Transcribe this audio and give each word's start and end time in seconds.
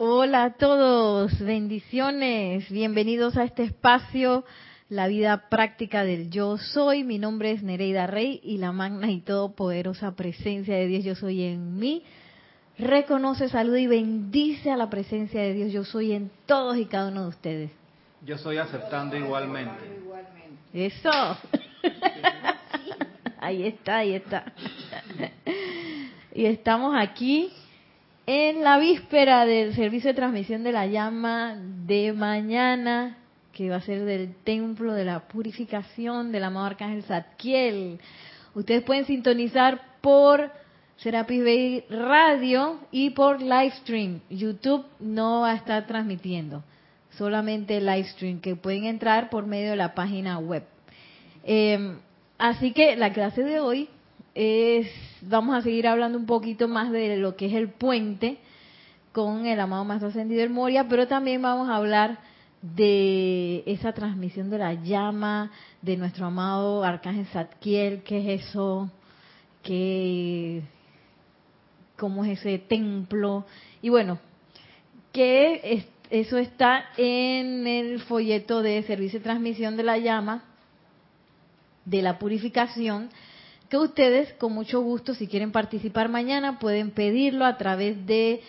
Hola 0.00 0.44
a 0.44 0.52
todos, 0.52 1.40
bendiciones, 1.40 2.70
bienvenidos 2.70 3.36
a 3.36 3.42
este 3.42 3.64
espacio, 3.64 4.44
la 4.88 5.08
vida 5.08 5.48
práctica 5.48 6.04
del 6.04 6.30
yo 6.30 6.56
soy. 6.56 7.02
Mi 7.02 7.18
nombre 7.18 7.50
es 7.50 7.64
Nereida 7.64 8.06
Rey 8.06 8.40
y 8.44 8.58
la 8.58 8.70
magna 8.70 9.10
y 9.10 9.18
todopoderosa 9.18 10.14
presencia 10.14 10.76
de 10.76 10.86
Dios 10.86 11.02
yo 11.02 11.16
soy 11.16 11.42
en 11.42 11.80
mí. 11.80 12.04
Reconoce, 12.78 13.48
saluda 13.48 13.80
y 13.80 13.88
bendice 13.88 14.70
a 14.70 14.76
la 14.76 14.88
presencia 14.88 15.42
de 15.42 15.52
Dios 15.52 15.72
yo 15.72 15.82
soy 15.82 16.12
en 16.12 16.30
todos 16.46 16.76
y 16.76 16.84
cada 16.84 17.10
uno 17.10 17.22
de 17.22 17.28
ustedes. 17.30 17.72
Yo 18.24 18.38
soy 18.38 18.58
aceptando 18.58 19.16
igualmente. 19.16 20.00
Eso. 20.72 21.10
ahí 23.40 23.64
está, 23.64 23.96
ahí 23.96 24.14
está. 24.14 24.44
y 26.32 26.44
estamos 26.44 26.94
aquí 26.96 27.50
en 28.30 28.62
la 28.62 28.76
víspera 28.76 29.46
del 29.46 29.74
servicio 29.74 30.10
de 30.10 30.14
transmisión 30.14 30.62
de 30.62 30.70
la 30.70 30.86
llama 30.86 31.56
de 31.86 32.12
mañana, 32.12 33.16
que 33.54 33.70
va 33.70 33.76
a 33.76 33.80
ser 33.80 34.04
del 34.04 34.34
templo 34.44 34.92
de 34.92 35.06
la 35.06 35.20
purificación 35.28 36.30
del 36.30 36.44
amado 36.44 36.66
Arcángel 36.66 37.04
Zadkiel. 37.04 37.98
Ustedes 38.54 38.82
pueden 38.82 39.06
sintonizar 39.06 39.80
por 40.02 40.50
Serapis 40.98 41.42
Bay 41.42 41.84
Radio 41.88 42.80
y 42.90 43.08
por 43.10 43.40
Livestream. 43.40 44.20
YouTube 44.28 44.84
no 45.00 45.40
va 45.40 45.52
a 45.52 45.56
estar 45.56 45.86
transmitiendo, 45.86 46.62
solamente 47.12 47.80
Livestream, 47.80 48.42
que 48.42 48.56
pueden 48.56 48.84
entrar 48.84 49.30
por 49.30 49.46
medio 49.46 49.70
de 49.70 49.76
la 49.76 49.94
página 49.94 50.38
web. 50.38 50.64
Eh, 51.44 51.96
así 52.36 52.72
que 52.72 52.94
la 52.94 53.10
clase 53.10 53.42
de 53.42 53.58
hoy 53.58 53.88
es, 54.40 54.88
vamos 55.22 55.56
a 55.56 55.62
seguir 55.62 55.88
hablando 55.88 56.16
un 56.16 56.26
poquito 56.26 56.68
más 56.68 56.92
de 56.92 57.16
lo 57.16 57.34
que 57.34 57.46
es 57.46 57.54
el 57.54 57.70
puente 57.70 58.38
con 59.10 59.46
el 59.46 59.58
amado 59.58 59.84
Maestro 59.84 60.10
Ascendido 60.10 60.42
del 60.42 60.50
Moria, 60.50 60.86
pero 60.88 61.08
también 61.08 61.42
vamos 61.42 61.68
a 61.68 61.74
hablar 61.74 62.20
de 62.62 63.64
esa 63.66 63.92
transmisión 63.92 64.48
de 64.48 64.58
la 64.58 64.74
llama 64.74 65.50
de 65.82 65.96
nuestro 65.96 66.26
amado 66.26 66.84
Arcángel 66.84 67.26
Zadkiel, 67.26 68.04
qué 68.04 68.34
es 68.34 68.46
eso, 68.46 68.88
qué, 69.64 70.62
cómo 71.96 72.24
es 72.24 72.38
ese 72.38 72.60
templo, 72.60 73.44
y 73.82 73.88
bueno, 73.88 74.20
que 75.12 75.84
eso 76.10 76.38
está 76.38 76.84
en 76.96 77.66
el 77.66 77.98
folleto 78.02 78.62
de 78.62 78.84
servicio 78.84 79.18
de 79.18 79.24
transmisión 79.24 79.76
de 79.76 79.82
la 79.82 79.98
llama, 79.98 80.44
de 81.84 82.02
la 82.02 82.20
purificación, 82.20 83.08
que 83.68 83.76
ustedes 83.76 84.32
con 84.34 84.52
mucho 84.52 84.80
gusto 84.80 85.14
si 85.14 85.26
quieren 85.26 85.52
participar 85.52 86.08
mañana 86.08 86.58
pueden 86.58 86.90
pedirlo 86.90 87.44
a 87.44 87.58
través 87.58 88.06
de 88.06 88.40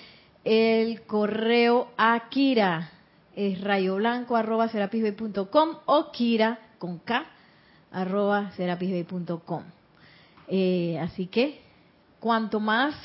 el 0.43 1.01
correo 1.01 1.89
Akira 1.97 2.91
es 3.35 3.61
rayoblanco 3.61 4.35
arroba 4.35 4.69
o 5.85 6.11
kira 6.11 6.59
con 6.77 6.99
k 6.99 7.25
arroba 7.91 8.51
serapisbay.com 8.51 9.63
eh, 10.47 10.97
así 10.99 11.27
que 11.27 11.59
cuanto 12.19 12.59
más 12.59 12.95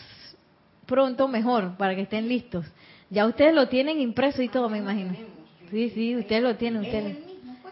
pronto 0.86 1.28
mejor 1.28 1.76
para 1.76 1.94
que 1.94 2.02
estén 2.02 2.28
listos. 2.28 2.66
Ya 3.10 3.26
ustedes 3.26 3.54
lo 3.54 3.68
tienen 3.68 4.00
impreso 4.00 4.42
y 4.42 4.48
todo 4.48 4.68
me 4.68 4.78
imagino. 4.78 5.14
Sí 5.70 5.90
sí 5.90 6.16
ustedes 6.16 6.42
lo 6.42 6.56
tienen 6.56 6.82
ustedes. 6.82 7.18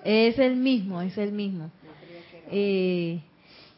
Es 0.05 0.39
el 0.39 0.57
mismo 0.57 1.01
es 1.01 1.17
el 1.17 1.33
mismo. 1.33 1.71
Eh, 2.51 3.21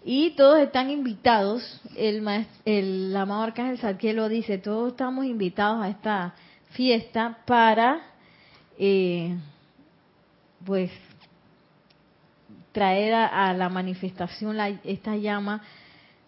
y 0.04 0.32
todos 0.32 0.58
están 0.58 0.90
invitados, 0.90 1.80
el, 1.96 2.22
el 2.66 3.16
amado 3.16 3.42
Arcángel 3.42 3.78
Zadkiel 3.78 4.16
lo 4.16 4.28
dice, 4.28 4.58
todos 4.58 4.92
estamos 4.92 5.24
invitados 5.24 5.82
a 5.82 5.88
esta 5.88 6.34
fiesta 6.72 7.38
para, 7.46 8.02
eh, 8.78 9.34
pues, 10.66 10.90
traer 12.72 13.14
a, 13.14 13.54
la 13.54 13.70
manifestación 13.70 14.58
esta 14.84 15.16
llama 15.16 15.62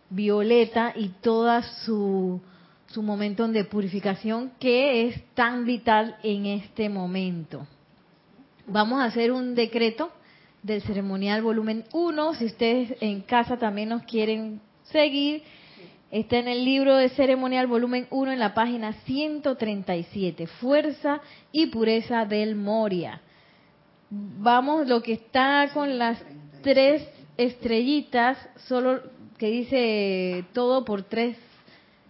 violeta 0.08 0.94
y 0.96 1.08
toda 1.20 1.62
su, 1.84 2.40
su 2.86 3.02
momento 3.02 3.46
de 3.48 3.64
purificación 3.64 4.52
que 4.58 5.08
es 5.08 5.22
tan 5.34 5.66
vital 5.66 6.16
en 6.22 6.46
este 6.46 6.88
momento. 6.88 7.66
Vamos 8.66 9.02
a 9.02 9.06
hacer 9.06 9.32
un 9.32 9.54
decreto 9.54 10.12
del 10.66 10.82
ceremonial 10.82 11.42
volumen 11.42 11.84
1. 11.92 12.34
Si 12.34 12.44
ustedes 12.46 12.96
en 13.00 13.22
casa 13.22 13.56
también 13.56 13.88
nos 13.90 14.02
quieren 14.02 14.60
seguir, 14.82 15.42
está 16.10 16.38
en 16.38 16.48
el 16.48 16.64
libro 16.64 16.96
de 16.96 17.08
ceremonial 17.10 17.68
volumen 17.68 18.08
1 18.10 18.32
en 18.32 18.38
la 18.40 18.52
página 18.52 18.92
137, 19.04 20.46
Fuerza 20.46 21.20
y 21.52 21.66
Pureza 21.66 22.24
del 22.24 22.56
Moria. 22.56 23.20
Vamos, 24.10 24.88
lo 24.88 25.02
que 25.02 25.14
está 25.14 25.70
con 25.72 25.98
las 25.98 26.22
tres 26.62 27.08
estrellitas, 27.36 28.36
solo 28.66 29.02
que 29.38 29.46
dice 29.46 30.44
todo 30.52 30.84
por 30.84 31.02
tres, 31.02 31.36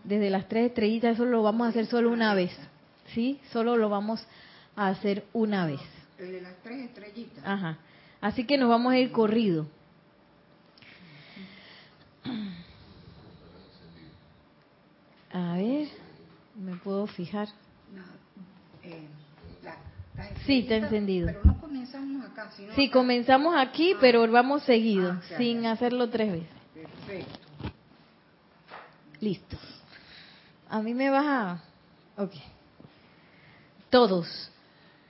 desde 0.04 0.30
las 0.30 0.48
tres 0.48 0.68
estrellitas, 0.68 1.14
eso 1.14 1.24
lo 1.26 1.42
vamos 1.42 1.66
a 1.66 1.70
hacer 1.70 1.86
solo 1.86 2.10
una 2.10 2.34
vez, 2.34 2.56
¿sí? 3.08 3.38
Solo 3.50 3.76
lo 3.76 3.88
vamos 3.90 4.26
a 4.76 4.88
hacer 4.88 5.24
una 5.32 5.66
vez. 5.66 5.80
El 6.18 6.32
de 6.32 6.40
las 6.40 6.56
tres 6.62 6.84
estrellitas. 6.84 7.44
Ajá. 7.44 7.78
Así 8.26 8.42
que 8.44 8.58
nos 8.58 8.68
vamos 8.68 8.92
a 8.92 8.98
ir 8.98 9.12
corrido. 9.12 9.68
A 15.32 15.52
ver, 15.54 15.86
me 16.56 16.74
puedo 16.74 17.06
fijar. 17.06 17.46
Eh, 18.82 19.06
sí, 20.44 20.58
está 20.58 20.74
encendido. 20.74 21.28
Pero 21.28 21.40
no 21.44 21.60
comenzamos 21.60 22.24
acá. 22.24 22.50
Sino 22.50 22.74
sí, 22.74 22.90
comenzamos 22.90 23.54
aquí, 23.56 23.92
ah. 23.92 23.98
pero 24.00 24.28
vamos 24.28 24.64
seguido, 24.64 25.12
ah, 25.12 25.36
sin 25.36 25.64
hacerlo 25.64 26.10
tres 26.10 26.32
veces. 26.32 26.48
Perfecto. 26.74 27.38
Listo. 29.20 29.56
A 30.68 30.82
mí 30.82 30.94
me 30.94 31.10
baja. 31.10 31.62
Ok. 32.16 32.32
Todos 33.88 34.50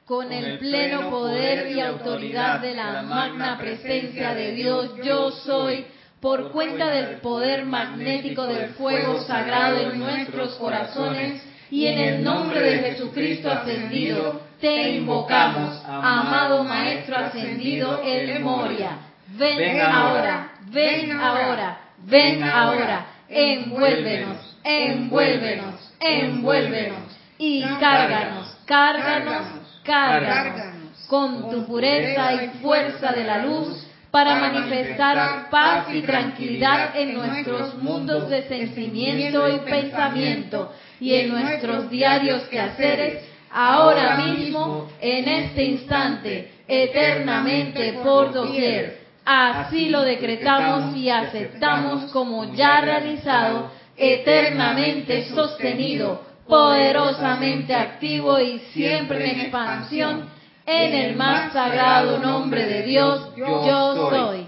con 0.07 0.33
el 0.33 0.59
pleno 0.61 1.11
poder 1.11 1.73
y 1.73 1.81
autoridad 1.81 2.61
de 2.61 2.77
la 2.77 3.03
magna 3.03 3.59
presencia 3.59 4.35
de 4.35 4.53
Dios, 4.53 4.93
yo 5.03 5.33
soy, 5.33 5.85
por 6.21 6.53
cuenta 6.53 6.87
del 6.91 7.17
poder 7.17 7.65
magnético 7.65 8.47
del 8.47 8.69
fuego 8.75 9.21
sagrado 9.23 9.81
en 9.81 9.99
nuestros 9.99 10.55
corazones, 10.55 11.43
y 11.73 11.87
en 11.87 11.99
el 11.99 12.25
nombre 12.25 12.61
de 12.61 12.79
Jesucristo 12.79 13.51
ascendido, 13.51 14.43
te 14.61 14.91
invocamos, 14.91 15.83
amado 15.85 16.63
Maestro 16.63 17.17
ascendido 17.17 18.01
El 18.05 18.39
Moria. 18.39 18.99
Ven 19.37 19.81
ahora, 19.81 20.53
ven 20.71 21.11
ahora, 21.11 21.81
ven 22.05 22.45
ahora, 22.45 23.07
envuélvenos, 23.29 24.57
envuélvenos, 24.63 25.93
envuélvenos, 25.99 27.19
y 27.39 27.65
cárganos, 27.81 28.57
cárganos 28.67 29.66
cárganos 29.87 30.77
con 31.07 31.51
tu 31.51 31.67
pureza 31.67 32.35
y 32.35 32.49
fuerza 32.61 33.13
de 33.13 33.25
la 33.25 33.39
luz 33.39 33.87
para 34.11 34.37
manifestar 34.37 35.51
paz 35.51 35.87
y 35.93 36.01
tranquilidad 36.03 36.97
en 36.97 37.15
nuestros 37.15 37.77
mundos 37.83 38.29
de 38.31 38.49
sentimiento 38.49 39.49
y 39.49 39.59
pensamiento 39.59 40.73
y 40.99 41.15
en 41.15 41.29
nuestros 41.29 41.91
diarios 41.91 42.43
quehaceres, 42.45 43.23
ahora 43.51 44.17
mismo, 44.17 44.89
en 45.01 45.29
este 45.29 45.65
instante, 45.65 46.51
eternamente 46.67 48.01
por 48.03 48.33
doquier. 48.33 49.01
Así 49.25 49.91
lo 49.91 50.03
decretamos 50.03 50.97
y 50.97 51.11
aceptamos 51.11 52.11
como 52.13 52.55
ya 52.55 52.81
realizado, 52.81 53.71
eternamente 53.97 55.29
sostenido 55.31 56.26
poderosamente 56.47 57.75
activo 57.75 58.39
y 58.39 58.61
siempre 58.73 59.33
en 59.33 59.41
expansión, 59.41 60.29
en 60.65 60.95
el 60.95 61.17
más 61.17 61.53
sagrado 61.53 62.19
nombre 62.19 62.67
de 62.67 62.83
Dios, 62.83 63.35
yo 63.37 64.11
soy. 64.11 64.47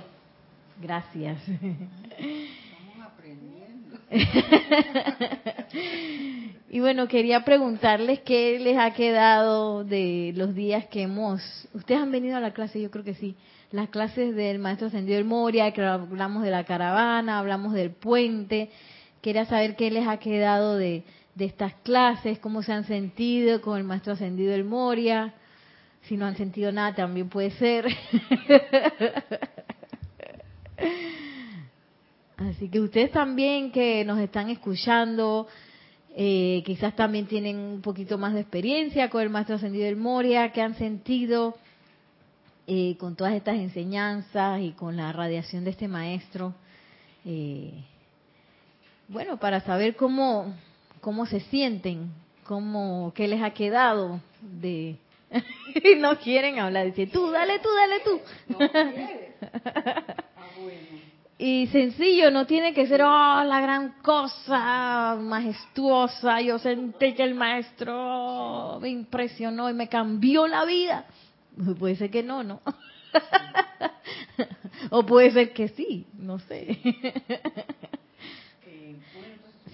Gracias. 0.80 1.40
y 6.70 6.80
bueno, 6.80 7.08
quería 7.08 7.44
preguntarles 7.44 8.20
qué 8.20 8.58
les 8.58 8.78
ha 8.78 8.92
quedado 8.92 9.84
de 9.84 10.32
los 10.36 10.54
días 10.54 10.86
que 10.86 11.02
hemos... 11.02 11.42
Ustedes 11.74 12.00
han 12.00 12.12
venido 12.12 12.36
a 12.36 12.40
la 12.40 12.52
clase, 12.52 12.80
yo 12.80 12.90
creo 12.90 13.04
que 13.04 13.14
sí. 13.14 13.36
Las 13.70 13.90
clases 13.90 14.34
del 14.34 14.60
Maestro 14.60 14.86
Ascendido 14.86 15.16
del 15.16 15.26
Moria, 15.26 15.72
que 15.72 15.82
hablamos 15.82 16.42
de 16.42 16.50
la 16.50 16.64
caravana, 16.64 17.38
hablamos 17.38 17.74
del 17.74 17.90
puente. 17.90 18.70
Quería 19.20 19.44
saber 19.44 19.76
qué 19.76 19.90
les 19.90 20.06
ha 20.06 20.18
quedado 20.18 20.76
de, 20.76 21.04
de 21.38 21.46
estas 21.46 21.72
clases, 21.84 22.40
cómo 22.40 22.62
se 22.62 22.72
han 22.72 22.84
sentido 22.84 23.62
con 23.62 23.78
el 23.78 23.84
maestro 23.84 24.14
ascendido 24.14 24.50
del 24.50 24.64
Moria. 24.64 25.32
Si 26.02 26.16
no 26.16 26.26
han 26.26 26.36
sentido 26.36 26.72
nada, 26.72 26.96
también 26.96 27.28
puede 27.28 27.52
ser. 27.52 27.86
Así 32.36 32.68
que 32.68 32.80
ustedes 32.80 33.12
también 33.12 33.70
que 33.70 34.04
nos 34.04 34.18
están 34.18 34.50
escuchando, 34.50 35.46
eh, 36.16 36.64
quizás 36.66 36.96
también 36.96 37.26
tienen 37.26 37.56
un 37.56 37.82
poquito 37.82 38.18
más 38.18 38.34
de 38.34 38.40
experiencia 38.40 39.08
con 39.08 39.22
el 39.22 39.30
maestro 39.30 39.54
ascendido 39.56 39.84
del 39.84 39.94
Moria, 39.96 40.50
que 40.50 40.60
han 40.60 40.74
sentido 40.74 41.54
eh, 42.66 42.96
con 42.98 43.14
todas 43.14 43.34
estas 43.34 43.56
enseñanzas 43.56 44.60
y 44.60 44.72
con 44.72 44.96
la 44.96 45.12
radiación 45.12 45.62
de 45.62 45.70
este 45.70 45.86
maestro. 45.86 46.54
Eh, 47.24 47.72
bueno, 49.06 49.38
para 49.38 49.60
saber 49.60 49.94
cómo, 49.96 50.54
cómo 51.00 51.26
se 51.26 51.40
sienten, 51.40 52.10
cómo, 52.44 53.12
qué 53.14 53.28
les 53.28 53.42
ha 53.42 53.50
quedado 53.50 54.20
de... 54.40 54.96
no 55.98 56.16
quieren 56.18 56.58
hablar, 56.58 56.86
dice, 56.86 57.06
tú, 57.06 57.30
dale 57.30 57.58
tú, 57.58 57.68
dale 57.74 58.00
tú. 58.00 58.20
y 61.38 61.66
sencillo, 61.66 62.30
no 62.30 62.46
tiene 62.46 62.72
que 62.72 62.86
ser 62.86 63.02
oh, 63.02 63.44
la 63.44 63.60
gran 63.60 64.00
cosa 64.02 65.16
majestuosa. 65.20 66.40
Yo 66.40 66.58
sentí 66.58 67.12
que 67.12 67.24
el 67.24 67.34
maestro 67.34 68.78
me 68.80 68.88
impresionó 68.88 69.68
y 69.68 69.74
me 69.74 69.88
cambió 69.88 70.46
la 70.46 70.64
vida. 70.64 71.04
Puede 71.78 71.96
ser 71.96 72.10
que 72.10 72.22
no, 72.22 72.42
¿no? 72.42 72.62
o 74.90 75.04
puede 75.04 75.30
ser 75.32 75.52
que 75.52 75.68
sí, 75.68 76.06
no 76.18 76.38
sé. 76.38 76.78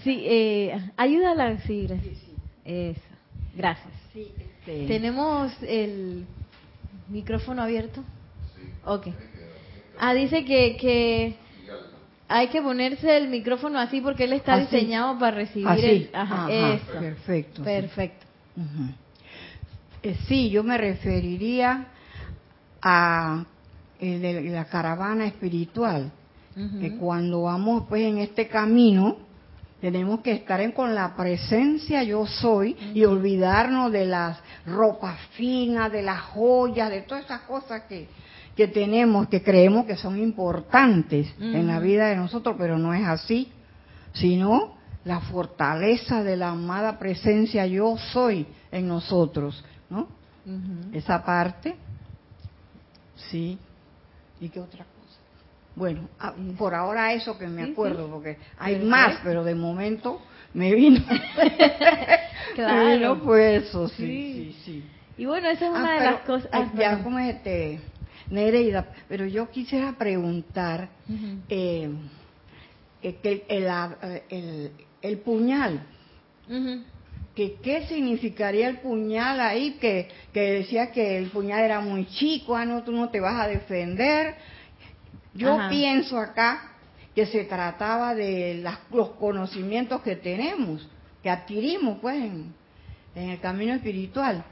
Sí, 0.05 0.23
eh, 0.27 0.91
ayúdala, 0.97 1.59
sí, 1.67 1.87
gracias. 1.87 2.19
Eso, 2.65 3.01
gracias. 3.57 3.95
Este, 4.15 4.87
¿Tenemos 4.87 5.53
el 5.63 6.25
micrófono 7.09 7.63
abierto? 7.63 8.03
Ok. 8.85 9.09
Ah, 9.99 10.15
dice 10.15 10.45
que, 10.45 10.77
que 10.77 11.37
hay 12.29 12.49
que 12.49 12.63
ponerse 12.63 13.17
el 13.17 13.29
micrófono 13.29 13.79
así 13.79 14.01
porque 14.01 14.25
él 14.25 14.33
está 14.33 14.55
Así. 14.55 14.75
diseñado 14.77 15.19
para 15.19 15.37
recibir 15.37 15.69
Así. 15.69 15.85
el... 15.87 16.11
Ajá, 16.13 16.45
Ajá, 16.47 16.75
eso. 16.75 16.99
perfecto, 16.99 17.57
sí. 17.57 17.63
Perfecto. 17.65 18.27
Eh, 20.03 20.17
sí, 20.27 20.51
yo 20.51 20.63
me 20.63 20.77
referiría 20.79 21.87
a 22.83 23.45
el 24.01 24.21
de 24.21 24.43
la 24.51 24.67
caravana 24.67 25.27
espiritual, 25.27 26.11
que 26.81 26.97
cuando 26.99 27.43
vamos 27.43 27.85
pues 27.89 28.03
en 28.03 28.19
este 28.19 28.47
camino 28.47 29.17
tenemos 29.81 30.21
que 30.21 30.33
estar 30.33 30.61
en, 30.61 30.73
con 30.73 30.95
la 30.95 31.15
presencia 31.15 32.03
yo 32.03 32.27
soy 32.27 32.77
y 32.95 33.05
olvidarnos 33.05 33.93
de 33.93 34.07
las 34.07 34.39
ropas 34.67 35.19
finas, 35.33 35.93
de 35.93 36.03
las 36.03 36.21
joyas, 36.21 36.91
de 36.91 37.03
todas 37.03 37.25
esas 37.25 37.43
cosas 37.43 37.83
que, 37.83 38.09
que 38.57 38.69
tenemos, 38.69 39.29
que 39.29 39.43
creemos 39.43 39.85
que 39.87 39.97
son 39.97 40.19
importantes 40.19 41.33
en 41.39 41.67
la 41.67 41.81
vida 41.81 42.07
de 42.07 42.17
nosotros, 42.17 42.57
pero 42.59 42.79
no 42.79 42.95
es 42.95 43.05
así, 43.07 43.53
sino 44.13 44.75
la 45.05 45.21
fortaleza 45.21 46.23
de 46.23 46.37
la 46.37 46.51
amada 46.51 46.99
presencia 46.99 47.67
yo 47.67 47.97
soy 48.13 48.47
en 48.73 48.89
nosotros, 48.89 49.65
¿no? 49.91 50.09
Esa 50.93 51.25
parte, 51.25 51.75
sí. 53.31 53.59
¿Y 54.41 54.49
qué 54.49 54.61
otra 54.61 54.85
cosa? 54.85 54.94
Bueno, 55.77 56.09
ah, 56.21 56.35
por 56.57 56.75
ahora 56.75 57.13
eso 57.15 57.37
que 57.37 57.47
me 57.49 57.63
acuerdo, 57.65 58.09
porque 58.09 58.39
hay 58.59 58.77
más, 58.77 59.19
pero 59.25 59.43
de 59.45 59.55
momento 59.55 60.21
me 60.53 60.73
vino. 60.75 61.01
Claro. 62.55 62.75
Me 62.85 62.97
vino 62.99 63.25
pues 63.25 63.65
eso, 63.65 63.89
sí, 63.89 63.97
Sí. 63.97 64.33
sí, 64.55 64.63
sí. 64.65 64.85
Y 65.17 65.27
bueno, 65.27 65.49
esa 65.49 65.67
es 65.67 65.73
Ah, 65.75 65.81
una 65.81 65.95
de 65.95 66.01
las 66.05 66.21
cosas... 66.21 66.49
ah, 66.53 66.71
ya 66.77 67.03
como 67.03 67.19
este, 67.19 67.81
Nereida, 68.31 68.93
pero 69.09 69.27
yo 69.27 69.51
quisiera 69.51 69.93
preguntar 69.99 70.89
Ujú. 71.09 71.43
eh, 71.49 71.91
eh, 73.03 73.17
que 73.23 73.45
el, 73.49 73.65
el, 73.65 74.23
el- 74.31 74.73
el 75.03 75.19
puñal, 75.19 75.81
Ujú. 76.49 76.83
que 77.35 77.61
qué 77.61 77.87
significaría 77.89 78.69
el 78.69 78.79
puñal 78.79 79.41
ahí, 79.41 79.73
que, 79.81 80.09
que 80.33 80.41
decía 80.53 80.91
que 80.93 81.19
el 81.19 81.27
puñal 81.31 81.61
era 81.65 81.81
muy 81.81 82.07
chico, 82.07 82.57
ah, 82.57 82.65
no, 82.65 82.83
tú 82.85 82.93
no 82.93 83.11
te 83.11 83.21
vas 83.21 83.41
a 83.41 83.49
defender. 83.49 84.35
Yo 85.35 85.55
Ajá. 85.59 85.69
pienso 85.69 86.19
acá 86.19 86.71
que 87.15 87.27
se 87.27 87.45
trataba 87.45 88.15
de 88.15 88.61
las- 88.63 88.79
los 88.93 89.11
conocimientos 89.11 90.01
que 90.03 90.17
tenemos, 90.17 90.89
que 91.23 91.31
adquirimos 91.31 91.99
pues 92.01 92.17
en, 92.17 92.53
en 93.15 93.31
el 93.31 93.41
camino 93.41 93.75
espiritual, 93.75 94.45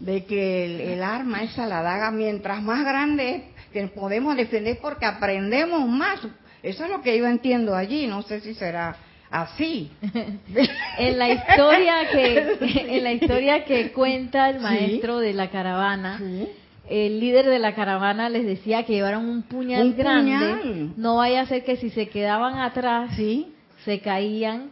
de 0.00 0.24
que 0.24 0.64
el, 0.64 0.80
el 0.80 1.02
arma, 1.02 1.42
esa 1.44 1.66
la 1.66 1.82
daga, 1.82 2.10
mientras 2.10 2.60
más 2.62 2.84
grande 2.84 3.36
es, 3.36 3.42
que 3.72 3.86
podemos 3.88 4.36
defender 4.36 4.78
porque 4.82 5.06
aprendemos 5.06 5.88
más. 5.88 6.20
Eso 6.62 6.84
es 6.84 6.90
lo 6.90 7.00
que 7.02 7.16
yo 7.18 7.26
entiendo 7.26 7.74
allí, 7.74 8.06
no 8.06 8.22
sé 8.22 8.40
si 8.40 8.54
será 8.54 8.96
así. 9.30 9.90
en 10.98 11.18
la 11.18 11.28
historia 11.30 11.94
que 12.10 12.58
en 12.96 13.02
la 13.04 13.12
historia 13.12 13.64
que 13.64 13.92
cuenta 13.92 14.50
el 14.50 14.56
Sí. 14.58 14.62
maestro 14.62 15.18
de 15.18 15.32
la 15.32 15.50
caravana 15.50 16.18
Sí. 16.18 16.48
El 16.92 17.20
líder 17.20 17.46
de 17.46 17.58
la 17.58 17.74
caravana 17.74 18.28
les 18.28 18.44
decía 18.46 18.82
que 18.84 18.92
llevaran 18.94 19.24
un 19.28 19.42
puñal 19.42 19.82
Un 19.82 19.96
grande 19.96 20.32
puñal. 20.32 20.92
no 20.96 21.16
vaya 21.16 21.40
a 21.42 21.46
ser 21.46 21.64
que 21.64 21.76
si 21.76 21.90
se 21.90 22.08
quedaban 22.08 22.58
atrás 22.58 23.12
Sí. 23.16 23.52
se 23.84 24.00
caían 24.00 24.70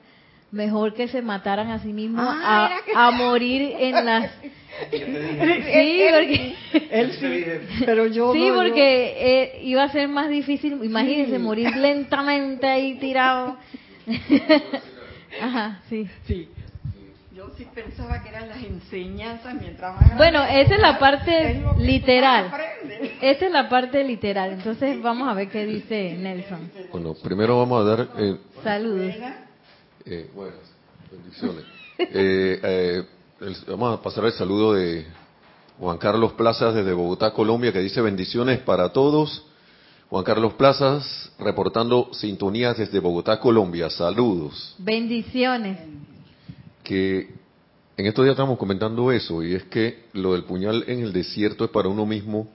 mejor 0.53 0.95
que 0.95 1.07
se 1.09 1.23
mataran 1.23 1.71
a 1.71 1.79
sí 1.79 1.93
mismos 1.93 2.25
Ah, 2.29 2.41
a, 2.45 2.67
era 2.67 2.85
que- 2.85 2.93
a 2.95 3.11
morir 3.13 3.73
en 3.79 4.05
las 4.05 4.31
sí 4.91 6.03
porque 6.13 6.55
Él 6.91 7.13
sí, 7.13 7.45
pero 7.87 8.07
yo 8.07 8.33
sí 8.33 8.39
no, 8.41 8.49
yo- 8.49 8.55
porque 8.57 9.15
eh, 9.19 9.61
iba 9.65 9.83
a 9.85 9.89
ser 9.93 10.09
más 10.09 10.29
difícil 10.29 10.79
imagínense 10.83 11.37
Sí. 11.37 11.39
morir 11.43 11.75
lentamente 11.77 12.67
ahí 12.67 12.95
tirado 12.99 13.57
ajá 15.41 15.81
sí 15.89 16.07
Sí. 16.27 16.49
Yo 17.41 17.47
sí 17.57 17.67
pensaba 17.75 18.23
que 18.23 18.29
eran 18.29 18.51
las 18.51 18.63
enseñanzas 18.63 19.55
mientras 19.55 19.99
más 19.99 20.15
Bueno, 20.19 20.45
esa 20.45 20.75
es 20.75 20.79
la 20.81 20.99
parte 20.99 21.53
es 21.53 21.79
literal. 21.79 22.53
Esta 23.23 23.47
es 23.47 23.51
la 23.51 23.67
parte 23.67 24.05
literal. 24.05 24.53
Entonces 24.53 25.01
vamos 25.01 25.27
a 25.27 25.33
ver 25.33 25.49
qué 25.49 25.65
dice 25.65 26.19
Nelson. 26.19 26.71
Bueno, 26.93 27.15
primero 27.15 27.57
vamos 27.59 27.81
a 27.81 27.85
dar, 27.89 28.09
eh, 28.19 28.37
Saludos. 28.63 29.15
eh, 30.05 30.31
buenas 30.35 30.59
bendiciones. 31.11 31.65
Eh, 31.99 32.61
eh, 32.63 33.03
el- 33.41 33.57
vamos 33.69 33.99
a 33.99 34.03
pasar 34.03 34.27
el 34.27 34.33
saludo 34.33 34.75
de 34.75 35.07
Juan 35.79 35.97
Carlos 35.97 36.35
Plazas 36.35 36.75
desde 36.75 36.93
Bogotá, 36.93 37.33
Colombia, 37.33 37.73
que 37.73 37.79
dice 37.81 38.03
bendiciones 38.03 38.59
para 38.59 38.93
todos. 38.93 39.47
Juan 40.11 40.25
Carlos 40.25 40.53
Plazas 40.55 41.33
reportando 41.39 42.11
sintonías 42.13 42.77
desde 42.77 42.99
Bogotá, 42.99 43.41
Colombia. 43.41 43.89
Saludos. 43.89 44.75
Bendiciones. 44.77 45.79
Que 46.83 47.29
en 47.97 48.07
estos 48.07 48.25
días 48.25 48.33
estamos 48.35 48.59
comentando 48.59 49.13
eso 49.13 49.43
y 49.43 49.55
es 49.55 49.65
que 49.65 50.05
lo 50.15 50.33
del 50.33 50.45
puñal 50.45 50.85
en 50.87 51.01
el 51.01 51.13
desierto 51.13 51.65
es 51.65 51.71
para 51.71 51.89
uno 51.89 52.07
mismo 52.07 52.49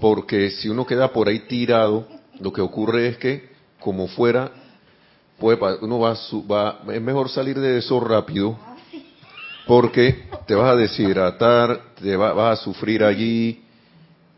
porque 0.00 0.50
si 0.50 0.68
uno 0.68 0.86
queda 0.86 1.12
por 1.12 1.28
ahí 1.28 1.40
tirado 1.40 2.06
lo 2.40 2.52
que 2.52 2.60
ocurre 2.62 3.08
es 3.08 3.18
que 3.18 3.50
como 3.78 4.08
fuera 4.08 4.50
puede 5.38 5.58
uno 5.82 5.98
va, 5.98 6.16
va 6.50 6.80
es 6.94 7.02
mejor 7.02 7.28
salir 7.28 7.58
de 7.58 7.78
eso 7.78 8.00
rápido 8.00 8.58
porque 9.66 10.24
te 10.46 10.54
vas 10.54 10.72
a 10.72 10.76
deshidratar 10.76 11.80
te 12.00 12.16
va- 12.16 12.32
vas 12.32 12.58
a 12.60 12.62
sufrir 12.64 13.04
allí 13.04 13.62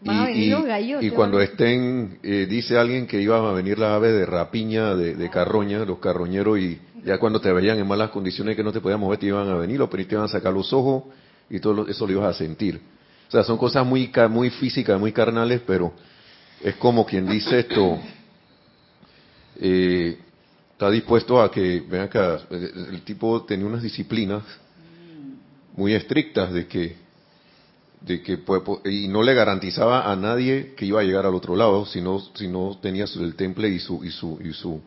y, 0.04 0.10
y- 0.10 0.50
gallos, 0.64 1.12
cuando 1.14 1.40
estén, 1.40 2.18
eh, 2.24 2.46
dice 2.50 2.76
alguien 2.76 3.06
que 3.06 3.20
iban 3.20 3.44
a 3.44 3.52
venir 3.52 3.78
las 3.78 3.90
aves 3.90 4.12
de 4.12 4.26
rapiña, 4.26 4.96
de, 4.96 5.14
de 5.14 5.30
carroña, 5.30 5.84
los 5.84 6.00
carroñeros, 6.00 6.58
y 6.58 6.80
ya 7.04 7.18
cuando 7.18 7.40
te 7.40 7.52
veían 7.52 7.78
en 7.78 7.86
malas 7.86 8.10
condiciones 8.10 8.56
que 8.56 8.62
no 8.62 8.72
te 8.72 8.80
podías 8.80 8.98
mover, 8.98 9.18
te 9.18 9.26
iban 9.26 9.48
a 9.48 9.54
venir, 9.54 9.78
los 9.78 9.90
te 9.90 10.02
iban 10.02 10.24
a 10.24 10.28
sacar 10.28 10.52
los 10.52 10.72
ojos, 10.72 11.04
y 11.50 11.58
todo 11.60 11.86
eso 11.86 12.06
lo 12.06 12.12
ibas 12.12 12.34
a 12.34 12.38
sentir. 12.38 12.80
O 13.28 13.30
sea, 13.30 13.42
son 13.42 13.58
cosas 13.58 13.86
muy, 13.86 14.10
muy 14.30 14.50
físicas, 14.50 14.98
muy 14.98 15.12
carnales, 15.12 15.60
pero 15.66 15.92
es 16.62 16.76
como 16.76 17.04
quien 17.04 17.26
dice 17.26 17.60
esto, 17.60 17.98
eh, 19.58 20.18
está 20.72 20.90
dispuesto 20.90 21.40
a 21.40 21.50
que, 21.50 21.80
ven 21.80 22.02
acá, 22.02 22.40
el 22.50 23.02
tipo 23.02 23.42
tenía 23.44 23.66
unas 23.66 23.82
disciplinas 23.82 24.42
muy 25.76 25.94
estrictas 25.94 26.52
de 26.52 26.66
que 26.66 26.96
de 28.00 28.20
que 28.20 28.40
y 28.84 29.06
no 29.06 29.22
le 29.22 29.32
garantizaba 29.32 30.10
a 30.10 30.16
nadie 30.16 30.74
que 30.76 30.84
iba 30.84 31.00
a 31.00 31.04
llegar 31.04 31.24
al 31.24 31.36
otro 31.36 31.54
lado 31.54 31.86
si 31.86 32.00
no 32.00 32.18
si 32.34 32.48
no 32.48 32.76
tenía 32.82 33.04
el 33.04 33.36
temple 33.36 33.68
y 33.68 33.78
su 33.78 34.04
y 34.04 34.10
su 34.10 34.40
y 34.42 34.52
su 34.52 34.80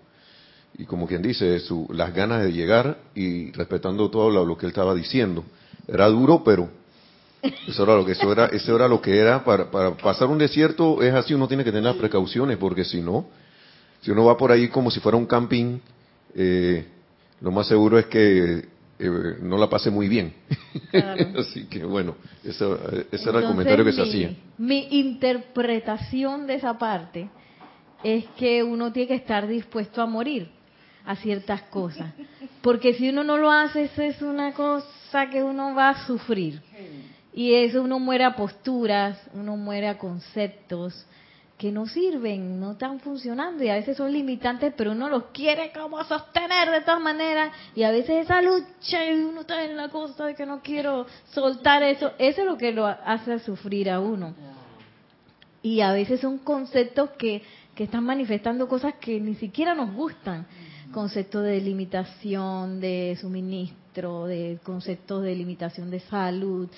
y 0.78 0.86
como 0.86 1.08
quien 1.08 1.22
dice 1.22 1.60
su, 1.60 1.88
las 1.94 2.14
ganas 2.14 2.44
de 2.44 2.52
llegar 2.52 2.98
y 3.14 3.52
respetando 3.52 4.10
todo 4.10 4.30
lo, 4.30 4.46
lo 4.46 4.58
que 4.58 4.66
él 4.66 4.72
estaba 4.72 4.94
diciendo 4.94 5.44
era 5.88 6.08
duro 6.08 6.44
pero 6.44 6.70
eso 7.68 7.84
era 7.84 7.96
lo 7.96 8.06
que 8.06 8.14
eso 8.14 8.32
era 8.32 8.48
eso 8.48 8.76
era 8.76 8.88
lo 8.88 9.02
que 9.02 9.18
era 9.18 9.44
para, 9.44 9.70
para 9.70 9.92
pasar 9.96 10.28
un 10.28 10.38
desierto 10.38 11.02
es 11.02 11.14
así 11.14 11.34
uno 11.34 11.48
tiene 11.48 11.64
que 11.64 11.72
tener 11.72 11.86
las 11.86 11.96
precauciones 11.96 12.58
porque 12.58 12.84
si 12.84 13.02
no 13.02 13.26
si 14.02 14.12
uno 14.12 14.26
va 14.26 14.38
por 14.38 14.52
ahí 14.52 14.68
como 14.68 14.92
si 14.92 15.00
fuera 15.00 15.18
un 15.18 15.26
camping 15.26 15.80
eh, 16.36 16.86
lo 17.42 17.52
más 17.52 17.68
seguro 17.68 17.98
es 17.98 18.08
que 18.08 18.66
eh, 18.98 19.10
no 19.42 19.58
la 19.58 19.70
pase 19.70 19.90
muy 19.90 20.08
bien 20.08 20.34
Claro. 20.92 21.26
así 21.40 21.66
que 21.68 21.86
bueno 21.86 22.16
eso, 22.44 22.78
ese 23.12 23.30
era 23.30 23.40
el 23.40 23.46
comentario 23.46 23.86
que 23.86 23.94
se 23.94 24.02
hacía 24.02 24.36
Mi 24.58 24.88
interpretación 24.92 26.48
de 26.48 26.56
esa 26.56 26.78
parte 26.78 27.30
es 28.04 28.26
que 28.38 28.62
uno 28.62 28.92
tiene 28.92 29.08
que 29.08 29.16
estar 29.16 29.48
dispuesto 29.48 30.00
a 30.00 30.06
morir. 30.06 30.50
A 31.06 31.16
ciertas 31.16 31.62
cosas. 31.64 32.14
Porque 32.62 32.94
si 32.94 33.10
uno 33.10 33.24
no 33.24 33.38
lo 33.38 33.52
hace, 33.52 33.84
eso 33.84 34.02
es 34.02 34.22
una 34.22 34.54
cosa 34.54 35.30
que 35.30 35.44
uno 35.44 35.76
va 35.76 35.90
a 35.90 36.06
sufrir. 36.06 36.62
Y 37.34 37.54
eso 37.54 37.82
uno 37.82 38.00
muere 38.00 38.24
a 38.24 38.36
posturas, 38.36 39.20
uno 39.34 39.58
muere 39.58 39.88
a 39.88 39.98
conceptos 39.98 41.06
que 41.58 41.72
no 41.72 41.86
sirven, 41.86 42.60
no 42.60 42.74
están 42.74 43.00
funcionando 43.00 43.64
y 43.64 43.70
a 43.70 43.76
veces 43.76 43.96
son 43.96 44.12
limitantes, 44.12 44.74
pero 44.76 44.92
uno 44.92 45.08
los 45.08 45.26
quiere 45.28 45.72
como 45.72 46.04
sostener 46.04 46.70
de 46.70 46.82
todas 46.82 47.00
maneras 47.00 47.54
y 47.74 47.84
a 47.84 47.92
veces 47.92 48.26
esa 48.26 48.42
lucha 48.42 49.06
y 49.06 49.14
uno 49.22 49.42
está 49.42 49.64
en 49.64 49.78
la 49.78 49.88
cosa 49.88 50.26
de 50.26 50.36
que 50.36 50.46
no 50.46 50.62
quiero 50.62 51.06
soltar 51.32 51.82
eso, 51.84 52.12
eso 52.18 52.42
es 52.42 52.48
lo 52.48 52.58
que 52.58 52.74
lo 52.74 52.86
hace 52.86 53.40
sufrir 53.40 53.90
a 53.90 54.02
uno. 54.02 54.34
Y 55.62 55.80
a 55.82 55.94
veces 55.94 56.20
son 56.20 56.40
conceptos 56.40 57.12
que, 57.12 57.42
que 57.74 57.86
están 57.86 58.04
manifestando 58.04 58.68
cosas 58.68 58.96
que 58.96 59.20
ni 59.22 59.36
siquiera 59.36 59.74
nos 59.74 59.94
gustan, 59.94 60.46
conceptos 60.96 61.44
de 61.44 61.60
limitación 61.60 62.80
de 62.80 63.18
suministro, 63.20 64.28
de 64.28 64.60
conceptos 64.64 65.24
de 65.24 65.36
limitación 65.36 65.92
de 65.92 66.00
salud, 66.00 66.70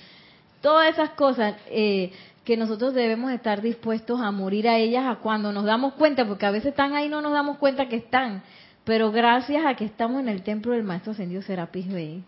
todas 0.60 0.92
esas 0.92 1.12
cosas. 1.12 1.56
Eh, 1.68 2.12
que 2.44 2.56
nosotros 2.56 2.94
debemos 2.94 3.30
estar 3.34 3.62
dispuestos 3.62 4.22
a 4.22 4.32
morir 4.32 4.70
a 4.70 4.78
ellas 4.78 5.04
a 5.06 5.18
cuando 5.18 5.52
nos 5.52 5.66
damos 5.66 5.96
cuenta, 5.96 6.26
porque 6.26 6.46
a 6.46 6.52
veces 6.52 6.70
están 6.70 6.94
ahí 6.94 7.08
y 7.08 7.10
no 7.10 7.20
nos 7.20 7.34
damos 7.34 7.58
cuenta 7.58 7.90
que 7.90 7.98
están, 7.98 8.42
pero 8.86 9.12
gracias 9.12 9.66
a 9.66 9.76
que 9.76 9.84
estamos 9.84 10.22
en 10.22 10.30
el 10.30 10.44
templo 10.44 10.72
del 10.72 10.84
Maestro 10.84 11.12
Ascendido 11.12 11.42
Serapis 11.42 11.92
Bey, 11.92 12.24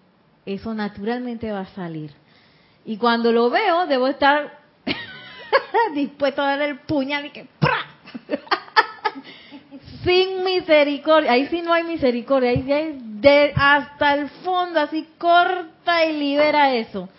eso 0.45 0.73
naturalmente 0.73 1.49
va 1.49 1.61
a 1.61 1.67
salir. 1.67 2.11
Y 2.83 2.97
cuando 2.97 3.31
lo 3.31 3.49
veo, 3.49 3.87
debo 3.87 4.09
estar 4.09 4.59
dispuesto 5.95 6.41
a 6.41 6.47
dar 6.47 6.61
el 6.63 6.79
puñal 6.79 7.27
y 7.27 7.29
que 7.29 7.47
¡pra! 7.57 7.79
Sin 10.03 10.43
misericordia, 10.43 11.31
ahí 11.31 11.47
sí 11.47 11.61
no 11.61 11.73
hay 11.73 11.83
misericordia, 11.83 12.51
ahí 12.51 12.63
sí 12.63 12.71
hay 12.71 12.99
de 13.01 13.53
hasta 13.55 14.13
el 14.13 14.29
fondo, 14.29 14.79
así 14.79 15.07
corta 15.17 16.05
y 16.05 16.17
libera 16.17 16.75
eso 16.75 17.09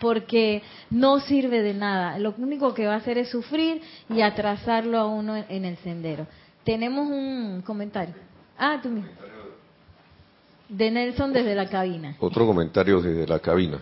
porque 0.00 0.62
no 0.90 1.20
sirve 1.20 1.62
de 1.62 1.74
nada. 1.74 2.18
Lo 2.18 2.34
único 2.38 2.74
que 2.74 2.86
va 2.86 2.94
a 2.94 2.96
hacer 2.96 3.18
es 3.18 3.28
sufrir 3.28 3.82
y 4.08 4.22
atrasarlo 4.22 4.98
a 4.98 5.06
uno 5.06 5.36
en 5.48 5.64
el 5.64 5.76
sendero. 5.78 6.26
Tenemos 6.64 7.08
un 7.08 7.62
comentario. 7.64 8.14
Ah, 8.58 8.80
tú 8.82 8.88
mismo. 8.88 9.10
De 10.68 10.90
Nelson 10.90 11.32
desde 11.32 11.54
la 11.54 11.68
cabina. 11.68 12.16
Otro 12.18 12.46
comentario 12.46 13.00
desde 13.00 13.26
la 13.26 13.38
cabina. 13.40 13.78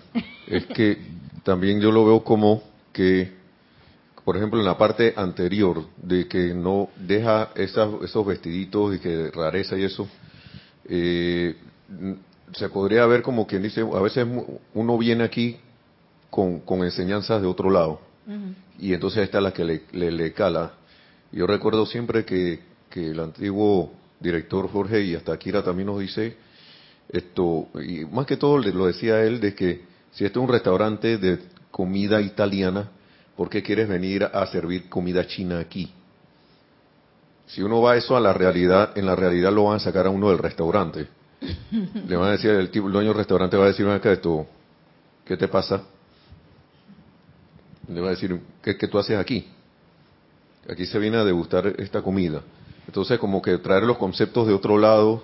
es 0.47 0.67
que 0.67 0.99
también 1.45 1.81
yo 1.81 1.93
lo 1.93 2.05
veo 2.05 2.25
como 2.25 2.63
que, 2.93 3.38
por 4.29 4.37
ejemplo, 4.37 4.61
en 4.61 4.67
la 4.67 4.77
parte 4.77 5.15
anterior, 5.17 5.87
de 5.97 6.29
que 6.29 6.53
no 6.53 6.91
deja 6.97 7.49
esos 7.55 8.27
vestiditos 8.27 8.95
y 8.95 8.99
que 8.99 9.31
rareza 9.31 9.79
y 9.79 9.85
eso, 9.85 10.07
eh, 10.85 11.57
se 12.53 12.69
podría 12.69 13.07
ver 13.07 13.23
como 13.23 13.47
quien 13.47 13.63
dice, 13.63 13.81
a 13.81 14.01
veces 14.03 14.27
uno 14.75 14.99
viene 14.99 15.25
aquí 15.25 15.57
con, 16.29 16.61
con 16.61 16.85
enseñanzas 16.85 17.41
de 17.41 17.49
otro 17.49 17.71
lado. 17.71 18.03
Y 18.79 18.93
entonces 18.93 19.23
esta 19.23 19.39
es 19.39 19.45
la 19.45 19.55
que 19.55 19.65
le, 19.65 20.11
le, 20.11 20.33
cala. 20.35 20.75
Yo 21.33 21.47
recuerdo 21.47 21.87
siempre 21.87 22.27
que, 22.27 22.61
que, 22.91 23.13
el 23.13 23.21
antiguo 23.21 23.95
director 24.21 24.71
Jorge 24.71 25.05
y 25.05 25.15
hasta 25.15 25.33
Akira 25.33 25.65
también 25.65 25.87
nos 25.87 26.01
dice 26.01 26.37
esto, 27.09 27.69
y 27.83 28.05
más 28.05 28.27
que 28.27 28.37
todo 28.37 28.59
lo 28.59 28.85
decía 28.89 29.25
él, 29.25 29.41
de 29.41 29.55
que 29.55 29.87
si 30.13 30.27
este 30.27 30.39
es 30.39 30.43
un 30.45 30.51
restaurante 30.51 31.17
de 31.17 31.39
comida 31.71 32.21
italiana, 32.21 32.91
¿por 33.39 33.49
qué 33.49 33.63
quieres 33.63 33.89
venir 33.89 34.25
a 34.25 34.45
servir 34.47 34.89
comida 34.89 35.25
china 35.25 35.61
aquí? 35.61 35.89
Si 37.47 37.63
uno 37.63 37.81
va 37.81 37.97
eso 37.97 38.17
a 38.17 38.21
la 38.21 38.33
realidad, 38.33 38.99
en 38.99 39.07
la 39.07 39.15
realidad 39.15 39.53
lo 39.53 39.67
van 39.67 39.77
a 39.77 39.79
sacar 39.79 40.09
a 40.09 40.11
uno 40.11 40.31
del 40.31 40.39
restaurante. 40.39 41.07
Le 41.71 42.17
van 42.17 42.31
a 42.31 42.33
decir, 42.33 42.51
el, 42.51 42.69
tipo, 42.69 42.89
el 42.89 42.93
dueño 42.93 43.11
del 43.11 43.19
restaurante 43.19 43.57
va 43.57 43.67
a 43.67 43.69
decir, 43.69 43.87
acá 43.87 44.11
esto, 44.11 44.45
¿qué 45.25 45.37
te 45.37 45.47
pasa? 45.47 45.83
le 47.87 48.01
va 48.01 48.09
a 48.09 48.11
decir, 48.11 48.41
¿qué, 48.61 48.77
¿qué, 48.77 48.89
tú 48.89 48.99
haces 48.99 49.17
aquí? 49.17 49.47
Aquí 50.69 50.85
se 50.85 50.99
viene 50.99 51.17
a 51.17 51.25
degustar 51.25 51.75
esta 51.79 52.03
comida. 52.03 52.43
Entonces, 52.89 53.21
como 53.21 53.41
que 53.41 53.57
traer 53.59 53.85
los 53.85 53.99
conceptos 53.99 54.49
de 54.49 54.53
otro 54.53 54.77
lado, 54.77 55.23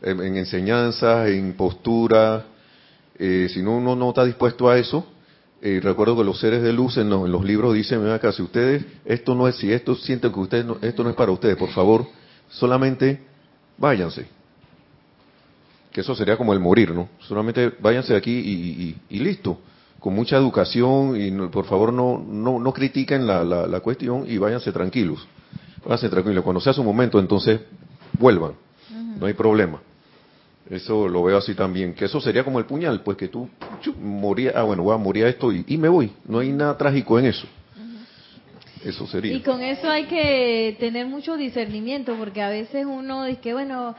en, 0.00 0.22
en 0.22 0.36
enseñanzas, 0.36 1.28
en 1.30 1.54
postura, 1.54 2.44
eh, 3.18 3.48
si 3.52 3.60
no, 3.60 3.72
uno 3.72 3.96
no 3.96 4.10
está 4.10 4.24
dispuesto 4.24 4.68
a 4.68 4.78
eso, 4.78 5.04
eh, 5.62 5.80
recuerdo 5.82 6.16
que 6.16 6.24
los 6.24 6.38
seres 6.38 6.62
de 6.62 6.72
luz 6.72 6.96
en 6.98 7.08
los, 7.08 7.44
libros 7.44 7.74
dicen, 7.74 8.06
acá, 8.10 8.32
si 8.32 8.42
ustedes, 8.42 8.84
esto 9.04 9.34
no 9.34 9.48
es, 9.48 9.56
si 9.56 9.72
esto 9.72 9.94
sienten 9.94 10.32
que 10.32 10.40
ustedes, 10.40 10.66
esto 10.82 11.02
no 11.02 11.10
es 11.10 11.16
para 11.16 11.32
ustedes, 11.32 11.56
por 11.56 11.70
favor, 11.70 12.06
solamente 12.48 13.20
váyanse. 13.78 14.26
Que 15.92 16.02
eso 16.02 16.14
sería 16.14 16.36
como 16.36 16.52
el 16.52 16.60
morir, 16.60 16.92
¿no? 16.92 17.08
Solamente 17.20 17.72
váyanse 17.80 18.12
de 18.12 18.18
aquí 18.18 18.32
y, 18.32 18.96
y 19.08 19.18
listo 19.18 19.58
con 20.06 20.14
mucha 20.14 20.36
educación 20.36 21.20
y 21.20 21.32
por 21.48 21.64
favor 21.64 21.92
no, 21.92 22.24
no, 22.24 22.60
no 22.60 22.72
critiquen 22.72 23.26
la, 23.26 23.42
la, 23.42 23.80
cuestión 23.80 24.24
y 24.28 24.38
váyanse 24.38 24.70
tranquilos. 24.70 25.26
Váyanse 25.84 26.08
tranquilos. 26.08 26.44
Cuando 26.44 26.60
sea 26.60 26.72
su 26.72 26.84
momento, 26.84 27.18
entonces 27.18 27.60
vuelvan. 28.16 28.52
No 29.18 29.26
hay 29.26 29.34
problema. 29.34 29.80
Eso 30.68 31.08
lo 31.08 31.22
veo 31.22 31.38
así 31.38 31.54
también. 31.54 31.94
Que 31.94 32.06
eso 32.06 32.20
sería 32.20 32.42
como 32.42 32.58
el 32.58 32.64
puñal, 32.64 33.02
pues 33.02 33.16
que 33.16 33.28
tú 33.28 33.48
morías, 34.00 34.54
ah 34.56 34.62
bueno, 34.62 34.82
voy 34.82 34.94
a 34.94 34.98
morir 34.98 35.24
a 35.24 35.28
esto 35.28 35.52
y, 35.52 35.64
y, 35.66 35.76
me 35.78 35.88
voy. 35.88 36.10
No 36.26 36.40
hay 36.40 36.50
nada 36.52 36.76
trágico 36.76 37.18
en 37.18 37.26
eso. 37.26 37.46
Eso 38.84 39.06
sería. 39.06 39.34
Y 39.34 39.40
con 39.40 39.62
eso 39.62 39.88
hay 39.88 40.04
que 40.04 40.76
tener 40.78 41.06
mucho 41.06 41.36
discernimiento, 41.36 42.16
porque 42.16 42.42
a 42.42 42.48
veces 42.48 42.84
uno 42.84 43.24
dice 43.24 43.40
que, 43.40 43.52
bueno, 43.52 43.94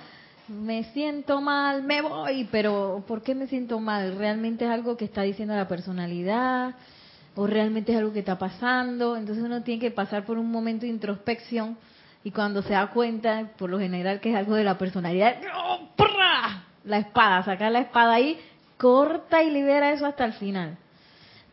me 0.48 0.86
siento 0.94 1.42
mal, 1.42 1.84
me 1.84 2.02
voy, 2.02 2.48
pero 2.52 3.04
¿por 3.08 3.22
qué 3.22 3.36
me 3.36 3.48
siento 3.48 3.80
mal? 3.80 4.18
¿Realmente 4.18 4.66
es 4.66 4.72
algo 4.72 4.96
que 4.96 5.06
está 5.06 5.24
diciendo 5.24 5.56
la 5.56 5.68
personalidad? 5.68 6.76
¿O 7.36 7.48
realmente 7.48 7.92
es 7.92 7.98
algo 7.98 8.14
que 8.14 8.20
está 8.20 8.38
pasando? 8.38 9.16
Entonces 9.18 9.44
uno 9.44 9.62
tiene 9.62 9.82
que 9.82 9.92
pasar 9.92 10.26
por 10.26 10.38
un 10.38 10.50
momento 10.50 10.86
de 10.86 10.92
introspección 10.92 11.78
y 12.28 12.32
cuando 12.32 12.62
se 12.62 12.74
da 12.74 12.88
cuenta, 12.88 13.52
por 13.58 13.70
lo 13.70 13.80
general, 13.80 14.20
que 14.20 14.32
es 14.32 14.36
algo 14.36 14.56
de 14.56 14.66
la 14.66 14.78
personalidad, 14.78 15.38
la 16.84 16.98
espada, 16.98 17.42
sacar 17.44 17.72
la 17.72 17.80
espada 17.80 18.16
ahí, 18.16 18.38
corta 18.76 19.42
y 19.44 19.50
libera 19.50 19.94
eso 19.94 20.06
hasta 20.06 20.26
el 20.26 20.34
final. 20.34 20.78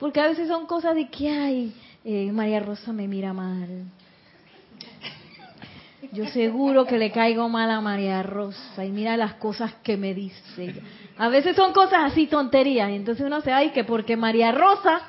Porque 0.00 0.20
a 0.20 0.26
veces 0.26 0.48
son 0.48 0.66
cosas 0.66 0.96
de 0.96 1.08
que, 1.10 1.30
ay, 1.30 1.72
eh, 2.04 2.32
María 2.32 2.58
Rosa 2.58 2.92
me 2.92 3.06
mira 3.06 3.32
mal, 3.32 3.84
yo 6.10 6.26
seguro 6.26 6.86
que 6.86 6.98
le 6.98 7.12
caigo 7.12 7.48
mal 7.48 7.70
a 7.70 7.80
María 7.80 8.24
Rosa 8.24 8.84
y 8.84 8.90
mira 8.90 9.16
las 9.16 9.34
cosas 9.34 9.74
que 9.84 9.96
me 9.96 10.12
dice. 10.12 10.82
A 11.16 11.28
veces 11.28 11.54
son 11.54 11.72
cosas 11.72 12.10
así 12.10 12.26
tonterías 12.26 12.90
y 12.90 12.96
entonces 12.96 13.24
uno 13.24 13.42
se 13.42 13.52
va 13.52 13.62
y 13.62 13.70
que 13.70 13.84
porque 13.84 14.16
María 14.16 14.50
Rosa 14.50 15.02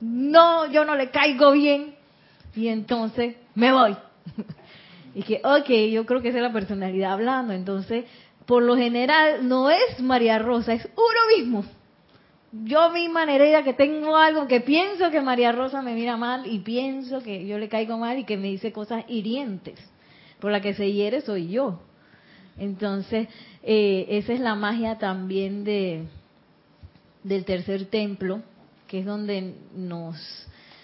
no, 0.00 0.72
yo 0.72 0.86
no 0.86 0.94
le 0.96 1.10
caigo 1.10 1.52
bien 1.52 1.94
y 2.56 2.68
entonces 2.68 3.36
me 3.58 3.72
voy. 3.72 3.96
Y 5.14 5.22
que, 5.22 5.40
ok, 5.42 5.68
yo 5.90 6.06
creo 6.06 6.22
que 6.22 6.28
esa 6.28 6.38
es 6.38 6.44
la 6.44 6.52
personalidad 6.52 7.14
hablando. 7.14 7.52
Entonces, 7.52 8.04
por 8.46 8.62
lo 8.62 8.76
general, 8.76 9.48
no 9.48 9.68
es 9.68 10.00
María 10.00 10.38
Rosa, 10.38 10.74
es 10.74 10.84
uno 10.94 11.36
mismo 11.36 11.64
yo 12.52 12.90
misma 12.90 13.26
Nereida 13.26 13.62
que 13.62 13.74
tengo 13.74 14.16
algo 14.16 14.46
que 14.46 14.60
pienso 14.60 15.10
que 15.10 15.20
María 15.20 15.52
Rosa 15.52 15.82
me 15.82 15.94
mira 15.94 16.16
mal 16.16 16.46
y 16.46 16.60
pienso 16.60 17.20
que 17.20 17.46
yo 17.46 17.58
le 17.58 17.68
caigo 17.68 17.98
mal 17.98 18.18
y 18.18 18.24
que 18.24 18.36
me 18.36 18.48
dice 18.48 18.72
cosas 18.72 19.04
hirientes. 19.08 19.78
Por 20.40 20.52
la 20.52 20.60
que 20.60 20.74
se 20.74 20.92
hiere 20.92 21.20
soy 21.20 21.48
yo. 21.48 21.80
Entonces, 22.56 23.28
eh, 23.62 24.06
esa 24.08 24.32
es 24.32 24.40
la 24.40 24.54
magia 24.54 24.98
también 24.98 25.64
de 25.64 26.04
del 27.22 27.44
tercer 27.44 27.86
templo, 27.86 28.40
que 28.86 29.00
es 29.00 29.04
donde 29.04 29.54
nos 29.74 30.16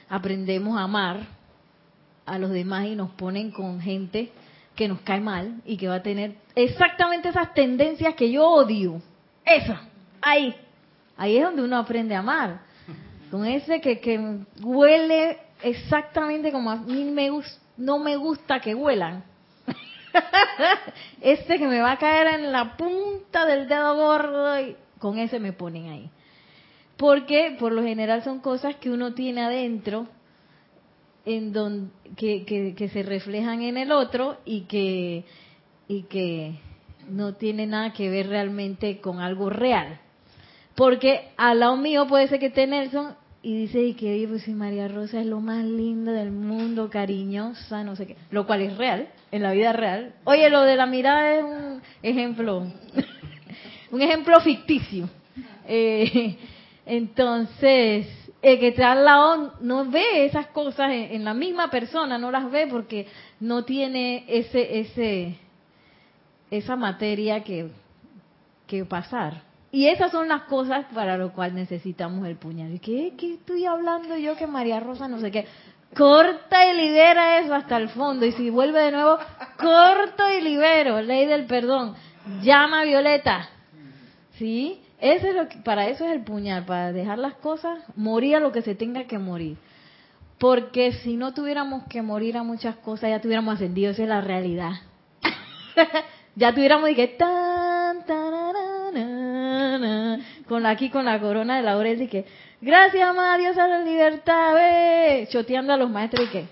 aprendemos 0.08 0.76
a 0.76 0.82
amar 0.82 1.20
a 2.26 2.38
los 2.38 2.50
demás 2.50 2.86
y 2.86 2.94
nos 2.94 3.10
ponen 3.10 3.50
con 3.50 3.80
gente 3.80 4.30
que 4.74 4.88
nos 4.88 5.00
cae 5.00 5.20
mal 5.20 5.60
y 5.64 5.76
que 5.76 5.88
va 5.88 5.96
a 5.96 6.02
tener 6.02 6.36
exactamente 6.54 7.28
esas 7.28 7.54
tendencias 7.54 8.14
que 8.14 8.30
yo 8.30 8.46
odio. 8.46 9.00
Esa, 9.44 9.82
ahí, 10.22 10.54
Ahí 11.16 11.36
es 11.36 11.44
donde 11.44 11.62
uno 11.62 11.76
aprende 11.76 12.14
a 12.14 12.20
amar. 12.20 12.60
Con 13.30 13.46
ese 13.46 13.80
que, 13.80 14.00
que 14.00 14.38
huele 14.62 15.38
exactamente 15.62 16.52
como 16.52 16.70
a 16.70 16.76
mí 16.76 17.04
me 17.04 17.30
no 17.76 17.98
me 17.98 18.16
gusta 18.16 18.60
que 18.60 18.74
huelan. 18.74 19.24
este 21.20 21.58
que 21.58 21.66
me 21.66 21.80
va 21.80 21.92
a 21.92 21.98
caer 21.98 22.40
en 22.40 22.52
la 22.52 22.76
punta 22.76 23.46
del 23.46 23.68
dedo 23.68 23.96
gordo 23.96 24.60
y 24.60 24.76
con 24.98 25.18
ese 25.18 25.40
me 25.40 25.52
ponen 25.52 25.88
ahí. 25.88 26.10
Porque 26.96 27.56
por 27.58 27.72
lo 27.72 27.82
general 27.82 28.22
son 28.22 28.40
cosas 28.40 28.76
que 28.76 28.90
uno 28.90 29.14
tiene 29.14 29.42
adentro 29.42 30.06
en 31.24 31.52
don, 31.52 31.90
que, 32.16 32.44
que, 32.44 32.88
se 32.88 33.02
reflejan 33.02 33.62
en 33.62 33.76
el 33.76 33.92
otro 33.92 34.38
y 34.44 34.62
que, 34.62 35.24
y 35.88 36.02
que 36.04 36.58
no 37.08 37.34
tiene 37.34 37.66
nada 37.66 37.92
que 37.92 38.10
ver 38.10 38.28
realmente 38.28 39.00
con 39.00 39.20
algo 39.20 39.50
real. 39.50 40.00
Porque 40.74 41.28
al 41.36 41.60
lado 41.60 41.76
mío 41.76 42.06
puede 42.06 42.28
ser 42.28 42.40
que 42.40 42.46
esté 42.46 42.66
Nelson 42.66 43.14
y 43.42 43.56
dice 43.58 43.82
y 43.82 43.94
que 43.94 44.26
pues 44.28 44.48
María 44.48 44.88
Rosa 44.88 45.20
es 45.20 45.26
lo 45.26 45.38
más 45.40 45.64
lindo 45.64 46.10
del 46.10 46.32
mundo, 46.32 46.88
cariñosa, 46.88 47.84
no 47.84 47.94
sé 47.94 48.06
qué, 48.06 48.16
lo 48.30 48.46
cual 48.46 48.62
es 48.62 48.76
real, 48.76 49.08
en 49.30 49.42
la 49.42 49.52
vida 49.52 49.72
real. 49.72 50.14
Oye, 50.24 50.48
lo 50.48 50.62
de 50.62 50.76
la 50.76 50.86
mirada 50.86 51.36
es 51.36 51.44
un 51.44 51.82
ejemplo, 52.02 52.66
un 53.90 54.02
ejemplo 54.02 54.40
ficticio. 54.40 55.10
Eh, 55.68 56.38
entonces, 56.86 58.06
el 58.44 58.60
que 58.60 58.68
está 58.68 58.92
al 58.92 59.04
lado 59.04 59.54
no 59.60 59.86
ve 59.86 60.26
esas 60.26 60.48
cosas 60.48 60.90
en, 60.90 61.14
en, 61.14 61.24
la 61.24 61.32
misma 61.32 61.70
persona, 61.70 62.18
no 62.18 62.30
las 62.30 62.50
ve 62.50 62.66
porque 62.66 63.06
no 63.40 63.64
tiene 63.64 64.24
ese, 64.28 64.80
ese, 64.80 65.38
esa 66.50 66.76
materia 66.76 67.42
que, 67.42 67.70
que 68.66 68.84
pasar. 68.84 69.42
Y 69.72 69.86
esas 69.86 70.12
son 70.12 70.28
las 70.28 70.42
cosas 70.42 70.84
para 70.94 71.16
lo 71.16 71.32
cual 71.32 71.54
necesitamos 71.54 72.28
el 72.28 72.36
puñal. 72.36 72.78
¿Qué, 72.80 73.14
¿Qué 73.18 73.34
estoy 73.34 73.64
hablando 73.64 74.16
yo 74.18 74.36
que 74.36 74.46
María 74.46 74.78
Rosa 74.78 75.08
no 75.08 75.18
sé 75.18 75.30
qué? 75.30 75.46
Corta 75.96 76.70
y 76.70 76.76
libera 76.76 77.38
eso 77.38 77.54
hasta 77.54 77.78
el 77.78 77.88
fondo. 77.88 78.26
Y 78.26 78.32
si 78.32 78.50
vuelve 78.50 78.80
de 78.80 78.92
nuevo, 78.92 79.18
corto 79.56 80.30
y 80.38 80.42
libero. 80.42 81.00
Ley 81.00 81.26
del 81.26 81.46
perdón. 81.46 81.94
Llama 82.42 82.82
a 82.82 82.84
Violeta. 82.84 83.48
¿Sí? 84.38 84.83
Ese 85.04 85.28
es 85.28 85.34
lo 85.34 85.50
que, 85.50 85.58
para 85.58 85.86
eso 85.88 86.06
es 86.06 86.12
el 86.12 86.22
puñal, 86.22 86.64
para 86.64 86.90
dejar 86.90 87.18
las 87.18 87.34
cosas, 87.34 87.78
morir 87.94 88.36
a 88.36 88.40
lo 88.40 88.52
que 88.52 88.62
se 88.62 88.74
tenga 88.74 89.04
que 89.04 89.18
morir. 89.18 89.58
Porque 90.38 90.92
si 90.92 91.16
no 91.16 91.34
tuviéramos 91.34 91.84
que 91.90 92.00
morir 92.00 92.38
a 92.38 92.42
muchas 92.42 92.76
cosas, 92.76 93.10
ya 93.10 93.20
tuviéramos 93.20 93.56
ascendido, 93.56 93.90
esa 93.90 94.02
es 94.02 94.08
la 94.08 94.22
realidad. 94.22 94.72
ya 96.36 96.54
tuviéramos 96.54 96.88
y 96.88 96.94
que 96.94 97.08
tan, 97.08 98.04
con 100.48 100.64
aquí 100.64 100.88
con 100.88 101.04
la 101.04 101.20
corona 101.20 101.56
de 101.56 101.62
laurel 101.64 102.00
y 102.00 102.08
que 102.08 102.24
gracias 102.62 103.14
Dios 103.38 103.58
a 103.58 103.68
la 103.68 103.80
libertad, 103.80 104.54
ve, 104.54 105.28
choteando 105.30 105.74
a 105.74 105.76
los 105.76 105.90
maestros 105.90 106.28
y 106.28 106.30
que 106.30 106.46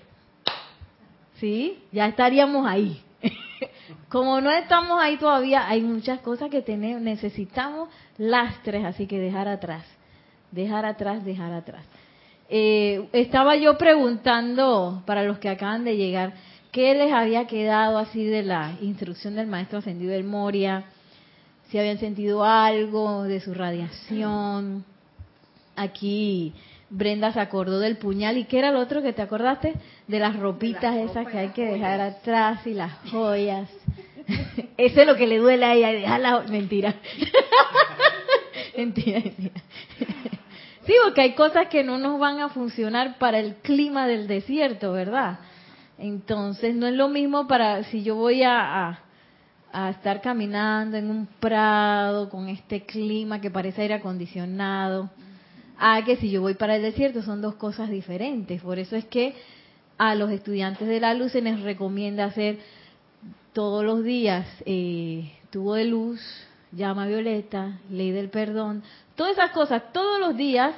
sí, 1.39 1.83
ya 1.91 2.05
estaríamos 2.05 2.67
ahí. 2.67 3.01
Como 4.09 4.41
no 4.41 4.51
estamos 4.51 4.99
ahí 5.01 5.17
todavía, 5.17 5.67
hay 5.67 5.81
muchas 5.81 6.19
cosas 6.19 6.49
que 6.49 6.61
tenemos, 6.61 7.01
necesitamos 7.01 7.89
lastres, 8.17 8.85
así 8.85 9.07
que 9.07 9.19
dejar 9.19 9.47
atrás, 9.47 9.85
dejar 10.51 10.85
atrás, 10.85 11.23
dejar 11.25 11.53
atrás. 11.53 11.83
Eh, 12.49 13.09
estaba 13.13 13.55
yo 13.55 13.77
preguntando 13.77 15.01
para 15.05 15.23
los 15.23 15.39
que 15.39 15.49
acaban 15.49 15.83
de 15.83 15.97
llegar, 15.97 16.33
¿qué 16.71 16.93
les 16.93 17.11
había 17.11 17.47
quedado 17.47 17.97
así 17.97 18.23
de 18.23 18.43
la 18.43 18.75
instrucción 18.81 19.35
del 19.35 19.47
maestro 19.47 19.79
ascendido 19.79 20.11
del 20.11 20.23
Moria? 20.23 20.85
Si 21.69 21.79
habían 21.79 21.97
sentido 21.97 22.43
algo 22.43 23.23
de 23.23 23.39
su 23.39 23.53
radiación. 23.53 24.85
Aquí 25.75 26.53
Brenda 26.95 27.33
se 27.33 27.39
acordó 27.39 27.79
del 27.79 27.97
puñal 27.97 28.37
y 28.37 28.43
qué 28.43 28.59
era 28.59 28.69
el 28.69 28.75
otro 28.75 29.01
que 29.01 29.13
te 29.13 29.23
acordaste 29.23 29.73
de 30.07 30.19
las 30.19 30.37
ropitas 30.37 30.95
esas 30.95 31.27
que 31.27 31.39
hay 31.39 31.49
que 31.49 31.65
dejar 31.65 31.99
atrás 31.99 32.67
y 32.67 32.75
las 32.75 32.93
joyas. 33.09 33.67
Eso 34.77 35.01
es 35.01 35.07
lo 35.07 35.15
que 35.15 35.25
le 35.25 35.39
duele 35.39 35.65
a 35.65 35.73
ella, 35.73 35.91
dejarla 35.91 36.41
mentira. 36.41 36.93
mentira, 38.77 39.21
mentira. 39.21 39.61
Sí, 40.85 40.93
porque 41.03 41.21
hay 41.21 41.33
cosas 41.33 41.67
que 41.67 41.83
no 41.83 41.97
nos 41.97 42.19
van 42.19 42.41
a 42.41 42.49
funcionar 42.49 43.17
para 43.17 43.39
el 43.39 43.55
clima 43.55 44.05
del 44.05 44.27
desierto, 44.27 44.91
¿verdad? 44.93 45.39
Entonces 45.97 46.75
no 46.75 46.85
es 46.85 46.93
lo 46.93 47.09
mismo 47.09 47.47
para 47.47 47.85
si 47.85 48.03
yo 48.03 48.15
voy 48.15 48.43
a, 48.43 48.89
a, 48.89 48.99
a 49.71 49.89
estar 49.89 50.21
caminando 50.21 50.95
en 50.95 51.09
un 51.09 51.25
prado 51.39 52.29
con 52.29 52.49
este 52.49 52.85
clima 52.85 53.41
que 53.41 53.49
parece 53.49 53.81
aire 53.81 53.95
acondicionado, 53.95 55.09
a 55.77 56.03
que 56.03 56.17
si 56.17 56.29
yo 56.29 56.41
voy 56.41 56.53
para 56.53 56.75
el 56.75 56.81
desierto 56.81 57.21
son 57.21 57.41
dos 57.41 57.55
cosas 57.55 57.89
diferentes. 57.89 58.61
Por 58.61 58.79
eso 58.79 58.95
es 58.95 59.05
que 59.05 59.35
a 59.97 60.15
los 60.15 60.31
estudiantes 60.31 60.87
de 60.87 60.99
la 60.99 61.13
luz 61.13 61.31
se 61.31 61.41
les 61.41 61.61
recomienda 61.61 62.25
hacer 62.25 62.57
todos 63.53 63.83
los 63.83 64.03
días 64.03 64.47
eh, 64.65 65.31
tubo 65.49 65.75
de 65.75 65.85
luz, 65.85 66.19
llama 66.71 67.05
violeta, 67.05 67.79
ley 67.89 68.11
del 68.11 68.29
perdón, 68.29 68.83
todas 69.15 69.33
esas 69.33 69.51
cosas 69.51 69.93
todos 69.93 70.19
los 70.19 70.35
días 70.35 70.73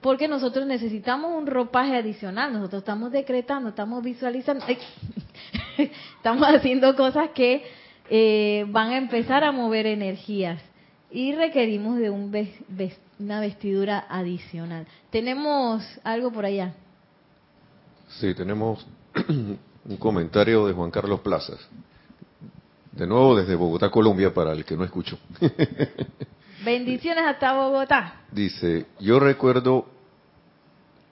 porque 0.00 0.28
nosotros 0.28 0.66
necesitamos 0.66 1.36
un 1.36 1.46
ropaje 1.46 1.96
adicional, 1.96 2.52
nosotros 2.52 2.82
estamos 2.82 3.12
decretando, 3.12 3.70
estamos 3.70 4.02
visualizando, 4.02 4.64
estamos 5.76 6.46
haciendo 6.48 6.96
cosas 6.96 7.30
que 7.30 7.64
eh, 8.08 8.64
van 8.68 8.90
a 8.90 8.96
empezar 8.96 9.44
a 9.44 9.52
mover 9.52 9.86
energías 9.86 10.62
y 11.10 11.34
requerimos 11.34 11.98
de 11.98 12.10
un 12.10 12.32
una 13.18 13.40
vestidura 13.40 14.06
adicional. 14.08 14.86
¿Tenemos 15.10 15.84
algo 16.04 16.32
por 16.32 16.44
allá? 16.44 16.74
Sí, 18.08 18.34
tenemos 18.34 18.86
un 19.28 19.96
comentario 19.98 20.66
de 20.66 20.72
Juan 20.72 20.90
Carlos 20.90 21.20
Plazas. 21.20 21.58
De 22.92 23.06
nuevo 23.06 23.36
desde 23.36 23.54
Bogotá, 23.54 23.90
Colombia, 23.90 24.32
para 24.32 24.52
el 24.52 24.64
que 24.64 24.76
no 24.76 24.84
escuchó. 24.84 25.18
Bendiciones 26.64 27.24
hasta 27.24 27.52
Bogotá. 27.52 28.22
Dice, 28.32 28.86
yo 28.98 29.20
recuerdo 29.20 29.86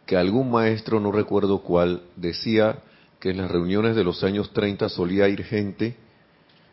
que 0.06 0.16
algún 0.16 0.50
maestro, 0.50 1.00
no 1.00 1.12
recuerdo 1.12 1.60
cuál, 1.60 2.02
decía 2.16 2.78
que 3.20 3.30
en 3.30 3.38
las 3.38 3.50
reuniones 3.50 3.96
de 3.96 4.04
los 4.04 4.24
años 4.24 4.52
30 4.52 4.88
solía 4.88 5.28
ir 5.28 5.44
gente 5.44 5.96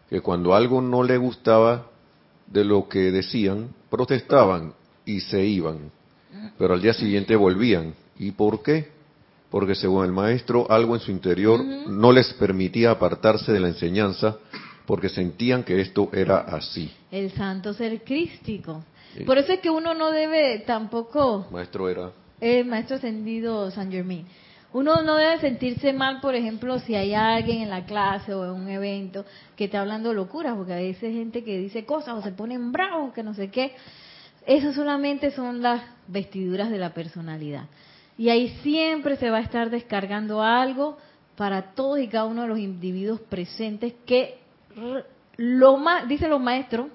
que 0.09 0.21
cuando 0.21 0.53
algo 0.53 0.81
no 0.81 1.03
le 1.03 1.17
gustaba 1.17 1.87
de 2.47 2.63
lo 2.63 2.87
que 2.87 3.11
decían, 3.11 3.69
protestaban 3.89 4.73
y 5.05 5.19
se 5.21 5.45
iban, 5.45 5.91
pero 6.57 6.73
al 6.73 6.81
día 6.81 6.93
siguiente 6.93 7.35
volvían. 7.35 7.93
¿Y 8.17 8.31
por 8.31 8.63
qué? 8.63 8.89
Porque 9.49 9.75
según 9.75 10.05
el 10.05 10.11
maestro, 10.11 10.69
algo 10.69 10.95
en 10.95 11.01
su 11.01 11.11
interior 11.11 11.63
no 11.63 12.11
les 12.11 12.33
permitía 12.33 12.91
apartarse 12.91 13.51
de 13.51 13.59
la 13.59 13.69
enseñanza 13.69 14.37
porque 14.85 15.09
sentían 15.09 15.63
que 15.63 15.81
esto 15.81 16.09
era 16.13 16.39
así. 16.39 16.91
El 17.11 17.31
santo 17.31 17.73
ser 17.73 18.03
crístico. 18.03 18.83
Por 19.25 19.37
eso 19.37 19.53
es 19.53 19.59
que 19.59 19.69
uno 19.69 19.93
no 19.93 20.11
debe 20.11 20.59
tampoco... 20.59 21.47
Maestro 21.51 21.89
era... 21.89 22.11
El 22.41 22.65
maestro 22.65 22.97
ascendido 22.97 23.71
San 23.71 23.89
Germain. 23.91 24.25
Uno 24.75 25.03
no 25.03 25.15
debe 25.15 25.39
sentirse 25.39 25.93
mal, 25.93 26.19
por 26.19 26.35
ejemplo, 26.35 26.79
si 26.79 26.95
hay 26.95 27.13
alguien 27.13 27.61
en 27.61 27.69
la 27.69 27.85
clase 27.85 28.33
o 28.33 28.43
en 28.43 28.61
un 28.61 28.67
evento 28.67 29.23
que 29.55 29.63
está 29.63 29.79
hablando 29.79 30.13
locuras, 30.13 30.53
porque 30.57 30.73
a 30.73 30.75
veces 30.75 31.13
gente 31.13 31.45
que 31.45 31.57
dice 31.57 31.85
cosas 31.85 32.15
o 32.15 32.21
se 32.21 32.33
ponen 32.33 32.73
bravos, 32.73 33.13
que 33.13 33.23
no 33.23 33.33
sé 33.33 33.49
qué. 33.49 33.73
Eso 34.45 34.73
solamente 34.73 35.31
son 35.31 35.61
las 35.61 35.81
vestiduras 36.07 36.69
de 36.69 36.77
la 36.77 36.93
personalidad. 36.93 37.67
Y 38.17 38.27
ahí 38.27 38.49
siempre 38.63 39.15
se 39.15 39.29
va 39.29 39.37
a 39.37 39.43
estar 39.43 39.69
descargando 39.69 40.41
algo 40.41 40.97
para 41.37 41.73
todos 41.73 41.99
y 41.99 42.09
cada 42.09 42.25
uno 42.25 42.41
de 42.41 42.49
los 42.49 42.59
individuos 42.59 43.21
presentes 43.21 43.93
que 44.05 44.39
lo 45.37 45.77
más, 45.77 46.05
dicen 46.09 46.29
los 46.29 46.41
maestros, 46.41 46.87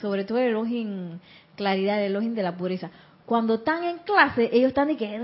sobre 0.00 0.22
todo 0.22 0.38
el 0.38 0.50
elogio 0.50 1.18
claridad, 1.56 1.98
el 2.00 2.12
elogio 2.12 2.30
de 2.30 2.42
la 2.44 2.56
pureza, 2.56 2.92
cuando 3.26 3.54
están 3.54 3.82
en 3.84 3.98
clase, 3.98 4.50
ellos 4.52 4.68
están 4.68 4.88
de 4.88 4.96
que 4.96 5.18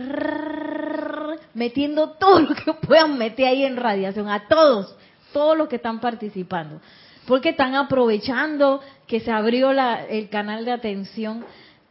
metiendo 1.54 2.10
todo 2.10 2.40
lo 2.40 2.54
que 2.54 2.72
puedan 2.86 3.18
meter 3.18 3.46
ahí 3.46 3.64
en 3.64 3.76
radiación, 3.76 4.28
a 4.28 4.46
todos, 4.48 4.96
todos 5.32 5.56
los 5.56 5.68
que 5.68 5.76
están 5.76 6.00
participando, 6.00 6.80
porque 7.26 7.50
están 7.50 7.74
aprovechando 7.74 8.80
que 9.06 9.20
se 9.20 9.30
abrió 9.30 9.72
la, 9.72 10.04
el 10.04 10.28
canal 10.28 10.64
de 10.64 10.72
atención 10.72 11.44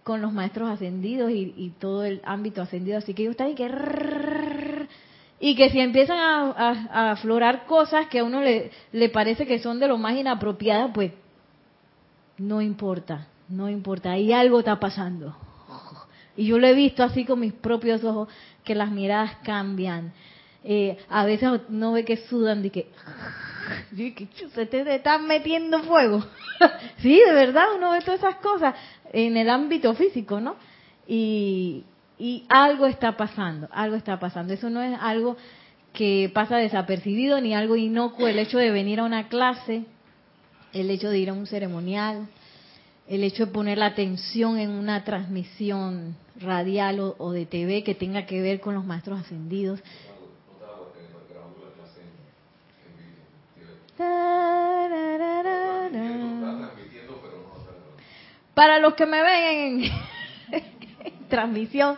con 0.03 0.21
los 0.21 0.33
maestros 0.33 0.69
ascendidos 0.69 1.31
y, 1.31 1.73
todo 1.79 2.03
el 2.03 2.21
ámbito 2.25 2.61
ascendido, 2.61 2.97
así 2.97 3.13
que 3.13 3.23
ellos 3.23 3.33
están 3.33 3.49
de 3.49 3.55
que 3.55 4.87
y 5.41 5.55
que 5.55 5.69
si 5.69 5.79
empiezan 5.79 6.17
a, 6.19 7.11
aflorar 7.11 7.65
cosas 7.65 8.07
que 8.07 8.19
a 8.19 8.23
uno 8.23 8.41
le, 8.41 8.71
le 8.91 9.09
parece 9.09 9.45
que 9.45 9.59
son 9.59 9.79
de 9.79 9.87
lo 9.87 9.97
más 9.97 10.15
inapropiadas, 10.15 10.91
pues 10.93 11.13
no 12.37 12.61
importa, 12.61 13.27
no 13.47 13.69
importa, 13.69 14.11
ahí 14.11 14.33
algo 14.33 14.59
está 14.59 14.79
pasando. 14.79 15.35
Y 16.39 16.45
yo 16.45 16.58
lo 16.58 16.67
he 16.67 16.73
visto 16.73 17.04
así 17.04 17.25
con 17.25 17.41
mis 17.41 17.52
propios 17.52 18.02
ojos, 18.06 18.30
que 18.63 18.73
las 18.73 18.89
miradas 18.91 19.36
cambian. 19.43 20.13
Eh, 20.63 20.97
a 21.10 21.25
veces 21.25 21.49
uno 21.67 21.91
ve 21.91 22.06
que 22.06 22.15
sudan 22.15 22.62
de 22.62 22.69
que, 22.69 22.88
se 24.56 24.65
te 24.65 24.95
están 24.95 25.28
metiendo 25.28 25.84
fuego. 25.84 26.25
sí, 26.99 27.19
de 27.19 27.34
verdad, 27.34 27.65
uno 27.75 27.91
ve 27.91 27.99
todas 27.99 28.21
esas 28.21 28.36
cosas 28.36 28.73
en 29.12 29.36
el 29.36 29.49
ámbito 29.49 29.93
físico, 29.95 30.39
¿no? 30.39 30.56
Y, 31.06 31.84
y 32.17 32.45
algo 32.47 32.86
está 32.86 33.17
pasando, 33.17 33.67
algo 33.73 33.97
está 33.97 34.17
pasando. 34.17 34.54
Eso 34.54 34.69
no 34.69 34.82
es 34.82 34.97
algo 35.02 35.36
que 35.91 36.32
pasa 36.34 36.56
desapercibido 36.56 37.41
ni 37.41 37.54
algo 37.54 37.75
inocuo. 37.75 38.30
El 38.30 38.39
hecho 38.39 38.60
de 38.60 38.71
venir 38.71 39.02
a 39.02 39.04
una 39.04 39.28
clase, 39.28 39.84
el 40.71 40.89
hecho 40.89 41.10
de 41.10 41.19
ir 41.19 41.32
a 41.32 41.34
un 41.34 41.47
ceremonial, 41.47 42.30
el 43.09 43.23
hecho 43.23 43.47
de 43.47 43.51
poner 43.51 43.79
la 43.79 43.87
atención 43.87 44.59
en 44.59 44.69
una 44.69 45.03
transmisión 45.03 46.15
radial 46.39 46.99
o, 47.17 47.31
de 47.31 47.47
TV 47.47 47.83
que 47.83 47.95
tenga 47.95 48.27
que 48.27 48.39
ver 48.39 48.61
con 48.61 48.75
los 48.75 48.85
maestros 48.85 49.19
ascendidos. 49.19 49.81
Para 58.53 58.79
los 58.79 58.93
que 58.93 59.05
me 59.07 59.23
ven 59.23 59.83
en 60.51 61.27
transmisión, 61.29 61.97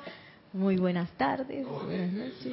Muy 0.53 0.77
buenas 0.77 1.09
tardes. 1.17 1.67
Buenas 1.67 2.13
noches. 2.13 2.47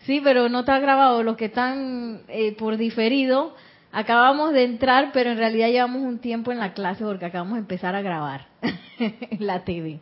Sí, 0.00 0.20
pero 0.24 0.48
no 0.48 0.60
está 0.60 0.80
grabado. 0.80 1.22
Los 1.22 1.36
que 1.36 1.44
están 1.46 2.22
eh, 2.28 2.52
por 2.56 2.76
diferido, 2.76 3.54
acabamos 3.92 4.52
de 4.52 4.64
entrar, 4.64 5.10
pero 5.12 5.30
en 5.30 5.38
realidad 5.38 5.68
llevamos 5.68 6.02
un 6.02 6.18
tiempo 6.18 6.52
en 6.52 6.58
la 6.58 6.72
clase 6.74 7.04
porque 7.04 7.24
acabamos 7.26 7.54
de 7.54 7.60
empezar 7.60 7.94
a 7.94 8.02
grabar 8.02 8.46
en 8.98 9.46
la 9.46 9.64
TV. 9.64 10.00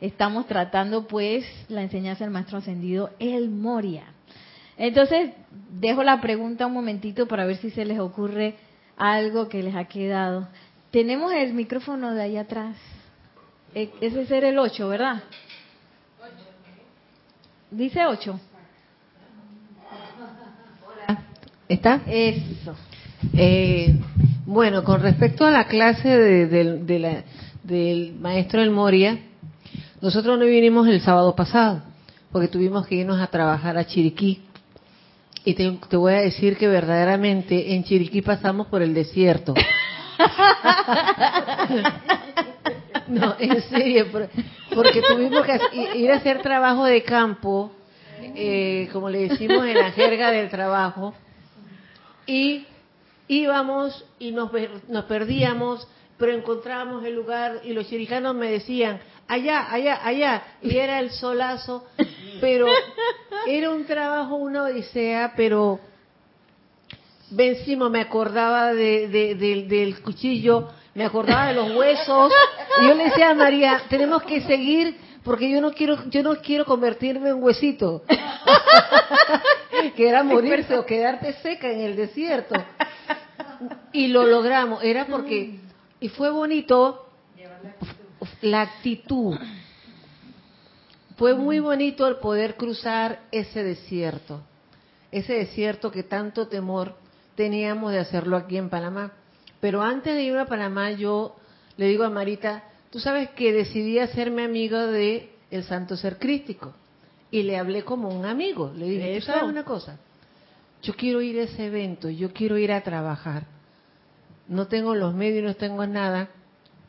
Estamos 0.00 0.46
tratando 0.46 1.06
pues 1.06 1.44
la 1.68 1.82
enseñanza 1.82 2.24
del 2.24 2.32
maestro 2.32 2.58
ascendido 2.58 3.10
El 3.18 3.50
Moria. 3.50 4.04
Entonces, 4.78 5.32
dejo 5.72 6.02
la 6.02 6.20
pregunta 6.22 6.66
un 6.66 6.72
momentito 6.72 7.26
para 7.28 7.44
ver 7.44 7.56
si 7.58 7.70
se 7.70 7.84
les 7.84 7.98
ocurre 7.98 8.54
algo 8.96 9.48
que 9.48 9.62
les 9.62 9.74
ha 9.74 9.84
quedado. 9.84 10.48
Tenemos 10.90 11.32
el 11.32 11.52
micrófono 11.52 12.14
de 12.14 12.22
ahí 12.22 12.36
atrás. 12.38 12.76
E- 13.74 13.90
Ese 14.00 14.22
es 14.22 14.30
el 14.30 14.58
8, 14.58 14.88
¿verdad? 14.88 15.22
Dice 17.70 18.06
8. 18.06 18.40
¿Está? 21.68 22.00
Eso. 22.06 22.74
Eh, 23.34 23.94
bueno, 24.46 24.82
con 24.84 25.00
respecto 25.02 25.44
a 25.46 25.50
la 25.50 25.66
clase 25.66 26.08
de- 26.08 26.46
del- 26.46 26.86
de 26.86 26.98
la- 26.98 27.22
del 27.62 28.14
maestro 28.20 28.62
El 28.62 28.70
Moria, 28.70 29.18
nosotros 30.00 30.38
no 30.38 30.46
vinimos 30.46 30.88
el 30.88 31.00
sábado 31.00 31.34
pasado, 31.36 31.82
porque 32.32 32.48
tuvimos 32.48 32.86
que 32.86 32.96
irnos 32.96 33.20
a 33.20 33.26
trabajar 33.28 33.76
a 33.76 33.86
Chiriquí. 33.86 34.42
Y 35.44 35.54
te, 35.54 35.70
te 35.88 35.96
voy 35.96 36.12
a 36.14 36.20
decir 36.20 36.56
que 36.56 36.68
verdaderamente 36.68 37.74
en 37.74 37.84
Chiriquí 37.84 38.22
pasamos 38.22 38.66
por 38.66 38.82
el 38.82 38.94
desierto. 38.94 39.54
No, 43.08 43.34
en 43.40 43.60
serio, 43.62 44.06
por- 44.12 44.28
porque 44.72 45.02
tuvimos 45.02 45.44
que 45.44 45.98
ir 45.98 46.12
a 46.12 46.16
hacer 46.16 46.42
trabajo 46.42 46.84
de 46.84 47.02
campo, 47.02 47.72
eh, 48.36 48.88
como 48.92 49.08
le 49.10 49.28
decimos 49.28 49.66
en 49.66 49.74
la 49.74 49.90
jerga 49.90 50.30
del 50.30 50.48
trabajo, 50.48 51.12
y 52.26 52.66
íbamos 53.30 54.04
y 54.18 54.32
nos, 54.32 54.50
nos 54.88 55.04
perdíamos, 55.04 55.86
pero 56.18 56.32
encontrábamos 56.32 57.04
el 57.04 57.14
lugar 57.14 57.60
y 57.64 57.72
los 57.72 57.86
chiricanos 57.88 58.34
me 58.34 58.50
decían, 58.50 59.00
allá, 59.28 59.72
allá, 59.72 60.00
allá, 60.04 60.42
y 60.62 60.76
era 60.76 60.98
el 60.98 61.10
solazo, 61.10 61.86
pero 62.40 62.66
era 63.46 63.70
un 63.70 63.84
trabajo, 63.86 64.34
una 64.34 64.64
odisea, 64.64 65.32
pero 65.36 65.78
vencimos, 67.30 67.90
me 67.90 68.00
acordaba 68.00 68.74
de, 68.74 69.08
de- 69.08 69.34
del- 69.36 69.68
del 69.68 70.02
cuchillo, 70.02 70.68
me 70.94 71.04
acordaba 71.04 71.46
de 71.46 71.54
los 71.54 71.70
huesos, 71.76 72.32
y 72.82 72.86
yo 72.88 72.94
le 72.94 73.04
decía 73.04 73.30
a 73.30 73.34
María, 73.34 73.82
tenemos 73.88 74.22
que 74.24 74.40
seguir 74.42 74.96
porque 75.24 75.50
yo 75.50 75.60
no 75.60 75.72
quiero, 75.72 76.08
yo 76.08 76.22
no 76.22 76.36
quiero 76.36 76.64
convertirme 76.64 77.30
en 77.30 77.42
huesito, 77.42 78.02
que 79.96 80.08
era 80.08 80.22
morirse 80.22 80.76
o 80.76 80.86
quedarte 80.86 81.34
seca 81.34 81.70
en 81.70 81.80
el 81.80 81.96
desierto. 81.96 82.54
Y 83.92 84.08
lo 84.08 84.24
logramos, 84.24 84.82
era 84.82 85.06
porque, 85.06 85.58
y 86.00 86.08
fue 86.08 86.30
bonito 86.30 87.06
la 88.40 88.62
actitud. 88.62 89.36
Fue 91.16 91.34
muy 91.34 91.58
bonito 91.58 92.06
el 92.06 92.16
poder 92.16 92.56
cruzar 92.56 93.20
ese 93.30 93.62
desierto, 93.62 94.40
ese 95.12 95.34
desierto 95.34 95.90
que 95.90 96.02
tanto 96.02 96.48
temor 96.48 96.94
teníamos 97.34 97.92
de 97.92 97.98
hacerlo 97.98 98.38
aquí 98.38 98.56
en 98.56 98.70
Panamá. 98.70 99.12
Pero 99.60 99.82
antes 99.82 100.14
de 100.14 100.22
ir 100.22 100.38
a 100.38 100.46
Panamá, 100.46 100.92
yo 100.92 101.36
le 101.76 101.88
digo 101.88 102.04
a 102.04 102.10
Marita, 102.10 102.64
tú 102.90 103.00
sabes 103.00 103.30
que 103.30 103.52
decidí 103.52 103.98
hacerme 103.98 104.44
amiga 104.44 104.86
de 104.86 105.30
el 105.50 105.64
Santo 105.64 105.96
Ser 105.96 106.18
Crístico. 106.18 106.74
Y 107.30 107.42
le 107.44 107.56
hablé 107.56 107.84
como 107.84 108.08
un 108.08 108.26
amigo. 108.26 108.72
Le 108.74 108.86
dije, 108.88 109.12
¿tú 109.12 109.18
Eso. 109.18 109.32
sabes 109.32 109.44
una 109.44 109.64
cosa? 109.64 109.98
Yo 110.82 110.94
quiero 110.96 111.22
ir 111.22 111.38
a 111.38 111.44
ese 111.44 111.66
evento, 111.66 112.08
yo 112.08 112.32
quiero 112.32 112.58
ir 112.58 112.72
a 112.72 112.82
trabajar. 112.82 113.46
No 114.48 114.66
tengo 114.66 114.94
los 114.94 115.14
medios, 115.14 115.44
no 115.44 115.54
tengo 115.54 115.86
nada, 115.86 116.30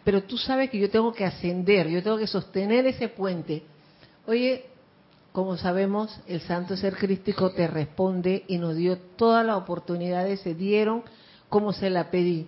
pero 0.03 0.23
tú 0.23 0.37
sabes 0.37 0.69
que 0.71 0.79
yo 0.79 0.89
tengo 0.89 1.13
que 1.13 1.25
ascender, 1.25 1.87
yo 1.89 2.01
tengo 2.01 2.17
que 2.17 2.25
sostener 2.25 2.87
ese 2.87 3.09
puente. 3.09 3.63
Oye, 4.25 4.65
como 5.31 5.57
sabemos, 5.57 6.19
el 6.27 6.41
Santo 6.41 6.75
Ser 6.75 6.95
Crístico 6.95 7.51
te 7.51 7.67
responde 7.67 8.43
y 8.47 8.57
nos 8.57 8.75
dio 8.75 8.97
todas 8.97 9.45
las 9.45 9.57
oportunidades, 9.57 10.39
se 10.41 10.55
dieron 10.55 11.03
como 11.49 11.71
se 11.73 11.89
la 11.89 12.09
pedí. 12.09 12.47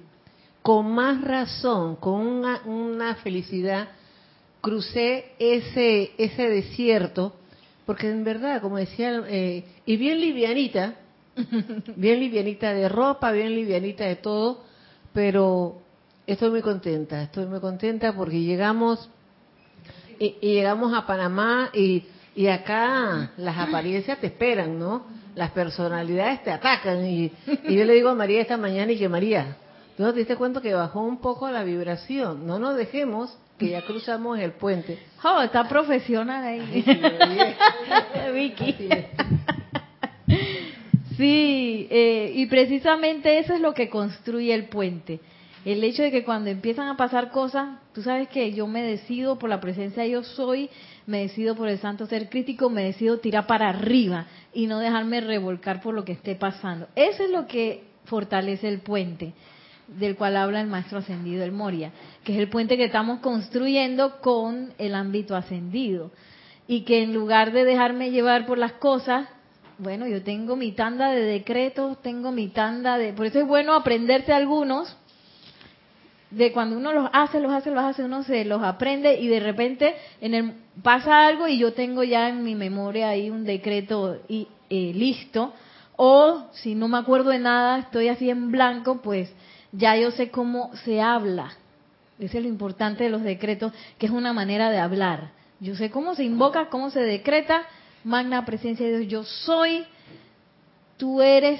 Con 0.64 0.96
más 0.96 1.22
razón, 1.22 1.98
con 1.98 2.16
una, 2.16 2.62
una 2.66 3.16
felicidad, 3.16 3.90
crucé 4.62 5.34
ese, 5.38 6.12
ese 6.18 6.50
desierto, 6.50 7.36
porque 7.86 8.10
en 8.10 8.24
verdad, 8.24 8.62
como 8.62 8.78
decía, 8.78 9.22
eh, 9.28 9.66
y 9.86 9.98
bien 9.98 10.22
livianita, 10.22 10.96
bien 11.98 12.22
livianita 12.22 12.74
de 12.74 12.88
ropa, 12.88 13.32
bien 13.32 13.54
livianita 13.54 14.06
de 14.06 14.16
todo, 14.16 14.64
pero 15.12 15.82
estoy 16.26 16.50
muy 16.50 16.62
contenta, 16.62 17.24
estoy 17.24 17.46
muy 17.46 17.60
contenta 17.60 18.14
porque 18.14 18.40
llegamos 18.40 19.10
y, 20.18 20.38
y 20.40 20.54
llegamos 20.54 20.94
a 20.94 21.06
Panamá 21.06 21.70
y, 21.74 22.06
y 22.36 22.48
acá 22.48 23.32
las 23.36 23.58
apariencias 23.58 24.20
te 24.20 24.28
esperan, 24.28 24.80
¿no? 24.80 25.06
Las 25.36 25.52
personalidades 25.52 26.42
te 26.44 26.52
atacan 26.52 27.06
y, 27.06 27.32
y 27.68 27.76
yo 27.76 27.84
le 27.84 27.94
digo 27.94 28.10
a 28.10 28.16
María 28.16 28.42
esta 28.42 28.56
mañana 28.56 28.92
y 28.92 28.98
que 28.98 29.10
María, 29.10 29.58
¿tú 29.98 30.04
no 30.04 30.14
te 30.14 30.20
diste 30.20 30.36
cuenta 30.36 30.62
que 30.62 30.74
bajó 30.74 31.02
un 31.02 31.18
poco 31.18 31.50
la 31.50 31.64
vibración? 31.64 32.46
No 32.48 32.60
nos 32.60 32.76
dejemos 32.76 33.38
que 33.58 33.70
ya 33.70 33.82
cruzamos 33.84 34.40
el 34.40 34.54
puente. 34.54 35.00
Oh, 35.26 35.42
está 35.42 35.70
profesional 35.70 36.44
ahí. 36.44 36.84
Vicky. 38.34 38.76
Sí, 41.16 41.88
eh, 41.90 42.34
y 42.36 42.46
precisamente 42.48 43.40
eso 43.40 43.54
es 43.54 43.62
lo 43.62 43.74
que 43.74 43.90
construye 43.90 44.54
el 44.54 44.66
puente. 44.66 45.22
El 45.64 45.82
hecho 45.86 46.04
de 46.04 46.12
que 46.12 46.26
cuando 46.26 46.50
empiezan 46.50 46.90
a 46.90 46.98
pasar 46.98 47.32
cosas, 47.32 47.80
tú 47.94 48.02
sabes 48.02 48.28
que 48.28 48.52
yo 48.52 48.68
me 48.68 48.84
decido 48.84 49.40
por 49.40 49.50
la 49.50 49.62
presencia 49.62 50.04
de 50.04 50.10
yo 50.10 50.24
soy, 50.24 50.70
me 51.06 51.20
decido 51.20 51.56
por 51.56 51.70
el 51.70 51.80
santo 51.80 52.06
ser 52.06 52.28
crítico, 52.28 52.70
me 52.70 52.84
decido 52.84 53.20
tirar 53.20 53.48
para 53.48 53.70
arriba 53.70 54.26
y 54.54 54.68
no 54.68 54.80
dejarme 54.80 55.22
revolcar 55.22 55.82
por 55.82 55.94
lo 55.94 56.04
que 56.04 56.12
esté 56.12 56.36
pasando. 56.36 56.90
Eso 56.98 57.24
es 57.24 57.30
lo 57.30 57.48
que 57.48 57.86
fortalece 58.04 58.68
el 58.68 58.80
puente 58.80 59.32
del 59.88 60.16
cual 60.16 60.38
habla 60.38 60.62
el 60.62 60.68
maestro 60.68 61.00
ascendido 61.00 61.44
el 61.44 61.52
Moria, 61.52 61.92
que 62.24 62.34
es 62.34 62.40
el 62.40 62.50
puente 62.50 62.78
que 62.78 62.86
estamos 62.86 63.20
construyendo 63.20 64.22
con 64.22 64.74
el 64.78 64.96
ámbito 64.96 65.36
ascendido. 65.36 66.12
Y 66.68 66.82
que 66.82 67.04
en 67.04 67.14
lugar 67.14 67.52
de 67.52 67.66
dejarme 67.66 68.12
llevar 68.12 68.46
por 68.46 68.58
las 68.58 68.74
cosas, 68.74 69.28
bueno, 69.78 70.08
yo 70.08 70.24
tengo 70.24 70.56
mi 70.56 70.72
tanda 70.72 71.12
de 71.12 71.22
decretos, 71.22 72.02
tengo 72.02 72.32
mi 72.32 72.48
tanda 72.48 72.98
de... 72.98 73.14
Por 73.14 73.26
eso 73.26 73.40
es 73.40 73.48
bueno 73.48 73.74
aprenderse 73.74 74.32
algunos, 74.32 74.96
de 76.36 76.52
cuando 76.52 76.78
uno 76.78 76.94
los 76.94 77.10
hace, 77.14 77.40
los 77.40 77.52
hace, 77.52 77.70
los 77.70 77.84
hace, 77.84 78.04
uno 78.04 78.24
se 78.24 78.44
los 78.46 78.64
aprende 78.64 79.20
y 79.20 79.28
de 79.28 79.40
repente 79.40 79.96
en 80.20 80.34
el, 80.34 80.54
pasa 80.82 81.28
algo 81.28 81.48
y 81.48 81.60
yo 81.60 81.74
tengo 81.74 82.04
ya 82.04 82.28
en 82.30 82.44
mi 82.44 82.56
memoria 82.56 83.10
ahí 83.10 83.30
un 83.30 83.44
decreto 83.44 84.20
y, 84.28 84.48
eh, 84.70 84.92
listo. 84.96 85.54
O 85.96 86.48
si 86.54 86.74
no 86.74 86.88
me 86.88 86.98
acuerdo 86.98 87.30
de 87.30 87.38
nada, 87.38 87.78
estoy 87.78 88.08
así 88.08 88.30
en 88.30 88.52
blanco, 88.52 89.02
pues 89.02 89.32
ya 89.74 89.98
yo 89.98 90.12
sé 90.12 90.30
cómo 90.30 90.72
se 90.86 91.02
habla. 91.02 91.52
Ese 92.20 92.38
es 92.38 92.44
lo 92.44 92.50
importante 92.50 93.04
de 93.04 93.10
los 93.10 93.24
decretos, 93.24 93.74
que 93.98 94.06
es 94.06 94.12
una 94.12 94.32
manera 94.32 94.70
de 94.70 94.80
hablar. 94.80 95.32
Yo 95.60 95.76
sé 95.76 95.90
cómo 95.90 96.16
se 96.16 96.24
invoca, 96.24 96.70
cómo 96.70 96.90
se 96.90 97.02
decreta, 97.02 97.64
magna 98.04 98.46
presencia 98.46 98.86
de 98.86 99.00
Dios, 99.00 99.12
yo 99.12 99.24
soy, 99.24 99.86
tú 100.98 101.22
eres 101.22 101.60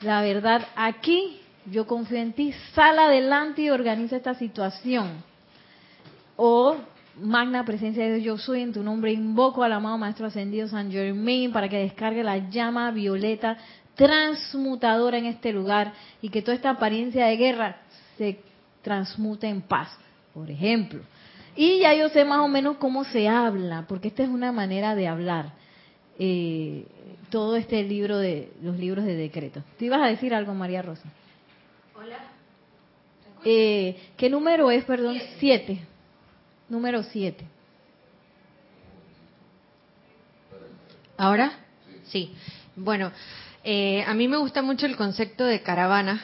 la 0.00 0.22
verdad 0.22 0.66
aquí, 0.76 1.40
yo 1.66 1.86
confío 1.86 2.18
en 2.18 2.32
ti, 2.32 2.54
sal 2.74 2.98
adelante 2.98 3.62
y 3.62 3.70
organiza 3.70 4.16
esta 4.16 4.34
situación. 4.34 5.24
O 6.36 6.76
magna 7.20 7.64
presencia 7.64 8.04
de 8.04 8.16
Dios, 8.16 8.24
yo 8.24 8.38
soy 8.38 8.62
en 8.62 8.72
tu 8.72 8.82
nombre, 8.82 9.12
invoco 9.12 9.62
al 9.62 9.72
amado 9.72 9.98
Maestro 9.98 10.26
Ascendido 10.26 10.68
San 10.68 10.92
Germain 10.92 11.52
para 11.52 11.68
que 11.68 11.78
descargue 11.78 12.22
la 12.22 12.38
llama 12.50 12.90
violeta 12.90 13.56
transmutadora 13.94 15.18
en 15.18 15.26
este 15.26 15.52
lugar 15.52 15.92
y 16.20 16.28
que 16.28 16.42
toda 16.42 16.54
esta 16.54 16.70
apariencia 16.70 17.26
de 17.26 17.36
guerra 17.36 17.76
se 18.18 18.40
transmute 18.82 19.46
en 19.48 19.62
paz, 19.62 19.88
por 20.32 20.50
ejemplo. 20.50 21.00
Y 21.56 21.80
ya 21.80 21.94
yo 21.94 22.08
sé 22.08 22.24
más 22.24 22.40
o 22.40 22.48
menos 22.48 22.76
cómo 22.78 23.04
se 23.04 23.28
habla, 23.28 23.84
porque 23.88 24.08
esta 24.08 24.22
es 24.24 24.28
una 24.28 24.52
manera 24.52 24.94
de 24.94 25.06
hablar. 25.08 25.52
eh, 26.18 26.86
todo 27.30 27.56
este 27.56 27.82
libro 27.82 28.18
de 28.18 28.52
los 28.62 28.78
libros 28.78 29.04
de 29.04 29.16
decretos. 29.16 29.64
¿Tú 29.76 29.86
ibas 29.86 30.00
a 30.00 30.06
decir 30.06 30.32
algo, 30.32 30.54
María 30.54 30.82
Rosa? 30.82 31.02
Hola. 31.96 32.18
Eh, 33.44 33.96
¿Qué 34.16 34.30
número 34.30 34.70
es, 34.70 34.84
perdón? 34.84 35.18
Siete. 35.40 35.80
Número 36.68 37.02
siete. 37.02 37.44
¿Ahora? 41.16 41.52
Sí. 42.04 42.32
Bueno, 42.76 43.10
eh, 43.64 44.04
a 44.06 44.14
mí 44.14 44.28
me 44.28 44.36
gusta 44.36 44.62
mucho 44.62 44.86
el 44.86 44.96
concepto 44.96 45.44
de 45.44 45.62
caravana 45.62 46.22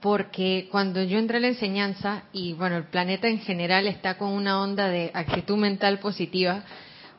porque 0.00 0.68
cuando 0.70 1.02
yo 1.02 1.18
entré 1.18 1.38
a 1.38 1.40
la 1.40 1.48
enseñanza 1.48 2.24
y 2.32 2.52
bueno, 2.52 2.76
el 2.76 2.84
planeta 2.84 3.28
en 3.28 3.40
general 3.40 3.86
está 3.86 4.16
con 4.18 4.30
una 4.30 4.60
onda 4.60 4.88
de 4.88 5.10
actitud 5.14 5.56
mental 5.56 5.98
positiva, 6.00 6.64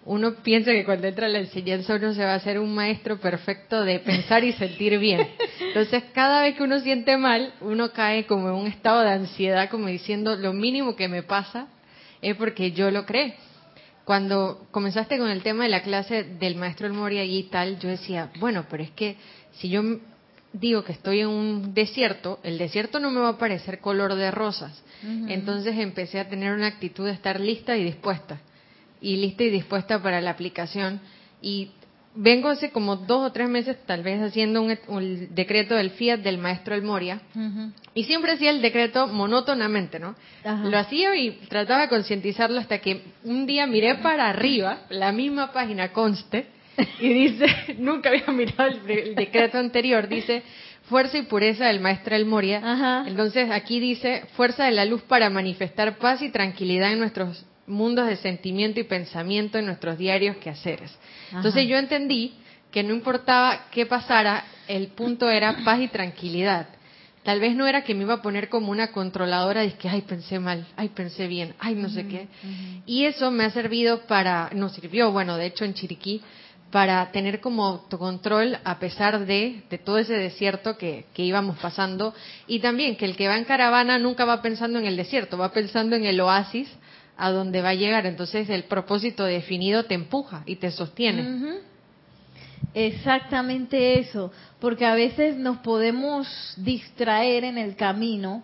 uno 0.06 0.36
piensa 0.44 0.72
que 0.72 0.84
cuando 0.84 1.08
entra 1.08 1.28
a 1.28 1.30
la 1.30 1.40
enseñanza 1.40 1.96
uno 1.96 2.14
se 2.14 2.24
va 2.24 2.34
a 2.34 2.36
hacer 2.36 2.60
un 2.60 2.74
maestro 2.74 3.20
perfecto 3.20 3.84
de 3.84 4.00
pensar 4.00 4.44
y 4.44 4.54
sentir 4.54 4.98
bien. 4.98 5.28
Entonces, 5.60 6.04
cada 6.14 6.42
vez 6.42 6.56
que 6.56 6.64
uno 6.64 6.80
siente 6.80 7.18
mal, 7.18 7.54
uno 7.62 7.92
cae 7.92 8.26
como 8.26 8.48
en 8.50 8.56
un 8.56 8.68
estado 8.68 9.02
de 9.02 9.12
ansiedad, 9.12 9.70
como 9.70 9.88
diciendo, 9.88 10.36
lo 10.36 10.54
mínimo 10.54 10.96
que 10.96 11.08
me 11.08 11.22
pasa 11.22 11.68
es 12.22 12.36
porque 12.36 12.72
yo 12.72 12.90
lo 12.90 13.06
creo. 13.06 13.34
Cuando 14.06 14.68
comenzaste 14.72 15.18
con 15.18 15.30
el 15.30 15.44
tema 15.44 15.64
de 15.64 15.70
la 15.70 15.84
clase 15.84 16.24
del 16.24 16.56
maestro 16.56 16.88
El 16.88 16.94
Moria 16.94 17.24
y 17.24 17.44
tal, 17.44 17.80
yo 17.80 17.90
decía, 17.90 18.32
bueno, 18.40 18.66
pero 18.70 18.84
es 18.84 18.92
que 18.92 19.18
si 19.54 19.70
yo 19.70 19.82
digo 20.54 20.84
que 20.84 20.92
estoy 20.92 21.22
en 21.22 21.28
un 21.28 21.74
desierto, 21.74 22.40
el 22.44 22.58
desierto 22.58 23.00
no 23.00 23.12
me 23.12 23.22
va 23.22 23.30
a 23.30 23.38
parecer 23.38 23.80
color 23.80 24.16
de 24.16 24.32
rosas. 24.32 24.84
Entonces 25.28 25.78
empecé 25.78 26.20
a 26.20 26.30
tener 26.30 26.54
una 26.54 26.68
actitud 26.68 27.06
de 27.06 27.12
estar 27.12 27.40
lista 27.40 27.76
y 27.78 27.84
dispuesta. 27.84 28.40
Y 29.02 29.18
lista 29.18 29.44
y 29.44 29.50
dispuesta 29.50 30.02
para 30.02 30.22
la 30.22 30.32
aplicación. 30.32 31.00
Y 31.42 31.72
vengo 32.16 32.50
hace 32.50 32.72
como 32.72 32.96
dos 32.96 33.28
o 33.28 33.32
tres 33.32 33.50
meses 33.50 33.78
tal 33.86 34.04
vez 34.04 34.22
haciendo 34.22 34.62
un, 34.62 35.28
decreto 35.32 35.76
del 35.76 35.92
Fiat 35.92 36.20
del 36.20 36.38
maestro 36.38 36.76
El 36.76 36.84
Moria. 36.84 37.22
Y 37.94 38.04
siempre 38.04 38.34
hacía 38.34 38.52
el 38.52 38.62
decreto 38.62 39.08
monótonamente, 39.08 40.00
¿no? 40.00 40.16
Lo 40.44 40.78
hacía 40.78 41.16
y 41.16 41.32
trataba 41.50 41.82
de 41.82 41.90
concientizarlo 41.90 42.60
hasta 42.60 42.80
que 42.80 43.02
un 43.24 43.46
día 43.46 43.68
miré 43.68 43.96
para 43.96 44.30
arriba, 44.30 44.84
la 44.90 45.12
misma 45.12 45.52
página 45.52 45.92
conste, 45.92 46.48
y 47.00 47.14
dice, 47.14 47.46
nunca 47.78 48.10
había 48.10 48.28
mirado 48.28 48.70
el, 48.70 49.16
decreto 49.16 49.58
anterior, 49.58 50.08
dice 50.08 50.44
fuerza 50.84 51.18
y 51.18 51.24
pureza 51.24 51.68
del 51.68 51.80
maestro 51.80 52.16
El 52.16 52.26
Moria. 52.26 53.04
Entonces 53.08 53.50
aquí 53.52 53.80
dice 53.80 54.24
fuerza 54.36 54.66
de 54.66 54.72
la 54.72 54.86
luz 54.86 55.02
para 55.04 55.30
manifestar 55.30 55.98
paz 55.98 56.22
y 56.22 56.30
tranquilidad 56.30 56.92
en 56.92 57.00
nuestros 57.00 57.46
mundos 57.72 58.08
de 58.08 58.18
sentimiento 58.18 58.80
y 58.80 58.84
pensamiento, 58.84 59.58
en 59.58 59.66
nuestros 59.66 59.98
diarios 59.98 60.38
quehaceres. 60.38 60.92
Entonces 61.34 61.68
yo 61.68 61.78
entendí 61.78 62.34
que 62.72 62.84
no 62.84 62.94
importaba 62.94 63.66
qué 63.72 63.86
pasara, 63.86 64.46
el 64.68 64.88
punto 64.88 65.30
era 65.30 65.64
paz 65.66 65.80
y 65.82 65.88
tranquilidad. 65.88 66.68
Tal 67.24 67.40
vez 67.40 67.56
no 67.56 67.68
era 67.68 67.84
que 67.84 67.94
me 67.94 68.04
iba 68.04 68.16
a 68.16 68.22
poner 68.22 68.50
como 68.50 68.72
una 68.72 68.92
controladora 68.92 69.62
de 69.62 69.74
que, 69.74 69.88
ay, 69.88 70.02
pensé 70.02 70.40
mal, 70.40 70.66
ay, 70.76 70.90
pensé 70.90 71.28
bien, 71.28 71.54
ay, 71.60 71.76
no 71.76 71.88
sé 71.90 72.08
qué. 72.08 72.28
Y 72.88 73.06
eso 73.06 73.30
me 73.30 73.44
ha 73.44 73.52
servido 73.52 74.02
para, 74.08 74.50
nos 74.54 74.74
sirvió, 74.74 75.12
bueno, 75.12 75.38
de 75.38 75.46
hecho 75.46 75.64
en 75.64 75.76
Chiriquí, 75.76 76.22
para 76.72 77.12
tener 77.12 77.42
como 77.42 77.66
autocontrol 77.66 78.58
a 78.64 78.80
pesar 78.80 79.26
de, 79.26 79.62
de 79.70 79.78
todo 79.78 79.98
ese 79.98 80.14
desierto 80.14 80.78
que, 80.78 81.06
que, 81.14 81.24
íbamos 81.24 81.60
pasando 81.60 82.16
y 82.48 82.60
también 82.60 82.96
que 82.96 83.06
el 83.06 83.18
que 83.18 83.28
va 83.28 83.38
en 83.38 83.44
caravana 83.44 84.00
nunca 84.00 84.24
va 84.24 84.42
pensando 84.42 84.80
en 84.80 84.86
el 84.86 84.96
desierto, 84.96 85.38
va 85.38 85.52
pensando 85.52 85.98
en 85.98 86.06
el 86.06 86.20
oasis 86.22 86.70
a 87.22 87.30
donde 87.30 87.62
va 87.62 87.70
a 87.70 87.76
llegar. 87.76 88.08
Entonces 88.08 88.50
el 88.50 88.64
propósito 88.64 89.24
definido 89.24 89.86
te 89.86 89.94
empuja 89.94 90.42
y 90.48 90.56
te 90.56 90.72
sostiene. 90.72 91.60
Exactamente 92.74 94.00
eso, 94.00 94.32
porque 94.60 94.88
a 94.88 94.96
veces 94.96 95.38
nos 95.38 95.58
podemos 95.58 96.28
distraer 96.58 97.44
en 97.44 97.60
el 97.60 97.76
camino 97.76 98.42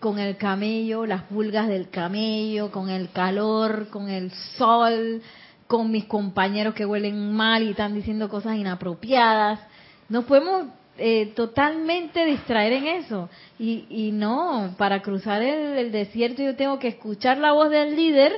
con 0.00 0.18
el 0.18 0.36
camello, 0.36 1.06
las 1.06 1.22
pulgas 1.24 1.68
del 1.68 1.90
camello, 1.90 2.72
con 2.72 2.90
el 2.90 3.10
calor, 3.12 3.88
con 3.88 4.08
el 4.08 4.32
sol, 4.56 5.22
con 5.68 5.92
mis 5.92 6.06
compañeros 6.06 6.74
que 6.74 6.86
huelen 6.86 7.32
mal 7.32 7.62
y 7.62 7.70
están 7.70 7.94
diciendo 7.94 8.28
cosas 8.28 8.56
inapropiadas. 8.56 9.60
Nos 10.08 10.24
podemos 10.24 10.66
eh, 11.02 11.32
totalmente 11.34 12.26
distraer 12.26 12.74
en 12.74 12.86
eso. 12.86 13.30
Y, 13.58 13.86
y 13.88 14.12
no, 14.12 14.74
para 14.76 15.00
cruzar 15.00 15.42
el, 15.42 15.90
desierto 15.90 16.42
yo 16.42 16.54
tengo 16.56 16.78
que 16.78 16.88
escuchar 16.88 17.38
la 17.38 17.52
voz 17.52 17.70
del 17.70 17.96
líder 17.96 18.32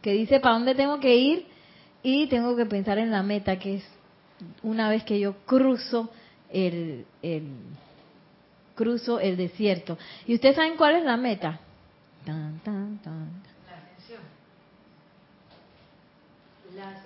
que 0.00 0.12
dice 0.12 0.38
para 0.38 0.54
dónde 0.54 0.76
tengo 0.76 1.00
que 1.00 1.16
ir 1.16 1.46
y 2.02 2.28
tengo 2.28 2.54
que 2.54 2.64
pensar 2.64 2.98
en 2.98 3.10
la 3.10 3.24
meta, 3.24 3.58
que 3.58 3.76
es 3.76 3.84
una 4.62 4.88
vez 4.88 5.02
que 5.02 5.18
yo 5.18 5.34
cruzo 5.44 6.10
el, 6.50 7.04
el 7.22 7.42
cruzo 8.76 9.18
el 9.18 9.36
desierto. 9.36 9.98
¿Y 10.26 10.34
ustedes 10.34 10.56
saben 10.56 10.76
cuál 10.76 10.94
es 10.94 11.04
la 11.04 11.16
meta? 11.16 11.58
Tan, 12.24 12.60
tan, 12.60 12.98
tan. 12.98 13.49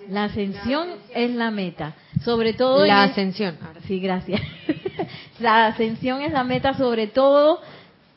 La 0.09 0.25
ascensión 0.25 0.89
es 1.13 1.31
la 1.31 1.51
meta, 1.51 1.95
sobre 2.23 2.53
todo 2.53 2.85
la 2.85 3.03
ascensión. 3.03 3.57
Sí, 3.87 3.99
gracias. 3.99 4.41
la 5.39 5.67
ascensión 5.67 6.21
es 6.21 6.31
la 6.31 6.43
meta, 6.43 6.73
sobre 6.75 7.07
todo 7.07 7.61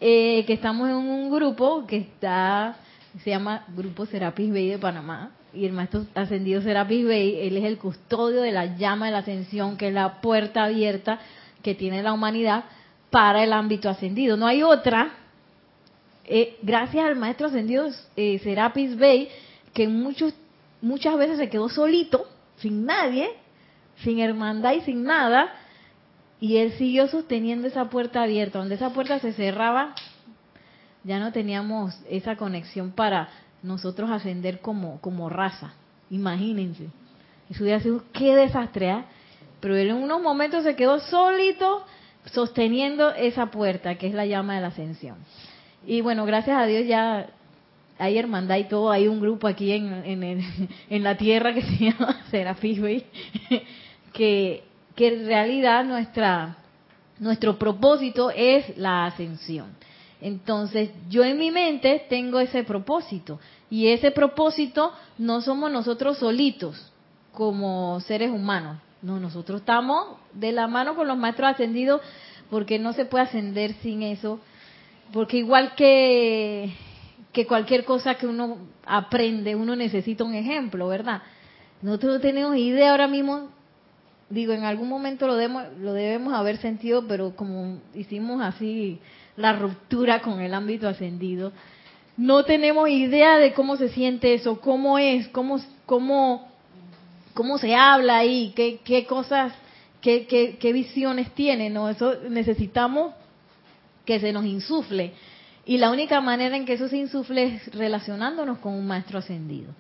eh, 0.01 0.45
que 0.47 0.53
estamos 0.53 0.89
en 0.89 0.97
un 0.97 1.31
grupo 1.31 1.87
que 1.87 1.97
está 1.97 2.77
se 3.23 3.31
llama 3.31 3.65
Grupo 3.69 4.07
Serapis 4.07 4.53
Bay 4.53 4.69
de 4.69 4.79
Panamá 4.79 5.31
y 5.53 5.65
el 5.65 5.73
maestro 5.73 6.05
ascendido 6.15 6.61
Serapis 6.61 7.07
Bay, 7.07 7.41
él 7.41 7.57
es 7.57 7.65
el 7.65 7.79
custodio 7.79 8.43
de 8.43 8.53
la 8.53 8.77
llama 8.77 9.07
de 9.07 9.13
la 9.13 9.19
ascensión, 9.19 9.77
que 9.77 9.89
es 9.89 9.95
la 9.95 10.21
puerta 10.21 10.65
abierta 10.65 11.19
que 11.63 11.75
tiene 11.75 12.03
la 12.03 12.13
humanidad 12.13 12.65
para 13.11 13.43
el 13.43 13.53
ámbito 13.53 13.89
ascendido. 13.89 14.37
No 14.37 14.47
hay 14.47 14.63
otra. 14.63 15.11
Eh, 16.25 16.59
gracias 16.63 17.05
al 17.05 17.17
maestro 17.17 17.47
ascendido 17.47 17.89
eh, 18.17 18.39
Serapis 18.41 18.99
Bay, 18.99 19.29
que 19.73 19.89
muchos 19.89 20.35
muchas 20.81 21.17
veces 21.17 21.39
se 21.39 21.49
quedó 21.49 21.69
solito, 21.69 22.27
sin 22.57 22.87
nadie, 22.87 23.31
sin 24.03 24.21
hermandad 24.21 24.75
y 24.75 24.81
sin 24.83 25.05
nada, 25.05 25.53
y 26.41 26.59
él 26.59 26.73
siguió 26.73 27.09
sosteniendo 27.09 27.67
esa 27.67 27.91
puerta 27.91 28.23
abierta. 28.23 28.59
Donde 28.59 28.77
esa 28.77 28.91
puerta 28.91 29.19
se 29.19 29.33
cerraba, 29.33 29.95
ya 31.05 31.19
no 31.19 31.33
teníamos 31.33 31.99
esa 32.09 32.37
conexión 32.37 32.93
para 32.93 33.29
nosotros 33.63 34.11
ascender 34.11 34.61
como, 34.61 35.01
como 35.01 35.29
raza. 35.29 35.73
Imagínense. 36.11 36.89
Eso 37.51 37.65
hubiera 37.65 37.81
sido 37.81 38.05
qué 38.13 38.37
desastre, 38.37 38.91
¿eh? 38.91 39.05
Pero 39.61 39.77
él 39.77 39.91
en 39.91 39.97
unos 39.97 40.23
momentos 40.23 40.63
se 40.63 40.77
quedó 40.77 41.01
solito 41.01 41.85
sosteniendo 42.27 43.11
esa 43.11 43.47
puerta, 43.47 43.97
que 43.97 44.07
es 44.07 44.15
la 44.15 44.27
llama 44.27 44.55
de 44.55 44.61
la 44.61 44.69
ascensión. 44.69 45.17
Y 45.87 46.01
bueno, 46.01 46.25
gracias 46.27 46.57
a 46.57 46.67
Dios 46.67 46.87
ya 46.87 47.31
hay 47.99 48.19
hermandad 48.19 48.57
y 48.57 48.65
todo, 48.65 48.91
hay 48.91 49.09
un 49.09 49.21
grupo 49.21 49.49
aquí 49.49 49.73
en, 49.73 49.93
en, 50.05 50.69
en 50.91 51.03
la 51.03 51.17
tierra 51.17 51.53
que 51.53 51.63
se 51.79 51.85
llama 51.85 52.23
Serafis 52.31 52.81
que, 54.13 54.65
que 54.95 55.09
en 55.09 55.27
realidad 55.27 55.85
nuestra, 55.85 56.57
nuestro 57.19 57.59
propósito 57.59 58.31
es 58.31 58.77
la 58.77 59.07
ascensión. 59.07 59.77
Entonces, 60.21 60.91
yo 61.09 61.23
en 61.23 61.39
mi 61.39 61.51
mente 61.51 62.05
tengo 62.09 62.41
ese 62.41 62.65
propósito. 62.65 63.39
Y 63.71 63.89
ese 63.89 64.11
propósito 64.11 64.93
no 65.17 65.41
somos 65.43 65.71
nosotros 65.71 66.19
solitos 66.19 66.91
como 67.33 68.01
seres 68.01 68.31
humanos. 68.31 68.79
No, 69.01 69.21
nosotros 69.21 69.61
estamos 69.61 70.17
de 70.33 70.51
la 70.51 70.67
mano 70.67 70.97
con 70.97 71.07
los 71.07 71.17
maestros 71.17 71.51
ascendidos 71.51 72.01
porque 72.51 72.81
no 72.81 72.93
se 72.95 73.05
puede 73.05 73.25
ascender 73.25 73.75
sin 73.75 74.03
eso. 74.03 74.41
Porque 75.13 75.37
igual 75.37 75.77
que 75.77 76.75
que 77.33 77.47
cualquier 77.47 77.85
cosa 77.85 78.15
que 78.17 78.27
uno 78.27 78.59
aprende, 78.87 79.55
uno 79.55 79.77
necesita 79.77 80.25
un 80.25 80.35
ejemplo, 80.35 80.89
¿verdad? 80.89 81.23
Nosotros 81.83 82.15
no 82.15 82.21
tenemos 82.21 82.57
idea 82.57 82.91
ahora 82.91 83.07
mismo, 83.07 83.51
digo, 84.31 84.53
en 84.53 84.65
algún 84.65 84.89
momento 84.89 85.27
lo 85.27 85.37
debemos, 85.37 85.65
lo 85.79 85.93
debemos 85.93 86.35
haber 86.35 86.59
sentido, 86.59 87.07
pero 87.07 87.37
como 87.37 87.79
hicimos 87.95 88.43
así 88.43 88.99
la 89.37 89.53
ruptura 89.53 90.21
con 90.21 90.41
el 90.41 90.55
ámbito 90.55 90.89
ascendido, 90.89 91.53
no 92.17 92.45
tenemos 92.45 92.89
idea 92.89 93.39
de 93.39 93.53
cómo 93.53 93.77
se 93.77 93.91
siente 93.91 94.35
eso, 94.35 94.61
cómo 94.61 94.99
es, 94.99 95.29
cómo, 95.29 95.61
cómo, 95.87 96.49
cómo 97.35 97.59
se 97.59 97.77
habla 97.77 98.19
ahí, 98.19 98.53
qué, 98.57 98.81
qué 98.83 99.07
cosas, 99.07 99.53
qué, 100.01 100.27
qué, 100.27 100.57
qué 100.59 100.73
visiones 100.73 101.31
tiene, 101.35 101.71
¿no? 101.71 101.89
Eso 101.89 102.15
necesitamos 102.29 103.15
que 104.05 104.19
se 104.19 104.33
nos 104.33 104.45
insufle. 104.47 105.13
Y 105.69 105.77
la 105.77 105.91
única 105.91 106.23
manera 106.23 106.57
en 106.57 106.65
que 106.65 106.73
eso 106.73 106.89
se 106.89 106.97
insufle 106.97 107.57
es 107.57 107.75
relacionándonos 107.75 108.57
con 108.61 108.73
un 108.73 108.87
maestro 108.87 109.19
ascendido. 109.19 109.71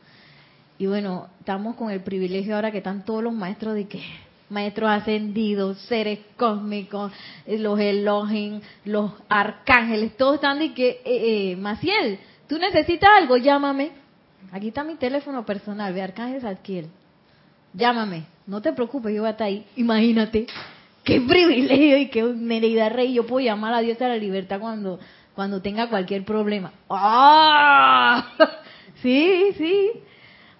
Y 0.76 0.86
bueno, 0.86 1.28
estamos 1.40 1.76
con 1.76 1.90
el 1.90 2.02
privilegio 2.02 2.56
ahora 2.56 2.70
que 2.70 2.76
están 2.76 3.06
todos 3.06 3.22
los 3.22 3.32
maestros 3.32 3.74
de 3.74 3.88
que 3.88 4.02
maestros 4.50 4.90
ascendidos, 4.90 5.78
seres 5.88 6.18
cósmicos, 6.36 7.10
los 7.46 7.80
Elohim, 7.80 8.60
los 8.84 9.12
arcángeles, 9.30 10.14
todos 10.18 10.34
están 10.34 10.58
de 10.58 10.74
que, 10.74 11.00
eh, 11.06 11.52
eh, 11.52 11.56
Maciel, 11.56 12.18
tú 12.46 12.58
necesitas 12.58 13.08
algo, 13.16 13.38
llámame. 13.38 13.92
Aquí 14.52 14.68
está 14.68 14.84
mi 14.84 14.96
teléfono 14.96 15.46
personal, 15.46 15.94
ve 15.94 16.02
Arcángel 16.02 16.42
Zadkiel. 16.42 16.88
Llámame, 17.72 18.26
no 18.46 18.60
te 18.60 18.74
preocupes, 18.74 19.14
yo 19.14 19.22
voy 19.22 19.28
a 19.28 19.30
estar 19.32 19.46
ahí. 19.46 19.64
Imagínate, 19.76 20.48
qué 21.02 21.18
privilegio 21.22 21.96
y 21.96 22.08
qué 22.08 22.22
Nereida 22.22 22.90
Rey, 22.90 23.14
yo 23.14 23.26
puedo 23.26 23.42
llamar 23.42 23.72
a 23.72 23.80
Dios 23.80 23.98
a 24.02 24.08
la 24.08 24.16
libertad 24.16 24.60
cuando 24.60 25.00
cuando 25.38 25.62
tenga 25.62 25.88
cualquier 25.88 26.24
problema. 26.24 26.72
¡Ah! 26.90 28.26
Sí, 29.00 29.52
sí. 29.56 29.92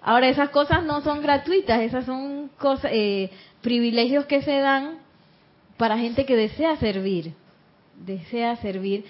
Ahora 0.01 0.29
esas 0.29 0.51
cosas 0.51 0.85
no 0.85 1.01
son 1.01 1.21
gratuitas, 1.21 1.81
esas 1.81 2.05
son 2.05 2.49
cosas, 2.57 2.89
eh, 2.93 3.29
privilegios 3.59 4.25
que 4.27 4.41
se 4.41 4.59
dan 4.59 4.99
para 5.75 5.97
gente 5.97 6.25
que 6.25 6.37
desea 6.37 6.77
servir, 6.77 7.33
desea 8.05 8.55
servir 8.55 9.03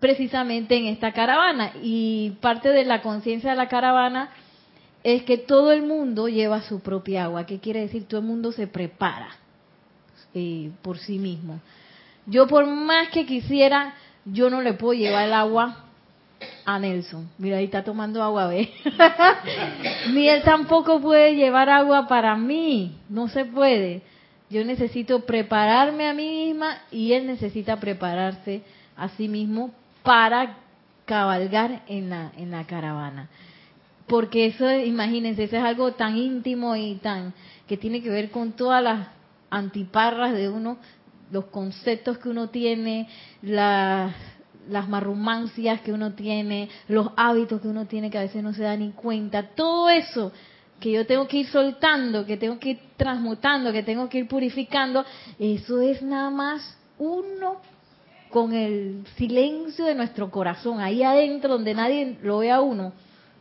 precisamente 0.00 0.76
en 0.76 0.86
esta 0.86 1.12
caravana. 1.12 1.70
Y 1.80 2.32
parte 2.40 2.70
de 2.70 2.84
la 2.84 3.02
conciencia 3.02 3.50
de 3.50 3.56
la 3.56 3.68
caravana 3.68 4.30
es 5.04 5.22
que 5.22 5.38
todo 5.38 5.70
el 5.70 5.82
mundo 5.82 6.26
lleva 6.26 6.62
su 6.62 6.80
propia 6.80 7.26
agua. 7.26 7.46
¿Qué 7.46 7.60
quiere 7.60 7.82
decir? 7.82 8.08
Todo 8.08 8.18
el 8.18 8.26
mundo 8.26 8.50
se 8.50 8.66
prepara 8.66 9.36
eh, 10.34 10.72
por 10.82 10.98
sí 10.98 11.20
mismo. 11.20 11.60
Yo 12.26 12.48
por 12.48 12.66
más 12.66 13.10
que 13.10 13.24
quisiera, 13.24 13.94
yo 14.24 14.50
no 14.50 14.62
le 14.62 14.74
puedo 14.74 14.94
llevar 14.94 15.26
el 15.26 15.34
agua 15.34 15.84
a 16.64 16.78
Nelson. 16.78 17.28
Mira, 17.38 17.58
ahí 17.58 17.64
está 17.64 17.84
tomando 17.84 18.22
agua, 18.22 18.46
ve. 18.46 18.70
Ni 20.12 20.28
él 20.28 20.42
tampoco 20.42 21.00
puede 21.00 21.34
llevar 21.34 21.68
agua 21.68 22.06
para 22.06 22.36
mí. 22.36 22.98
No 23.08 23.28
se 23.28 23.44
puede. 23.44 24.02
Yo 24.50 24.64
necesito 24.64 25.20
prepararme 25.20 26.08
a 26.08 26.14
mí 26.14 26.46
misma 26.46 26.78
y 26.90 27.12
él 27.12 27.26
necesita 27.26 27.80
prepararse 27.80 28.62
a 28.96 29.08
sí 29.10 29.28
mismo 29.28 29.70
para 30.02 30.58
cabalgar 31.04 31.82
en 31.88 32.10
la, 32.10 32.32
en 32.36 32.50
la 32.50 32.64
caravana. 32.66 33.28
Porque 34.06 34.46
eso, 34.46 34.70
imagínense, 34.70 35.44
eso 35.44 35.56
es 35.56 35.64
algo 35.64 35.92
tan 35.92 36.16
íntimo 36.16 36.76
y 36.76 36.96
tan 36.96 37.32
que 37.66 37.76
tiene 37.76 38.02
que 38.02 38.10
ver 38.10 38.30
con 38.30 38.52
todas 38.52 38.82
las 38.82 39.08
antiparras 39.48 40.34
de 40.34 40.48
uno, 40.48 40.76
los 41.32 41.46
conceptos 41.46 42.18
que 42.18 42.28
uno 42.28 42.50
tiene, 42.50 43.08
las, 43.40 44.14
marrumancias 44.88 45.80
que 45.80 45.92
uno 45.92 46.12
tiene, 46.12 46.68
los 46.88 47.08
hábitos 47.16 47.60
que 47.60 47.68
uno 47.68 47.86
tiene 47.86 48.10
que 48.10 48.18
a 48.18 48.22
veces 48.22 48.42
no 48.42 48.52
se 48.52 48.62
da 48.62 48.76
ni 48.76 48.90
cuenta, 48.90 49.42
todo 49.54 49.88
eso 49.88 50.30
que 50.78 50.92
yo 50.92 51.06
tengo 51.06 51.26
que 51.26 51.38
ir 51.38 51.46
soltando, 51.46 52.26
que 52.26 52.36
tengo 52.36 52.58
que 52.58 52.70
ir 52.70 52.80
transmutando, 52.96 53.72
que 53.72 53.82
tengo 53.82 54.08
que 54.08 54.18
ir 54.18 54.28
purificando, 54.28 55.04
eso 55.38 55.80
es 55.80 56.02
nada 56.02 56.28
más 56.30 56.76
uno 56.98 57.56
con 58.28 58.52
el 58.52 59.04
silencio 59.16 59.86
de 59.86 59.94
nuestro 59.94 60.30
corazón, 60.30 60.80
ahí 60.80 61.02
adentro 61.02 61.52
donde 61.54 61.74
nadie 61.74 62.18
lo 62.22 62.38
ve 62.38 62.50
a 62.50 62.60
uno, 62.60 62.92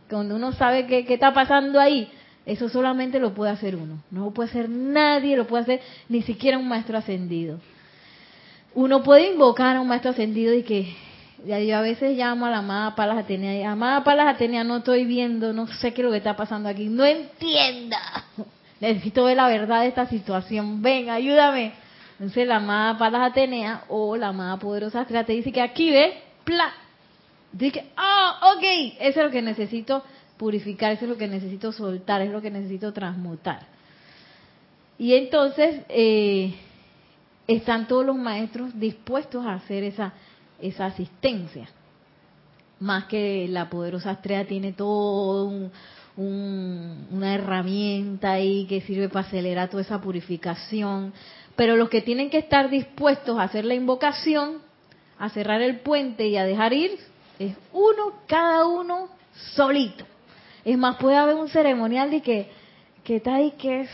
donde 0.10 0.36
uno 0.36 0.54
sabe 0.54 0.86
qué, 0.86 1.06
qué 1.06 1.16
está 1.16 1.34
pasando 1.34 1.80
ahí, 1.80 2.10
eso 2.46 2.70
solamente 2.70 3.20
lo 3.20 3.34
puede 3.34 3.52
hacer 3.52 3.76
uno, 3.76 4.02
no 4.12 4.26
lo 4.26 4.32
puede 4.32 4.50
hacer 4.50 4.70
nadie, 4.70 5.36
lo 5.36 5.48
puede 5.48 5.64
hacer 5.64 5.82
ni 6.10 6.22
siquiera 6.22 6.58
un 6.58 6.68
maestro 6.68 6.98
ascendido. 6.98 7.60
Uno 8.74 9.04
puede 9.04 9.34
invocar 9.34 9.76
a 9.76 9.82
un 9.82 9.88
maestro 9.88 10.12
ascendido 10.12 10.54
y 10.54 10.64
que 10.64 10.96
yo 11.46 11.78
a 11.78 11.82
veces 11.82 12.18
llamo 12.18 12.46
a 12.46 12.52
la 12.52 12.60
amada 12.60 12.96
Palas 12.96 13.18
Atenea 13.18 13.56
y 13.56 13.64
amada 13.64 14.04
Palas 14.04 14.36
Atenea 14.36 14.64
no 14.64 14.78
estoy 14.78 15.06
viendo, 15.06 15.54
no 15.54 15.68
sé 15.68 15.94
qué 15.94 16.02
es 16.02 16.06
lo 16.06 16.12
que 16.12 16.18
está 16.18 16.36
pasando 16.36 16.70
aquí, 16.70 16.86
no 16.86 17.04
entienda. 17.04 18.00
Necesito 18.80 19.26
ver 19.26 19.38
la 19.38 19.48
verdad 19.48 19.82
de 19.82 19.88
esta 19.88 20.08
situación, 20.08 20.82
ven, 20.82 21.10
ayúdame. 21.10 21.74
Entonces 22.14 22.48
la 22.48 22.58
amada 22.58 22.98
Palas 22.98 23.32
Atenea 23.32 23.84
o 23.90 24.16
la 24.16 24.30
amada 24.30 24.58
Poderosa 24.58 25.02
Astrea 25.02 25.26
te 25.26 25.34
dice 25.34 25.52
que 25.52 25.62
aquí 25.62 25.92
ve, 25.92 26.14
pla. 26.44 26.72
Dice, 27.52 27.86
oh, 27.98 28.54
ok, 28.56 28.64
eso 29.00 29.20
es 29.20 29.26
lo 29.26 29.32
que 29.32 29.42
necesito 29.42 30.04
purificar, 30.38 30.94
eso 30.94 31.06
es 31.06 31.10
lo 31.10 31.18
que 31.18 31.28
necesito 31.28 31.72
soltar, 31.72 32.22
es 32.22 32.32
lo 32.32 32.42
que 32.42 32.50
necesito 32.50 32.94
transmutar. 32.94 33.68
Y 34.98 35.16
entonces 35.16 35.82
eh, 35.90 36.54
están 37.56 37.88
todos 37.88 38.06
los 38.06 38.16
maestros 38.16 38.78
dispuestos 38.80 39.46
a 39.46 39.54
hacer 39.54 39.84
esa 39.84 40.14
esa 40.62 40.86
asistencia. 40.86 41.68
Más 42.80 43.06
que 43.06 43.48
la 43.50 43.70
poderosa 43.70 44.12
estrella 44.12 44.48
tiene 44.48 44.74
todo 44.74 45.46
un, 45.46 45.72
una 47.12 47.36
herramienta 47.36 48.32
ahí 48.32 48.66
que 48.68 48.82
sirve 48.82 49.10
para 49.10 49.28
acelerar 49.28 49.70
toda 49.70 49.82
esa 49.82 50.02
purificación. 50.02 51.14
Pero 51.56 51.76
los 51.76 51.90
que 51.90 52.02
tienen 52.02 52.30
que 52.30 52.40
estar 52.40 52.70
dispuestos 52.70 53.38
a 53.38 53.44
hacer 53.44 53.66
la 53.66 53.76
invocación, 53.76 54.60
a 55.20 55.30
cerrar 55.30 55.62
el 55.62 55.80
puente 55.80 56.28
y 56.28 56.38
a 56.38 56.46
dejar 56.46 56.74
ir, 56.74 56.98
es 57.38 57.56
uno, 57.74 58.14
cada 58.28 58.66
uno 58.66 59.10
solito. 59.56 60.06
Es 60.64 60.78
más, 60.78 60.98
puede 60.98 61.18
haber 61.18 61.36
un 61.36 61.50
ceremonial 61.50 62.10
de 62.12 62.22
que, 62.22 62.50
que 63.04 63.18
está 63.18 63.36
ahí, 63.36 63.52
que 63.52 63.82
es 63.82 63.90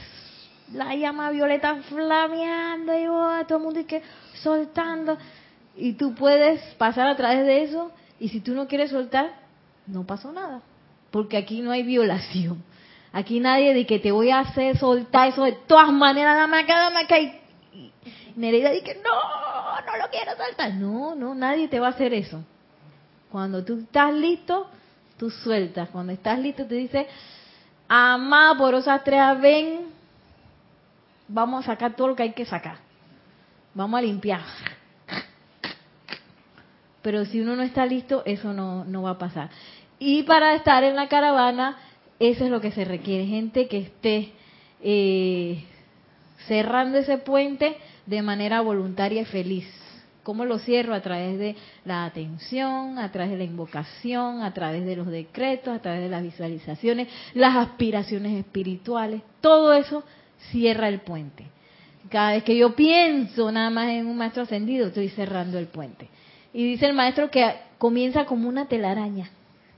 la 0.74 0.96
llama 0.96 1.30
violeta 1.32 1.76
flameando 1.84 2.94
y 2.98 3.06
todo 3.46 3.58
el 3.58 3.64
mundo 3.64 3.80
y 3.80 3.86
que 3.86 4.02
soltando 4.42 5.18
y 5.76 5.94
tú 5.94 6.16
puedes 6.16 6.62
pasar 6.76 7.08
a 7.08 7.16
través 7.16 7.46
de 7.46 7.64
eso 7.64 7.92
y 8.20 8.30
si 8.30 8.42
tú 8.42 8.54
no 8.54 8.68
quieres 8.68 8.92
soltar, 8.92 9.32
no 9.86 10.06
pasó 10.06 10.32
nada, 10.32 10.62
porque 11.12 11.38
aquí 11.38 11.62
no 11.62 11.72
hay 11.72 11.84
violación. 11.84 12.64
Aquí 13.14 13.40
nadie 13.40 13.74
de 13.74 13.86
que 13.86 14.00
te 14.00 14.12
voy 14.12 14.32
a 14.32 14.40
hacer 14.40 14.78
soltar 14.78 15.30
eso 15.30 15.44
de 15.44 15.54
todas 15.54 15.92
maneras, 15.92 16.36
dame 16.36 16.60
acá, 16.60 16.80
dame 16.80 17.00
acá. 17.02 17.20
Y, 17.20 17.42
Nereida 18.36 18.72
dice, 18.72 19.02
no, 19.04 19.86
no 19.86 19.98
lo 19.98 20.10
quiero 20.12 20.32
soltar. 20.36 20.74
No, 20.74 21.16
no, 21.16 21.34
nadie 21.34 21.68
te 21.68 21.80
va 21.80 21.88
a 21.88 21.92
hacer 21.92 22.14
eso. 22.14 22.44
Cuando 23.32 23.64
tú 23.64 23.80
estás 23.80 24.14
listo, 24.14 24.68
tú 25.18 25.30
sueltas. 25.30 25.90
Cuando 25.90 26.12
estás 26.12 26.38
listo, 26.40 26.66
te 26.66 26.76
dice, 26.76 27.08
amada 27.88 28.58
porosa 28.58 29.02
tres, 29.04 29.42
ven, 29.42 29.88
vamos 31.28 31.64
a 31.64 31.68
sacar 31.68 31.96
todo 31.96 32.10
lo 32.10 32.16
que 32.16 32.24
hay 32.24 32.34
que 32.34 32.46
sacar. 32.46 32.78
Vamos 33.74 33.98
a 33.98 34.02
limpiar 34.02 34.42
pero 37.08 37.24
si 37.24 37.40
uno 37.40 37.56
no 37.56 37.64
está 37.64 37.86
listo, 37.86 38.22
eso 38.26 38.52
no, 38.52 38.84
no 38.84 39.04
va 39.04 39.12
a 39.12 39.18
pasar. 39.18 39.50
Y 39.98 40.24
para 40.24 40.56
estar 40.56 40.84
en 40.84 40.98
la 40.98 41.08
caravana, 41.08 41.78
eso 42.20 42.44
es 42.44 42.52
lo 42.52 42.60
que 42.60 42.72
se 42.72 42.84
requiere, 42.84 43.26
gente 43.26 43.70
que 43.70 43.78
esté 43.78 44.34
eh, 44.84 45.64
cerrando 46.48 46.98
ese 46.98 47.18
puente 47.18 47.78
de 48.06 48.22
manera 48.22 48.60
voluntaria 48.60 49.22
y 49.22 49.26
feliz. 49.26 49.66
¿Cómo 50.24 50.44
lo 50.44 50.60
cierro? 50.60 50.94
A 50.94 51.00
través 51.00 51.40
de 51.40 51.56
la 51.86 52.04
atención, 52.04 53.00
a 53.00 53.10
través 53.10 53.32
de 53.32 53.38
la 53.38 53.46
invocación, 53.46 54.42
a 54.42 54.54
través 54.54 54.86
de 54.86 54.98
los 54.98 55.08
decretos, 55.08 55.74
a 55.74 55.80
través 55.80 56.02
de 56.02 56.10
las 56.10 56.24
visualizaciones, 56.24 57.08
las 57.34 57.56
aspiraciones 57.56 58.38
espirituales. 58.38 59.22
Todo 59.40 59.74
eso 59.74 60.04
cierra 60.52 60.88
el 60.90 61.02
puente. 61.02 61.46
Cada 62.10 62.32
vez 62.32 62.44
que 62.44 62.56
yo 62.56 62.76
pienso 62.76 63.52
nada 63.52 63.70
más 63.70 63.90
en 63.90 64.08
un 64.08 64.18
maestro 64.18 64.44
ascendido, 64.44 64.88
estoy 64.88 65.10
cerrando 65.10 65.60
el 65.60 65.68
puente. 65.68 66.08
Y 66.54 66.64
dice 66.64 66.86
el 66.86 66.94
maestro 66.94 67.30
que 67.30 67.54
comienza 67.78 68.26
como 68.26 68.48
una 68.48 68.68
telaraña. 68.68 69.30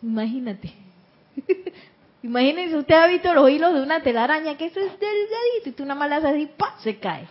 Imagínate. 0.01 0.71
Imagínense, 2.23 2.77
usted 2.77 2.95
ha 2.95 3.07
visto 3.07 3.33
los 3.33 3.49
hilos 3.49 3.73
de 3.73 3.81
una 3.81 4.01
telaraña, 4.01 4.57
que 4.57 4.65
eso 4.65 4.79
es 4.79 4.91
delgadito, 4.99 5.69
y 5.69 5.71
tú 5.71 5.83
una 5.83 5.95
mala 5.95 6.17
así, 6.17 6.49
¡pa! 6.57 6.75
se 6.79 6.97
cae. 6.97 7.27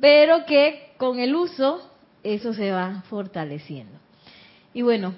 Pero 0.00 0.44
que 0.44 0.92
con 0.98 1.18
el 1.18 1.34
uso, 1.34 1.90
eso 2.22 2.52
se 2.52 2.70
va 2.70 3.02
fortaleciendo. 3.08 3.98
Y 4.74 4.82
bueno, 4.82 5.14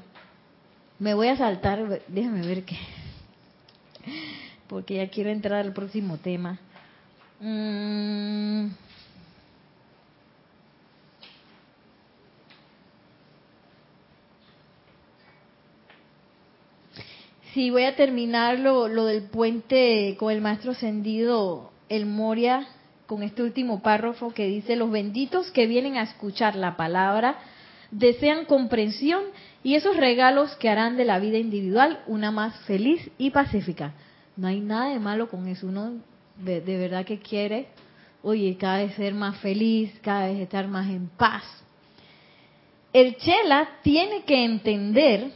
me 0.99 1.14
voy 1.14 1.29
a 1.29 1.37
saltar, 1.37 2.03
déjame 2.07 2.46
ver 2.46 2.64
qué, 2.64 2.77
porque 4.68 4.96
ya 4.96 5.09
quiero 5.09 5.31
entrar 5.31 5.66
al 5.66 5.73
próximo 5.73 6.18
tema. 6.18 6.61
Mm. 7.40 8.68
Sí, 17.55 17.70
voy 17.70 17.85
a 17.85 17.96
terminar 17.96 18.61
lo, 18.61 18.87
del 19.07 19.22
puente 19.24 20.16
con 20.18 20.33
el 20.33 20.40
maestro 20.40 20.70
ascendido, 20.72 21.72
el 21.88 22.07
Moria, 22.07 22.68
con 23.07 23.24
este 23.24 23.42
último 23.42 23.83
párrafo 23.83 24.33
que 24.33 24.46
dice, 24.46 24.76
los 24.76 24.90
benditos 24.90 25.50
que 25.50 25.66
vienen 25.66 25.96
a 25.96 26.03
escuchar 26.03 26.55
la 26.55 26.76
palabra 26.76 27.38
desean 27.90 28.44
comprensión 28.44 29.24
y 29.64 29.74
esos 29.74 29.96
regalos 29.96 30.55
que 30.57 30.68
harán 30.68 30.96
de 30.96 31.05
la 31.05 31.18
vida 31.18 31.38
individual 31.38 32.05
una 32.07 32.31
más 32.31 32.57
feliz 32.66 33.11
y 33.18 33.31
pacífica. 33.31 33.94
No 34.37 34.46
hay 34.46 34.61
nada 34.61 34.90
de 34.90 35.00
malo 35.00 35.29
con 35.29 35.48
eso, 35.48 35.66
uno 35.66 35.94
de, 36.44 36.61
verdad 36.79 37.05
que 37.05 37.18
quiere, 37.18 37.66
oye, 38.22 38.57
cada 38.59 38.79
vez 38.79 38.94
ser 38.94 39.14
más 39.14 39.38
feliz, 39.38 39.92
cada 40.03 40.26
vez 40.29 40.40
estar 40.40 40.66
más 40.68 40.88
en 40.88 41.09
paz. 41.09 41.44
El 42.92 43.16
Chela 43.16 43.68
tiene 43.83 44.24
que 44.24 44.44
entender 44.44 45.31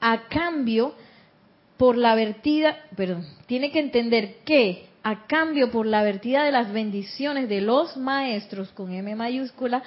a 0.00 0.28
cambio 0.28 0.94
por 1.76 1.96
la 1.96 2.14
vertida, 2.14 2.76
perdón, 2.96 3.26
tiene 3.46 3.70
que 3.70 3.80
entender 3.80 4.36
que 4.44 4.86
a 5.02 5.26
cambio 5.26 5.70
por 5.70 5.86
la 5.86 6.02
vertida 6.02 6.44
de 6.44 6.52
las 6.52 6.72
bendiciones 6.72 7.48
de 7.48 7.60
los 7.60 7.96
maestros 7.96 8.70
con 8.70 8.92
M 8.92 9.14
mayúscula, 9.16 9.82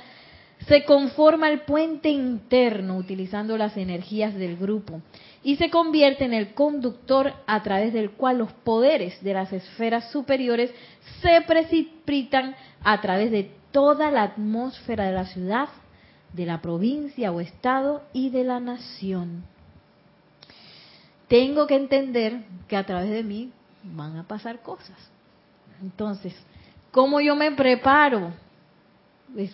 se 0.68 0.84
conforma 0.86 1.50
el 1.50 1.62
puente 1.62 2.10
interno 2.10 2.98
utilizando 2.98 3.58
las 3.58 3.78
energías 3.78 4.34
del 4.36 4.58
grupo 4.58 5.02
y 5.44 5.58
se 5.58 5.70
convierte 5.70 6.26
en 6.26 6.34
el 6.34 6.54
conductor 6.54 7.34
a 7.46 7.62
través 7.62 7.94
del 7.94 8.12
cual 8.12 8.40
los 8.40 8.52
poderes 8.52 9.22
de 9.24 9.34
las 9.34 9.54
esferas 9.54 10.12
superiores 10.12 10.72
se 11.22 11.42
precipitan 11.42 12.56
a 12.84 13.00
través 13.02 13.32
de 13.32 13.52
toda 13.72 14.10
la 14.10 14.24
atmósfera 14.24 15.06
de 15.06 15.12
la 15.12 15.26
ciudad, 15.26 15.70
de 16.34 16.46
la 16.46 16.62
provincia 16.62 17.32
o 17.32 17.42
estado 17.42 18.02
y 18.14 18.30
de 18.30 18.44
la 18.44 18.60
nación 18.60 19.44
tengo 21.28 21.66
que 21.68 21.76
entender 21.76 22.44
que 22.68 22.78
a 22.78 22.86
través 22.86 23.10
de 23.10 23.24
mí 23.24 23.52
van 23.84 24.18
a 24.18 24.28
pasar 24.28 24.62
cosas. 24.62 24.98
Entonces, 25.82 26.36
¿cómo 26.92 27.20
yo 27.20 27.36
me 27.36 27.52
preparo? 27.52 28.32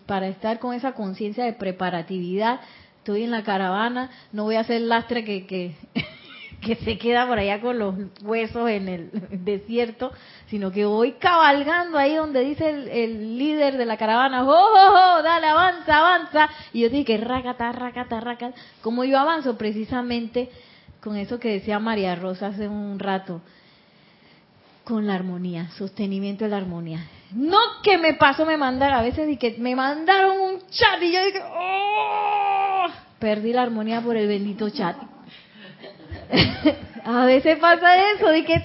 Para 0.05 0.27
estar 0.27 0.59
con 0.59 0.73
esa 0.75 0.93
conciencia 0.93 1.45
de 1.45 1.53
preparatividad, 1.53 2.61
estoy 2.97 3.23
en 3.23 3.31
la 3.31 3.43
caravana, 3.43 4.11
no 4.31 4.43
voy 4.43 4.55
a 4.55 4.59
hacer 4.59 4.81
lastre 4.81 5.23
que, 5.25 5.75
que 6.61 6.75
se 6.75 6.97
queda 6.99 7.27
por 7.27 7.39
allá 7.39 7.59
con 7.59 7.79
los 7.79 7.95
huesos 8.21 8.69
en 8.69 8.87
el 8.87 9.09
desierto, 9.43 10.11
sino 10.47 10.71
que 10.71 10.85
voy 10.85 11.13
cabalgando 11.13 11.97
ahí 11.97 12.15
donde 12.15 12.41
dice 12.41 12.69
el, 12.69 13.37
líder 13.37 13.77
de 13.77 13.85
la 13.85 13.97
caravana, 13.97 14.43
¡Oh, 14.43 14.49
oh, 14.49 15.17
oh! 15.17 15.23
Dale, 15.23 15.47
avanza, 15.47 15.97
avanza. 15.97 16.49
Y 16.73 16.81
yo 16.81 16.89
dije 16.89 17.05
que 17.05 17.17
racata, 17.17 17.71
racata, 17.71 18.19
racata. 18.19 18.55
Como 18.81 19.03
yo 19.03 19.17
avanzo 19.17 19.57
precisamente 19.57 20.49
con 21.01 21.17
eso 21.17 21.39
que 21.39 21.53
decía 21.53 21.79
María 21.79 22.15
Rosa 22.15 22.47
hace 22.47 22.67
un 22.67 22.99
rato, 22.99 23.41
con 24.83 25.07
la 25.07 25.15
armonía, 25.15 25.69
sostenimiento 25.71 26.43
de 26.43 26.51
la 26.51 26.57
armonía. 26.57 27.07
No 27.33 27.57
que 27.83 27.97
me 27.97 28.13
pasó, 28.15 28.45
me 28.45 28.57
mandaron, 28.57 28.97
a 28.97 29.01
veces 29.01 29.27
di 29.27 29.37
que 29.37 29.55
me 29.57 29.75
mandaron 29.75 30.39
un 30.39 30.59
chat 30.69 31.01
y 31.01 31.11
yo 31.11 31.25
dije, 31.25 31.41
¡oh! 31.43 32.87
Perdí 33.19 33.53
la 33.53 33.61
armonía 33.63 34.01
por 34.01 34.17
el 34.17 34.27
bendito 34.27 34.69
chat. 34.69 34.97
a 37.05 37.25
veces 37.25 37.57
pasa 37.59 38.11
eso, 38.11 38.27
de 38.27 38.43
que 38.43 38.61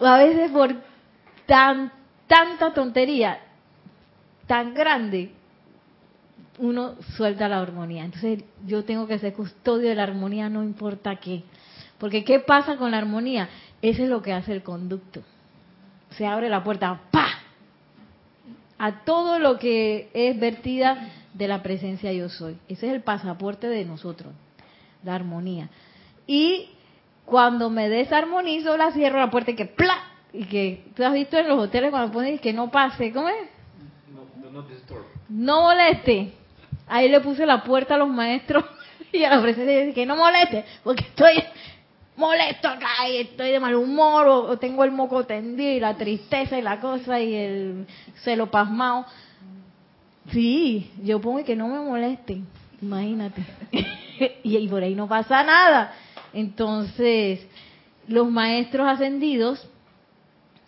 a 0.00 0.18
veces 0.18 0.50
por 0.50 0.74
tan 1.46 1.92
tanta 2.26 2.72
tontería 2.72 3.40
tan 4.46 4.72
grande 4.74 5.32
uno 6.58 6.94
suelta 7.16 7.48
la 7.48 7.58
armonía. 7.58 8.04
Entonces 8.04 8.44
yo 8.66 8.84
tengo 8.84 9.06
que 9.06 9.18
ser 9.18 9.32
custodio 9.32 9.88
de 9.88 9.94
la 9.94 10.02
armonía, 10.02 10.48
no 10.48 10.62
importa 10.62 11.16
qué. 11.16 11.42
Porque 11.98 12.24
¿qué 12.24 12.40
pasa 12.40 12.76
con 12.76 12.90
la 12.90 12.98
armonía? 12.98 13.48
Eso 13.82 14.02
es 14.02 14.08
lo 14.08 14.22
que 14.22 14.32
hace 14.32 14.52
el 14.52 14.62
conducto. 14.62 15.22
Se 16.10 16.26
abre 16.26 16.48
la 16.48 16.62
puerta, 16.62 17.00
¡pa! 17.10 17.26
A 18.78 19.04
todo 19.04 19.38
lo 19.38 19.58
que 19.58 20.10
es 20.14 20.38
vertida 20.38 21.08
de 21.34 21.48
la 21.48 21.62
presencia 21.62 22.12
yo 22.12 22.28
soy. 22.28 22.58
Ese 22.68 22.88
es 22.88 22.92
el 22.92 23.02
pasaporte 23.02 23.68
de 23.68 23.84
nosotros, 23.84 24.32
la 25.02 25.14
armonía. 25.14 25.68
Y 26.26 26.70
cuando 27.24 27.70
me 27.70 27.88
desarmonizo, 27.88 28.76
la 28.76 28.90
cierro 28.92 29.18
la 29.20 29.30
puerta 29.30 29.52
y 29.52 29.56
que 29.56 29.66
¡pla! 29.66 29.96
Y 30.32 30.44
que 30.44 30.84
tú 30.94 31.04
has 31.04 31.12
visto 31.12 31.36
en 31.36 31.48
los 31.48 31.58
hoteles 31.58 31.90
cuando 31.90 32.12
ponen 32.12 32.38
que 32.38 32.52
no 32.52 32.70
pase, 32.70 33.12
¿cómo 33.12 33.28
es? 33.28 33.48
No, 34.52 34.62
disturb. 34.62 35.04
No 35.28 35.62
moleste. 35.62 36.32
Ahí 36.86 37.08
le 37.08 37.20
puse 37.20 37.46
la 37.46 37.62
puerta 37.62 37.94
a 37.94 37.98
los 37.98 38.08
maestros 38.08 38.64
y 39.12 39.22
a 39.24 39.30
la 39.30 39.42
presencia 39.42 39.84
y 39.84 39.92
que 39.92 40.06
no 40.06 40.16
moleste, 40.16 40.64
porque 40.82 41.04
estoy 41.04 41.42
molesto 42.20 42.68
acá 42.68 43.08
y 43.08 43.16
estoy 43.16 43.50
de 43.50 43.58
mal 43.58 43.74
humor 43.74 44.28
o, 44.28 44.58
tengo 44.58 44.84
el 44.84 44.92
moco 44.92 45.24
tendido 45.24 45.72
y 45.72 45.80
la 45.80 45.96
tristeza 45.96 46.58
y 46.58 46.62
la 46.62 46.78
cosa 46.78 47.18
y 47.20 47.34
el 47.34 47.86
celo 48.22 48.50
pasmado. 48.50 49.06
Sí, 50.30 50.90
yo 51.02 51.20
pongo 51.20 51.42
que 51.44 51.56
no 51.56 51.66
me 51.66 51.80
molesten, 51.80 52.46
imagínate. 52.80 53.42
y, 54.44 54.68
por 54.68 54.82
ahí 54.82 54.94
no 54.94 55.08
pasa 55.08 55.42
nada. 55.42 55.94
Entonces, 56.32 57.44
los 58.06 58.30
maestros 58.30 58.86
ascendidos 58.86 59.66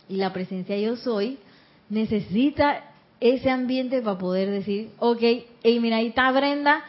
y 0.08 0.16
la 0.16 0.32
presencia 0.32 0.76
yo 0.78 0.96
soy 0.96 1.38
necesita 1.88 2.82
ese 3.20 3.50
ambiente 3.50 4.02
para 4.02 4.18
poder 4.18 4.50
decir, 4.50 4.90
ok, 4.98 5.22
y 5.62 5.78
mira, 5.78 5.98
ahí 5.98 6.08
está 6.08 6.32
Brenda, 6.32 6.82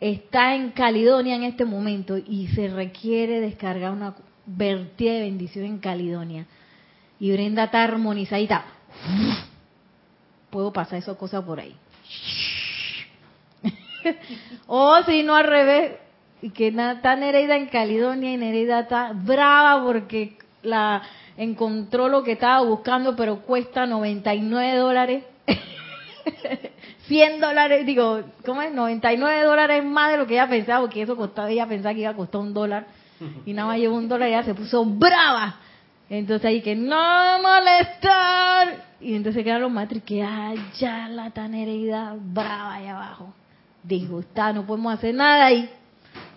está 0.00 0.54
en 0.54 0.70
Caledonia 0.70 1.36
en 1.36 1.44
este 1.44 1.64
momento 1.64 2.18
y 2.18 2.48
se 2.48 2.68
requiere 2.68 3.40
descargar 3.40 3.92
una 3.92 4.14
vertida 4.44 5.14
de 5.14 5.20
bendición 5.20 5.64
en 5.64 5.78
Caledonia. 5.78 6.46
Y 7.18 7.32
Brenda 7.32 7.64
está 7.64 7.82
armonizadita. 7.82 8.64
Puedo 10.50 10.72
pasar 10.72 10.98
esa 10.98 11.14
cosa 11.14 11.44
por 11.44 11.60
ahí. 11.60 11.74
o 14.66 15.02
si 15.04 15.22
no 15.22 15.34
al 15.34 15.46
revés, 15.46 15.92
y 16.42 16.50
que 16.50 16.68
está 16.68 17.16
Nereida 17.16 17.56
en 17.56 17.66
Caledonia 17.66 18.32
y 18.32 18.36
Nereida 18.36 18.80
está 18.80 19.12
brava 19.12 19.82
porque 19.82 20.36
la 20.62 21.02
encontró 21.36 22.08
lo 22.08 22.22
que 22.22 22.32
estaba 22.32 22.62
buscando, 22.62 23.16
pero 23.16 23.40
cuesta 23.40 23.86
99 23.86 24.76
dólares. 24.76 25.24
100 27.06 27.40
dólares, 27.40 27.86
digo, 27.86 28.22
¿cómo 28.44 28.62
es? 28.62 28.72
99 28.72 29.42
dólares 29.42 29.84
más 29.84 30.12
de 30.12 30.18
lo 30.18 30.26
que 30.26 30.34
ella 30.34 30.48
pensaba, 30.48 30.80
porque 30.80 31.02
eso 31.02 31.16
costaba, 31.16 31.50
ella 31.50 31.66
pensaba 31.66 31.94
que 31.94 32.00
iba 32.00 32.10
a 32.10 32.16
costar 32.16 32.40
un 32.40 32.52
dólar, 32.52 32.86
y 33.44 33.52
nada 33.52 33.68
más 33.68 33.78
llevó 33.78 33.96
un 33.96 34.08
dólar 34.08 34.28
y 34.28 34.32
ella 34.32 34.42
se 34.42 34.54
puso 34.54 34.84
brava. 34.84 35.56
Entonces 36.08 36.44
ahí 36.44 36.60
que 36.60 36.76
no 36.76 37.40
molestar. 37.42 38.84
Y 39.00 39.14
entonces 39.14 39.42
quedan 39.42 39.62
los 39.62 39.72
maestros 39.72 40.02
que, 40.04 40.22
ay, 40.22 40.58
ya 40.78 41.08
la 41.08 41.30
tan 41.30 41.54
herida 41.54 42.16
brava 42.18 42.74
ahí 42.74 42.86
abajo. 42.86 43.32
Disgustada, 43.82 44.52
no 44.52 44.66
podemos 44.66 44.92
hacer 44.94 45.14
nada 45.14 45.46
ahí. 45.46 45.68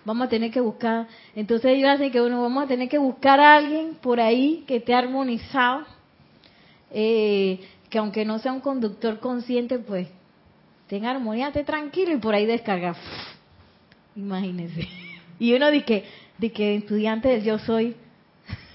Vamos 0.04 0.26
a 0.26 0.30
tener 0.30 0.50
que 0.50 0.60
buscar. 0.60 1.06
Entonces 1.34 1.72
ellos 1.72 1.90
hacen 1.90 2.10
que 2.10 2.20
bueno, 2.20 2.42
vamos 2.42 2.64
a 2.64 2.66
tener 2.66 2.88
que 2.88 2.98
buscar 2.98 3.38
a 3.40 3.56
alguien 3.56 3.96
por 4.00 4.20
ahí 4.20 4.64
que 4.66 4.76
esté 4.76 4.94
armonizado. 4.94 5.84
Eh, 6.92 7.60
que 7.88 7.98
aunque 7.98 8.24
no 8.24 8.38
sea 8.38 8.52
un 8.52 8.60
conductor 8.60 9.20
consciente, 9.20 9.78
pues 9.78 10.08
tenga 10.90 11.12
armonía, 11.12 11.46
esté 11.46 11.62
tranquilo 11.62 12.12
y 12.12 12.16
por 12.16 12.34
ahí 12.34 12.46
descarga. 12.46 12.96
Imagínense. 14.16 14.88
Y 15.38 15.54
uno 15.54 15.70
dice 15.70 16.04
que, 16.40 16.52
que 16.52 16.74
estudiante 16.74 17.28
del 17.28 17.44
yo 17.44 17.60
soy 17.60 17.94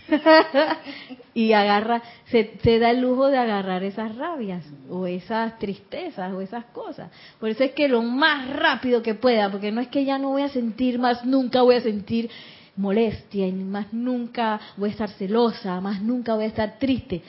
y 1.34 1.51
agarra, 1.51 2.01
se, 2.28 2.57
se, 2.63 2.80
da 2.80 2.91
el 2.91 3.01
lujo 3.01 3.28
de 3.28 3.38
agarrar 3.38 3.84
esas 3.84 4.16
rabias 4.16 4.63
o 4.89 5.07
esas 5.07 5.59
tristezas 5.59 6.32
o 6.32 6.39
esas 6.39 6.63
cosas. 6.66 7.11
Por 7.38 7.49
eso 7.49 7.66
es 7.66 7.74
que 7.74 7.89
lo 7.89 8.01
más 8.01 8.49
rápido 8.49 9.03
que 9.03 9.16
pueda, 9.16 9.51
porque 9.51 9.74
no 9.74 9.82
es 9.82 9.89
que 9.89 10.05
ya 10.05 10.18
no 10.18 10.30
voy 10.30 10.43
a 10.43 10.49
sentir 10.49 10.97
más, 10.97 11.26
nunca 11.26 11.63
voy 11.63 11.76
a 11.76 11.82
sentir 11.82 12.30
molestia 12.78 13.45
y 13.45 13.51
más 13.51 13.91
nunca 13.91 14.61
voy 14.78 14.89
a 14.89 14.91
estar 14.93 15.09
celosa, 15.09 15.82
más 15.82 16.01
nunca 16.01 16.34
voy 16.34 16.45
a 16.45 16.47
estar 16.47 16.80
triste. 16.80 17.22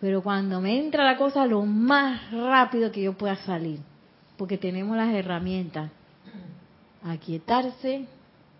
Pero 0.00 0.22
cuando 0.24 0.60
me 0.60 0.76
entra 0.76 1.04
la 1.04 1.16
cosa, 1.16 1.46
lo 1.46 1.64
más 1.64 2.32
rápido 2.32 2.90
que 2.90 3.02
yo 3.02 3.12
pueda 3.12 3.36
salir, 3.36 3.78
porque 4.36 4.58
tenemos 4.58 4.96
las 4.96 5.14
herramientas. 5.14 5.90
Aquietarse, 7.02 8.06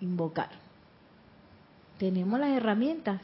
invocar. 0.00 0.50
Tenemos 1.98 2.38
las 2.38 2.50
herramientas. 2.50 3.20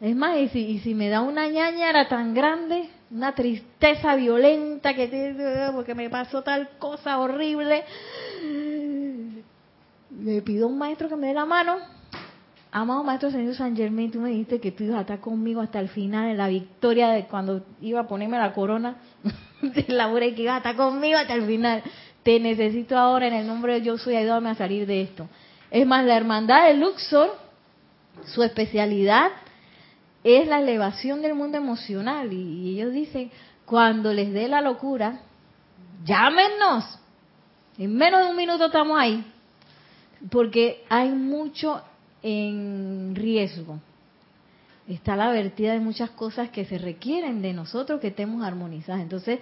Es 0.00 0.16
más, 0.16 0.38
y 0.38 0.48
si, 0.48 0.58
y 0.60 0.78
si 0.80 0.94
me 0.94 1.08
da 1.08 1.20
una 1.20 1.48
ñañara 1.48 2.08
tan 2.08 2.34
grande, 2.34 2.88
una 3.10 3.34
tristeza 3.34 4.16
violenta 4.16 4.94
que 4.94 5.70
porque 5.72 5.94
me 5.94 6.10
pasó 6.10 6.42
tal 6.42 6.70
cosa 6.78 7.18
horrible, 7.18 7.84
le 10.20 10.42
pido 10.42 10.66
a 10.66 10.68
un 10.68 10.78
maestro 10.78 11.08
que 11.08 11.16
me 11.16 11.28
dé 11.28 11.34
la 11.34 11.46
mano 11.46 11.78
Amado 12.74 13.04
Maestro 13.04 13.30
Señor 13.30 13.54
San 13.54 13.76
Germain, 13.76 14.10
tú 14.10 14.18
me 14.18 14.30
dijiste 14.30 14.58
que 14.58 14.72
tú 14.72 14.84
ibas 14.84 14.96
a 14.96 15.00
estar 15.02 15.20
conmigo 15.20 15.60
hasta 15.60 15.78
el 15.78 15.90
final, 15.90 16.30
en 16.30 16.38
la 16.38 16.48
victoria 16.48 17.10
de 17.10 17.26
cuando 17.26 17.62
iba 17.82 18.00
a 18.00 18.08
ponerme 18.08 18.38
la 18.38 18.54
corona 18.54 18.96
de 19.74 19.84
Laura 19.88 20.26
y 20.26 20.34
que 20.34 20.42
ibas 20.42 20.54
a 20.54 20.58
estar 20.58 20.76
conmigo 20.76 21.18
hasta 21.18 21.34
el 21.34 21.46
final. 21.46 21.82
Te 22.22 22.38
necesito 22.38 22.98
ahora 22.98 23.28
en 23.28 23.34
el 23.34 23.46
nombre 23.46 23.74
de 23.74 23.82
Yo 23.82 23.98
Soy, 23.98 24.16
ayúdame 24.16 24.50
a 24.50 24.54
salir 24.54 24.86
de 24.86 25.02
esto. 25.02 25.28
Es 25.70 25.86
más, 25.86 26.04
la 26.04 26.16
hermandad 26.16 26.66
de 26.66 26.74
Luxor, 26.74 27.34
su 28.26 28.42
especialidad 28.42 29.30
es 30.22 30.46
la 30.46 30.60
elevación 30.60 31.22
del 31.22 31.34
mundo 31.34 31.58
emocional. 31.58 32.32
Y 32.32 32.74
ellos 32.74 32.92
dicen, 32.92 33.30
cuando 33.64 34.12
les 34.12 34.32
dé 34.32 34.48
la 34.48 34.60
locura, 34.60 35.20
llámenos. 36.04 36.98
En 37.78 37.96
menos 37.96 38.22
de 38.24 38.30
un 38.30 38.36
minuto 38.36 38.66
estamos 38.66 38.98
ahí. 38.98 39.24
Porque 40.30 40.84
hay 40.88 41.10
mucho 41.10 41.82
en 42.22 43.14
riesgo. 43.16 43.80
Está 44.88 45.16
la 45.16 45.30
vertida 45.30 45.72
de 45.72 45.80
muchas 45.80 46.10
cosas 46.10 46.50
que 46.50 46.64
se 46.64 46.78
requieren 46.78 47.40
de 47.40 47.52
nosotros 47.52 48.00
que 48.00 48.08
estemos 48.08 48.44
armonizadas. 48.44 49.00
Entonces, 49.00 49.38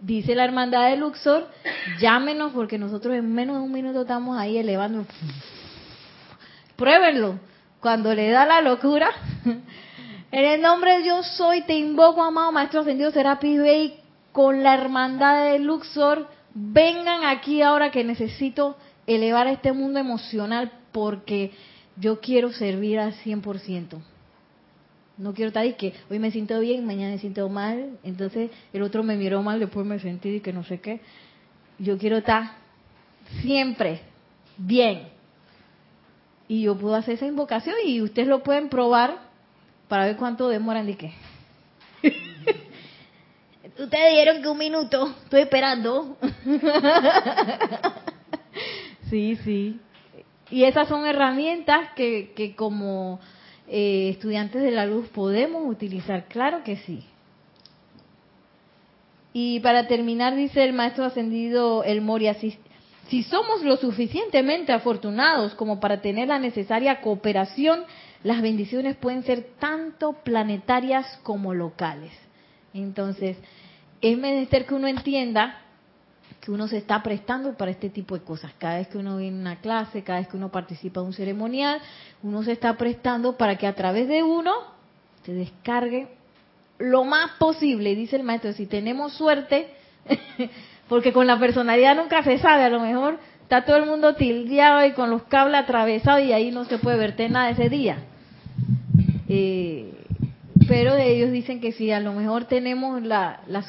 dice 0.00 0.34
la 0.34 0.44
hermandad 0.44 0.90
de 0.90 0.96
Luxor, 0.96 1.48
llámenos 1.98 2.52
porque 2.52 2.78
nosotros 2.78 3.14
en 3.14 3.32
menos 3.32 3.56
de 3.56 3.62
un 3.62 3.72
minuto 3.72 4.02
estamos 4.02 4.38
ahí 4.38 4.58
elevando. 4.58 5.06
Pruébenlo. 6.76 7.38
Cuando 7.80 8.14
le 8.14 8.30
da 8.30 8.46
la 8.46 8.62
locura, 8.62 9.10
en 10.32 10.44
el 10.44 10.60
nombre 10.60 10.98
de 10.98 11.06
yo 11.06 11.22
soy, 11.22 11.62
te 11.62 11.74
invoco, 11.74 12.22
amado 12.22 12.50
Maestro 12.52 12.80
Ascendido 12.80 13.10
Serapis 13.12 13.60
Bey, 13.60 14.00
con 14.32 14.62
la 14.62 14.74
hermandad 14.74 15.52
de 15.52 15.58
Luxor, 15.58 16.28
vengan 16.52 17.24
aquí 17.24 17.62
ahora 17.62 17.90
que 17.90 18.02
necesito 18.02 18.76
elevar 19.06 19.46
este 19.46 19.72
mundo 19.72 19.98
emocional 19.98 20.72
porque 20.92 21.52
yo 21.96 22.20
quiero 22.20 22.52
servir 22.52 22.98
al 22.98 23.14
100%. 23.14 23.98
No 25.18 25.32
quiero 25.32 25.48
estar 25.48 25.64
y 25.64 25.74
que 25.74 25.94
hoy 26.10 26.18
me 26.18 26.30
siento 26.30 26.60
bien, 26.60 26.84
mañana 26.84 27.12
me 27.12 27.18
siento 27.18 27.48
mal, 27.48 27.98
entonces 28.02 28.50
el 28.72 28.82
otro 28.82 29.02
me 29.02 29.16
miró 29.16 29.42
mal, 29.42 29.58
después 29.58 29.86
me 29.86 29.98
sentí 29.98 30.28
y 30.28 30.40
que 30.40 30.52
no 30.52 30.62
sé 30.62 30.80
qué. 30.80 31.00
Yo 31.78 31.96
quiero 31.96 32.18
estar 32.18 32.52
siempre 33.40 34.02
bien. 34.58 35.08
Y 36.48 36.62
yo 36.62 36.76
puedo 36.76 36.94
hacer 36.94 37.14
esa 37.14 37.26
invocación 37.26 37.74
y 37.84 38.00
ustedes 38.02 38.28
lo 38.28 38.42
pueden 38.42 38.68
probar 38.68 39.18
para 39.88 40.06
ver 40.06 40.16
cuánto 40.16 40.48
demoran 40.48 40.86
de 40.86 40.96
qué. 40.96 41.12
ustedes 43.78 44.10
dijeron 44.10 44.42
que 44.42 44.48
un 44.48 44.58
minuto, 44.58 45.14
estoy 45.24 45.42
esperando. 45.42 46.16
sí, 49.10 49.36
sí 49.36 49.80
Y 50.50 50.64
esas 50.64 50.88
son 50.88 51.06
herramientas 51.06 51.90
que, 51.96 52.32
que 52.36 52.54
como 52.54 53.18
eh, 53.68 54.10
estudiantes 54.10 54.62
de 54.62 54.70
la 54.70 54.86
luz 54.86 55.08
podemos 55.08 55.62
utilizar, 55.66 56.26
claro 56.28 56.62
que 56.64 56.76
sí. 56.76 57.04
Y 59.32 59.60
para 59.60 59.86
terminar, 59.86 60.34
dice 60.34 60.64
el 60.64 60.72
maestro 60.72 61.04
ascendido 61.04 61.84
El 61.84 62.00
Moria, 62.00 62.34
si, 62.34 62.56
si 63.08 63.22
somos 63.22 63.62
lo 63.62 63.76
suficientemente 63.76 64.72
afortunados 64.72 65.54
como 65.54 65.78
para 65.78 66.00
tener 66.00 66.28
la 66.28 66.38
necesaria 66.38 67.00
cooperación, 67.00 67.84
las 68.22 68.40
bendiciones 68.40 68.96
pueden 68.96 69.24
ser 69.24 69.46
tanto 69.58 70.14
planetarias 70.24 71.18
como 71.22 71.52
locales. 71.52 72.12
Entonces, 72.72 73.36
es 74.00 74.18
menester 74.18 74.66
que 74.66 74.74
uno 74.74 74.88
entienda 74.88 75.65
uno 76.52 76.68
se 76.68 76.76
está 76.76 77.02
prestando 77.02 77.54
para 77.54 77.70
este 77.70 77.90
tipo 77.90 78.16
de 78.16 78.24
cosas. 78.24 78.52
Cada 78.58 78.78
vez 78.78 78.88
que 78.88 78.98
uno 78.98 79.16
viene 79.16 79.38
a 79.38 79.40
una 79.40 79.56
clase, 79.56 80.02
cada 80.02 80.20
vez 80.20 80.28
que 80.28 80.36
uno 80.36 80.50
participa 80.50 81.00
en 81.00 81.06
un 81.06 81.12
ceremonial, 81.12 81.80
uno 82.22 82.42
se 82.42 82.52
está 82.52 82.76
prestando 82.76 83.36
para 83.36 83.56
que 83.56 83.66
a 83.66 83.74
través 83.74 84.08
de 84.08 84.22
uno 84.22 84.52
se 85.24 85.32
descargue 85.32 86.08
lo 86.78 87.04
más 87.04 87.32
posible, 87.38 87.94
dice 87.94 88.16
el 88.16 88.22
maestro, 88.22 88.52
si 88.52 88.66
tenemos 88.66 89.14
suerte, 89.14 89.70
porque 90.88 91.12
con 91.12 91.26
la 91.26 91.38
personalidad 91.38 91.96
nunca 91.96 92.22
se 92.22 92.38
sabe, 92.38 92.64
a 92.64 92.70
lo 92.70 92.80
mejor 92.80 93.18
está 93.42 93.64
todo 93.64 93.76
el 93.76 93.86
mundo 93.86 94.14
tildeado 94.14 94.84
y 94.84 94.92
con 94.92 95.10
los 95.10 95.22
cables 95.24 95.62
atravesados 95.62 96.22
y 96.22 96.32
ahí 96.32 96.50
no 96.50 96.64
se 96.64 96.78
puede 96.78 96.98
verte 96.98 97.28
nada 97.28 97.50
ese 97.50 97.68
día. 97.68 97.98
Eh, 99.28 99.95
pero 100.68 100.96
ellos 100.96 101.30
dicen 101.30 101.60
que 101.60 101.72
si 101.72 101.90
a 101.90 102.00
lo 102.00 102.12
mejor 102.12 102.44
tenemos 102.44 103.02
la, 103.02 103.40
la 103.46 103.64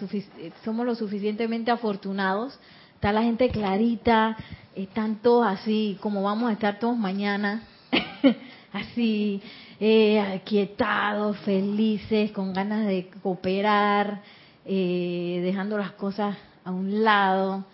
somos 0.64 0.86
lo 0.86 0.95
suficientemente 0.95 1.72
afortunados, 1.72 2.60
está 2.95 3.12
la 3.12 3.24
gente 3.24 3.50
clarita, 3.50 4.36
están 4.76 5.18
todos 5.18 5.45
así, 5.45 5.98
como 6.02 6.24
vamos 6.24 6.50
a 6.50 6.54
estar 6.54 6.80
todos 6.80 6.98
mañana, 6.98 7.64
así, 8.74 9.41
eh, 9.80 10.20
aquietados, 10.20 11.38
felices, 11.39 12.32
con 12.32 12.54
ganas 12.54 12.86
de 12.88 13.10
cooperar, 13.22 14.22
eh, 14.66 15.41
dejando 15.43 15.78
las 15.78 15.91
cosas 15.91 16.38
a 16.64 16.72
un 16.72 17.04
lado, 17.04 17.66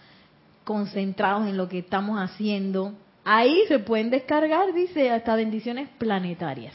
concentrados 0.63 1.47
en 1.47 1.57
lo 1.57 1.69
que 1.69 1.79
estamos 1.79 2.19
haciendo. 2.19 2.93
Ahí 3.25 3.57
se 3.67 3.79
pueden 3.79 4.09
descargar, 4.09 4.73
dice, 4.73 5.09
hasta 5.09 5.35
bendiciones 5.35 5.89
planetarias. 5.97 6.73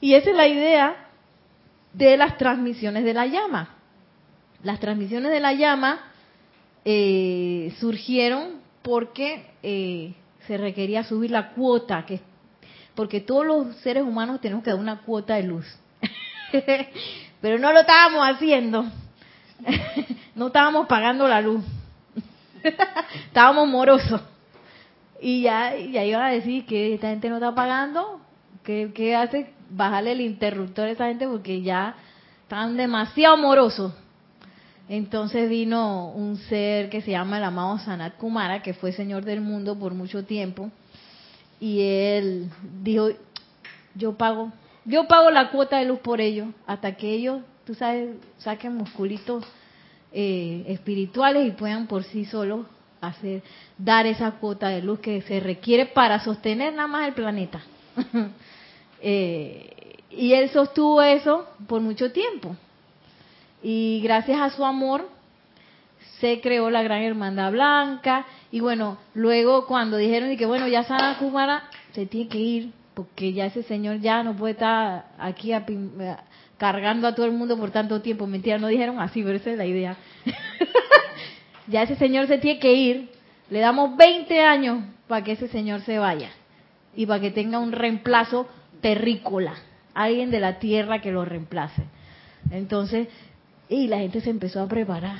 Y 0.00 0.14
esa 0.14 0.30
es 0.30 0.36
la 0.36 0.48
idea 0.48 1.01
de 1.92 2.16
las 2.16 2.38
transmisiones 2.38 3.04
de 3.04 3.14
la 3.14 3.26
llama. 3.26 3.76
Las 4.62 4.80
transmisiones 4.80 5.30
de 5.32 5.40
la 5.40 5.52
llama 5.52 6.00
eh, 6.84 7.74
surgieron 7.78 8.60
porque 8.82 9.50
eh, 9.62 10.14
se 10.46 10.56
requería 10.56 11.04
subir 11.04 11.30
la 11.30 11.50
cuota, 11.50 12.04
que 12.04 12.20
porque 12.94 13.20
todos 13.20 13.46
los 13.46 13.76
seres 13.76 14.02
humanos 14.02 14.40
tenemos 14.40 14.62
que 14.62 14.70
dar 14.70 14.78
una 14.78 15.00
cuota 15.00 15.36
de 15.36 15.44
luz. 15.44 15.66
Pero 17.40 17.58
no 17.58 17.72
lo 17.72 17.80
estábamos 17.80 18.28
haciendo. 18.28 18.84
no 20.34 20.48
estábamos 20.48 20.86
pagando 20.86 21.26
la 21.26 21.40
luz. 21.40 21.64
estábamos 23.26 23.68
morosos. 23.68 24.20
Y 25.20 25.42
ya, 25.42 25.76
ya 25.76 26.04
iban 26.04 26.22
a 26.22 26.30
decir 26.30 26.66
que 26.66 26.94
esta 26.94 27.08
gente 27.08 27.28
no 27.28 27.36
está 27.36 27.54
pagando. 27.54 28.20
¿Qué, 28.62 28.90
qué 28.94 29.16
hace? 29.16 29.52
Bajarle 29.72 30.12
el 30.12 30.20
interruptor 30.20 30.86
a 30.86 30.90
esa 30.90 31.06
gente 31.08 31.26
porque 31.26 31.62
ya 31.62 31.96
están 32.42 32.76
demasiado 32.76 33.36
morosos. 33.36 33.92
Entonces 34.88 35.48
vino 35.48 36.10
un 36.10 36.36
ser 36.36 36.90
que 36.90 37.00
se 37.00 37.12
llama 37.12 37.38
el 37.38 37.44
amado 37.44 37.78
Sanat 37.78 38.16
Kumara, 38.16 38.62
que 38.62 38.74
fue 38.74 38.92
señor 38.92 39.24
del 39.24 39.40
mundo 39.40 39.78
por 39.78 39.94
mucho 39.94 40.24
tiempo, 40.24 40.70
y 41.60 41.80
él 41.80 42.50
dijo, 42.82 43.08
yo 43.94 44.18
pago, 44.18 44.52
yo 44.84 45.06
pago 45.06 45.30
la 45.30 45.50
cuota 45.50 45.78
de 45.78 45.86
luz 45.86 46.00
por 46.00 46.20
ellos, 46.20 46.48
hasta 46.66 46.96
que 46.96 47.14
ellos, 47.14 47.40
tú 47.64 47.74
sabes, 47.74 48.16
saquen 48.38 48.74
musculitos 48.74 49.44
eh, 50.12 50.64
espirituales 50.66 51.46
y 51.46 51.52
puedan 51.52 51.86
por 51.86 52.02
sí 52.04 52.24
solos 52.24 52.66
hacer, 53.00 53.42
dar 53.78 54.06
esa 54.06 54.32
cuota 54.32 54.68
de 54.68 54.82
luz 54.82 55.00
que 55.00 55.22
se 55.22 55.40
requiere 55.40 55.86
para 55.86 56.20
sostener 56.20 56.74
nada 56.74 56.88
más 56.88 57.08
el 57.08 57.14
planeta. 57.14 57.62
Eh, 59.02 59.96
y 60.10 60.32
él 60.32 60.50
sostuvo 60.50 61.02
eso 61.02 61.46
por 61.66 61.80
mucho 61.80 62.12
tiempo. 62.12 62.56
Y 63.62 64.00
gracias 64.02 64.40
a 64.40 64.50
su 64.50 64.64
amor 64.64 65.08
se 66.20 66.40
creó 66.40 66.70
la 66.70 66.82
Gran 66.82 67.02
Hermandad 67.02 67.52
Blanca. 67.52 68.26
Y 68.50 68.60
bueno, 68.60 68.98
luego 69.14 69.66
cuando 69.66 69.96
dijeron 69.96 70.36
que 70.36 70.46
bueno, 70.46 70.68
ya 70.68 70.84
Sana 70.84 71.18
Kumara 71.18 71.64
se 71.92 72.06
tiene 72.06 72.28
que 72.28 72.38
ir, 72.38 72.72
porque 72.94 73.32
ya 73.32 73.46
ese 73.46 73.62
señor 73.64 73.98
ya 74.00 74.22
no 74.22 74.36
puede 74.36 74.52
estar 74.52 75.06
aquí 75.18 75.52
cargando 76.58 77.08
a 77.08 77.14
todo 77.14 77.26
el 77.26 77.32
mundo 77.32 77.58
por 77.58 77.70
tanto 77.70 78.00
tiempo. 78.02 78.26
Mentira, 78.26 78.58
no 78.58 78.68
dijeron 78.68 79.00
así, 79.00 79.22
pero 79.22 79.36
esa 79.36 79.50
es 79.50 79.58
la 79.58 79.66
idea. 79.66 79.96
ya 81.66 81.82
ese 81.82 81.96
señor 81.96 82.28
se 82.28 82.38
tiene 82.38 82.60
que 82.60 82.72
ir. 82.72 83.10
Le 83.50 83.58
damos 83.58 83.96
20 83.96 84.40
años 84.40 84.84
para 85.08 85.24
que 85.24 85.32
ese 85.32 85.48
señor 85.48 85.80
se 85.82 85.98
vaya 85.98 86.30
y 86.94 87.06
para 87.06 87.20
que 87.20 87.30
tenga 87.30 87.58
un 87.58 87.72
reemplazo 87.72 88.46
terrícola, 88.82 89.54
alguien 89.94 90.30
de 90.30 90.40
la 90.40 90.58
tierra 90.58 91.00
que 91.00 91.12
lo 91.12 91.24
reemplace. 91.24 91.84
Entonces, 92.50 93.08
y 93.68 93.86
la 93.86 93.98
gente 93.98 94.20
se 94.20 94.28
empezó 94.28 94.60
a 94.60 94.68
preparar, 94.68 95.16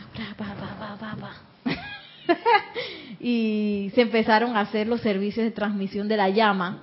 y 3.21 3.91
se 3.95 4.03
empezaron 4.03 4.57
a 4.57 4.61
hacer 4.61 4.87
los 4.87 5.01
servicios 5.01 5.45
de 5.45 5.53
transmisión 5.53 6.09
de 6.09 6.19
la 6.19 6.29
llama, 6.29 6.83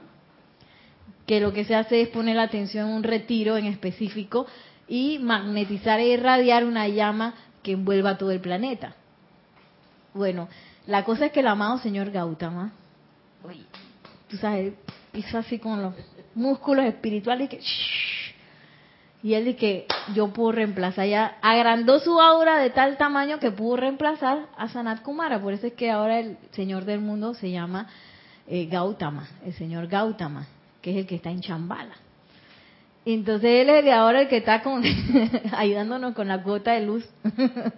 que 1.27 1.39
lo 1.39 1.53
que 1.53 1.65
se 1.65 1.75
hace 1.75 2.01
es 2.01 2.09
poner 2.09 2.37
la 2.37 2.43
atención 2.43 2.89
en 2.89 2.95
un 2.95 3.03
retiro 3.03 3.57
en 3.57 3.65
específico 3.65 4.47
y 4.87 5.19
magnetizar 5.19 5.99
e 5.99 6.07
irradiar 6.07 6.65
una 6.65 6.87
llama 6.87 7.35
que 7.61 7.73
envuelva 7.73 8.17
todo 8.17 8.31
el 8.31 8.39
planeta. 8.39 8.95
Bueno, 10.15 10.49
la 10.87 11.03
cosa 11.03 11.27
es 11.27 11.31
que 11.31 11.41
el 11.41 11.47
amado 11.47 11.77
señor 11.77 12.09
Gautama, 12.09 12.71
tú 14.27 14.37
sabes, 14.37 14.73
hizo 15.13 15.37
así 15.37 15.59
con 15.59 15.83
los 15.83 15.93
músculos 16.35 16.85
espirituales 16.85 17.45
y 17.45 17.49
que 17.49 17.59
y 19.21 19.33
él 19.33 19.45
dice 19.45 19.57
que 19.57 19.87
yo 20.13 20.31
puedo 20.31 20.53
reemplazar 20.53 21.05
ya 21.07 21.37
agrandó 21.41 21.99
su 21.99 22.19
aura 22.21 22.57
de 22.57 22.69
tal 22.69 22.97
tamaño 22.97 23.39
que 23.39 23.51
pudo 23.51 23.75
reemplazar 23.75 24.47
a 24.57 24.69
Sanat 24.69 25.01
Kumara. 25.01 25.41
Por 25.41 25.51
eso 25.51 25.67
es 25.67 25.73
que 25.73 25.91
ahora 25.91 26.19
el 26.19 26.37
señor 26.51 26.85
del 26.85 27.01
mundo 27.01 27.33
se 27.33 27.51
llama 27.51 27.87
eh, 28.47 28.67
Gautama 28.67 29.27
el 29.45 29.53
señor 29.53 29.87
Gautama 29.87 30.47
que 30.81 30.91
es 30.91 30.97
el 30.97 31.05
que 31.05 31.15
está 31.15 31.31
en 31.31 31.41
Chambala. 31.41 31.95
Entonces 33.05 33.49
él 33.61 33.69
es 33.69 33.91
ahora 33.91 34.21
el 34.21 34.27
que 34.29 34.37
está 34.37 34.61
con 34.61 34.83
ayudándonos 35.51 36.13
con 36.13 36.27
la 36.27 36.41
cuota 36.41 36.71
de 36.73 36.85
luz. 36.85 37.05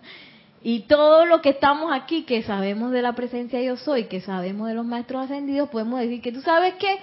Y 0.63 0.81
todo 0.81 1.25
lo 1.25 1.41
que 1.41 1.49
estamos 1.49 1.91
aquí 1.91 2.21
que 2.21 2.43
sabemos 2.43 2.91
de 2.91 3.01
la 3.01 3.13
presencia 3.13 3.59
yo 3.63 3.77
soy 3.77 4.03
que 4.03 4.21
sabemos 4.21 4.67
de 4.67 4.75
los 4.75 4.85
maestros 4.85 5.23
ascendidos 5.23 5.69
podemos 5.69 5.99
decir 5.99 6.21
que 6.21 6.31
tú 6.31 6.41
sabes 6.41 6.75
que 6.75 6.99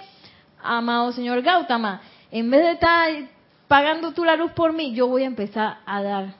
amado 0.63 1.11
señor 1.11 1.41
Gautama, 1.41 2.01
en 2.31 2.49
vez 2.49 2.61
de 2.61 2.71
estar 2.71 3.09
pagando 3.67 4.13
tú 4.13 4.25
la 4.25 4.35
luz 4.35 4.51
por 4.51 4.73
mí, 4.73 4.93
yo 4.93 5.07
voy 5.07 5.23
a 5.23 5.27
empezar 5.27 5.77
a 5.85 6.01
dar 6.01 6.33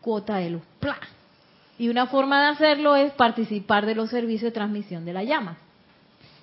cuota 0.00 0.36
de 0.36 0.50
luz. 0.50 0.62
Y 1.78 1.88
una 1.88 2.06
forma 2.06 2.40
de 2.40 2.48
hacerlo 2.48 2.96
es 2.96 3.12
participar 3.12 3.84
de 3.86 3.94
los 3.94 4.10
servicios 4.10 4.52
de 4.52 4.54
transmisión 4.54 5.04
de 5.04 5.12
la 5.12 5.24
llama, 5.24 5.58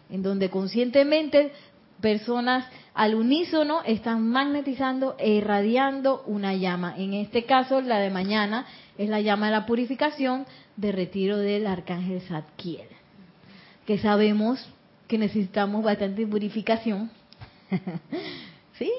en 0.09 0.21
donde 0.21 0.49
conscientemente 0.49 1.51
personas 2.01 2.67
al 2.93 3.15
unísono 3.15 3.81
están 3.85 4.27
magnetizando 4.27 5.15
e 5.17 5.31
irradiando 5.31 6.23
una 6.27 6.53
llama. 6.53 6.93
En 6.97 7.13
este 7.13 7.45
caso, 7.45 7.81
la 7.81 7.99
de 7.99 8.11
mañana 8.11 8.65
es 8.97 9.09
la 9.09 9.21
llama 9.21 9.47
de 9.47 9.53
la 9.53 9.65
purificación 9.65 10.45
de 10.75 10.91
retiro 10.91 11.37
del 11.37 11.65
arcángel 11.65 12.21
Zadkiel, 12.21 12.87
que 13.87 13.97
sabemos 13.97 14.67
que 15.13 15.19
necesitamos 15.19 15.83
bastante 15.83 16.25
purificación. 16.25 17.11
sí, 18.79 18.91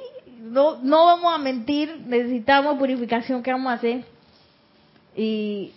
no, 0.43 0.77
no 0.81 1.07
vamos 1.07 1.35
a 1.35 1.39
mentir, 1.39 2.05
necesitamos 2.07 2.79
purificación, 2.79 3.43
¿qué 3.43 3.51
vamos 3.51 3.73
a 3.73 3.75
hacer? 3.75 4.05
Y, 5.17 5.73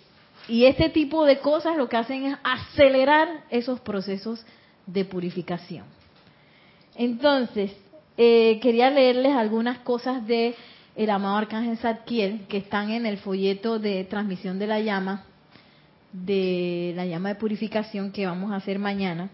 y 0.47 0.65
este 0.65 0.89
tipo 0.89 1.25
de 1.25 1.39
cosas 1.39 1.75
lo 1.75 1.89
que 1.89 1.97
hacen 1.97 2.27
es 2.27 2.37
acelerar 2.43 3.45
esos 3.49 3.79
procesos 3.79 4.45
de 4.85 5.05
purificación. 5.05 5.85
Entonces, 6.93 7.71
eh, 8.15 8.59
quería 8.61 8.91
leerles 8.91 9.33
algunas 9.33 9.79
cosas 9.79 10.27
de 10.27 10.53
el 10.95 11.09
amado 11.09 11.35
Arcángel 11.37 11.79
Zadkiel 11.79 12.45
que 12.47 12.57
están 12.57 12.91
en 12.91 13.07
el 13.07 13.17
folleto 13.17 13.79
de 13.79 14.03
transmisión 14.03 14.59
de 14.59 14.67
la 14.67 14.81
llama, 14.81 15.25
de 16.11 16.93
la 16.95 17.07
llama 17.07 17.29
de 17.29 17.35
purificación 17.39 18.11
que 18.11 18.27
vamos 18.27 18.51
a 18.51 18.57
hacer 18.57 18.77
mañana 18.77 19.31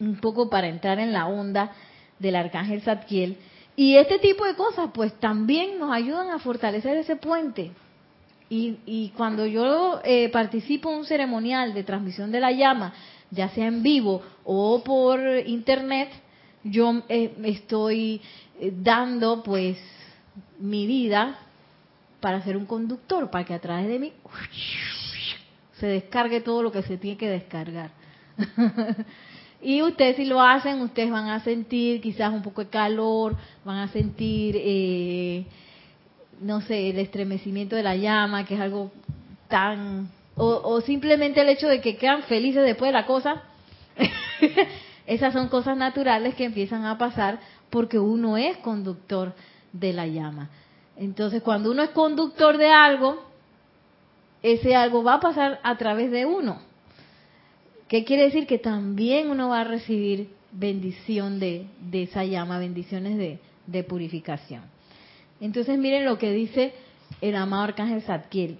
un 0.00 0.16
poco 0.16 0.50
para 0.50 0.68
entrar 0.68 0.98
en 0.98 1.12
la 1.12 1.26
onda 1.26 1.72
del 2.18 2.36
arcángel 2.36 2.82
Zadkiel. 2.82 3.36
Y 3.76 3.96
este 3.96 4.18
tipo 4.18 4.44
de 4.44 4.54
cosas, 4.54 4.90
pues 4.94 5.12
también 5.18 5.78
nos 5.78 5.92
ayudan 5.92 6.30
a 6.30 6.38
fortalecer 6.38 6.96
ese 6.96 7.16
puente. 7.16 7.72
Y, 8.48 8.78
y 8.86 9.08
cuando 9.16 9.46
yo 9.46 10.00
eh, 10.04 10.28
participo 10.28 10.90
en 10.90 10.98
un 10.98 11.04
ceremonial 11.06 11.74
de 11.74 11.82
transmisión 11.82 12.30
de 12.30 12.40
la 12.40 12.52
llama, 12.52 12.92
ya 13.30 13.48
sea 13.48 13.66
en 13.66 13.82
vivo 13.82 14.22
o 14.44 14.82
por 14.84 15.20
internet, 15.46 16.10
yo 16.62 17.02
eh, 17.08 17.34
estoy 17.44 18.20
eh, 18.60 18.72
dando 18.74 19.42
pues 19.42 19.78
mi 20.58 20.86
vida 20.86 21.38
para 22.20 22.42
ser 22.42 22.56
un 22.56 22.66
conductor, 22.66 23.30
para 23.30 23.44
que 23.44 23.54
a 23.54 23.60
través 23.60 23.88
de 23.88 23.98
mí 23.98 24.12
se 25.78 25.86
descargue 25.86 26.40
todo 26.40 26.62
lo 26.62 26.72
que 26.72 26.82
se 26.82 26.96
tiene 26.96 27.18
que 27.18 27.28
descargar. 27.28 27.90
y 29.64 29.82
ustedes 29.82 30.16
si 30.16 30.26
lo 30.26 30.42
hacen, 30.42 30.82
ustedes 30.82 31.10
van 31.10 31.28
a 31.28 31.40
sentir 31.40 32.00
quizás 32.02 32.32
un 32.32 32.42
poco 32.42 32.62
de 32.62 32.70
calor, 32.70 33.34
van 33.64 33.78
a 33.78 33.88
sentir, 33.88 34.56
eh, 34.58 35.46
no 36.40 36.60
sé, 36.60 36.90
el 36.90 36.98
estremecimiento 36.98 37.74
de 37.74 37.82
la 37.82 37.96
llama, 37.96 38.44
que 38.44 38.54
es 38.54 38.60
algo 38.60 38.92
tan... 39.48 40.10
O, 40.36 40.60
o 40.64 40.80
simplemente 40.80 41.40
el 41.40 41.48
hecho 41.48 41.68
de 41.68 41.80
que 41.80 41.96
quedan 41.96 42.24
felices 42.24 42.64
después 42.64 42.88
de 42.88 42.92
la 42.92 43.06
cosa. 43.06 43.42
Esas 45.06 45.32
son 45.32 45.48
cosas 45.48 45.76
naturales 45.76 46.34
que 46.34 46.44
empiezan 46.44 46.84
a 46.84 46.98
pasar 46.98 47.38
porque 47.70 47.98
uno 47.98 48.36
es 48.36 48.56
conductor 48.58 49.32
de 49.72 49.92
la 49.92 50.06
llama. 50.06 50.50
Entonces, 50.96 51.42
cuando 51.42 51.70
uno 51.70 51.82
es 51.82 51.90
conductor 51.90 52.58
de 52.58 52.70
algo, 52.70 53.22
ese 54.42 54.76
algo 54.76 55.02
va 55.02 55.14
a 55.14 55.20
pasar 55.20 55.58
a 55.62 55.76
través 55.78 56.10
de 56.10 56.26
uno. 56.26 56.60
¿Qué 57.88 58.04
quiere 58.04 58.24
decir? 58.24 58.46
Que 58.46 58.58
también 58.58 59.30
uno 59.30 59.50
va 59.50 59.60
a 59.60 59.64
recibir 59.64 60.28
bendición 60.52 61.40
de, 61.40 61.66
de 61.80 62.04
esa 62.04 62.24
llama, 62.24 62.58
bendiciones 62.58 63.18
de, 63.18 63.38
de, 63.66 63.84
purificación. 63.84 64.62
Entonces 65.40 65.78
miren 65.78 66.04
lo 66.04 66.18
que 66.18 66.32
dice 66.32 66.72
el 67.20 67.36
amado 67.36 67.64
Arcángel 67.64 68.02
Zadkiel. 68.02 68.58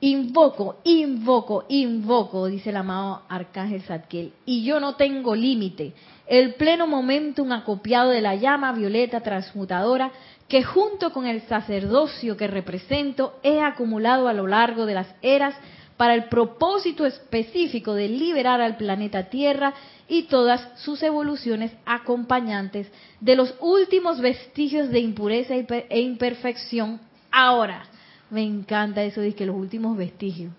Invoco, 0.00 0.76
invoco, 0.84 1.64
invoco, 1.68 2.46
dice 2.46 2.70
el 2.70 2.76
amado 2.76 3.22
Arcángel 3.28 3.82
Zadkiel, 3.82 4.32
y 4.46 4.62
yo 4.62 4.78
no 4.78 4.94
tengo 4.94 5.34
límite. 5.34 5.92
El 6.26 6.54
pleno 6.54 6.86
momentum 6.86 7.50
acopiado 7.50 8.10
de 8.10 8.20
la 8.20 8.36
llama 8.36 8.72
violeta 8.72 9.20
transmutadora 9.20 10.12
que 10.48 10.62
junto 10.62 11.12
con 11.12 11.26
el 11.26 11.42
sacerdocio 11.42 12.36
que 12.36 12.46
represento 12.46 13.38
he 13.42 13.60
acumulado 13.60 14.28
a 14.28 14.32
lo 14.32 14.46
largo 14.46 14.86
de 14.86 14.94
las 14.94 15.08
eras 15.22 15.54
para 15.96 16.14
el 16.14 16.24
propósito 16.24 17.04
específico 17.06 17.94
de 17.94 18.08
liberar 18.08 18.60
al 18.60 18.76
planeta 18.76 19.24
Tierra 19.24 19.74
y 20.08 20.24
todas 20.24 20.80
sus 20.80 21.02
evoluciones 21.02 21.72
acompañantes 21.84 22.90
de 23.20 23.36
los 23.36 23.54
últimos 23.60 24.20
vestigios 24.20 24.88
de 24.90 25.00
impureza 25.00 25.54
e 25.54 26.00
imperfección 26.00 27.00
ahora 27.30 27.84
me 28.30 28.42
encanta 28.42 29.02
eso 29.02 29.20
de 29.20 29.34
que 29.34 29.46
los 29.46 29.56
últimos 29.56 29.96
vestigios. 29.96 30.52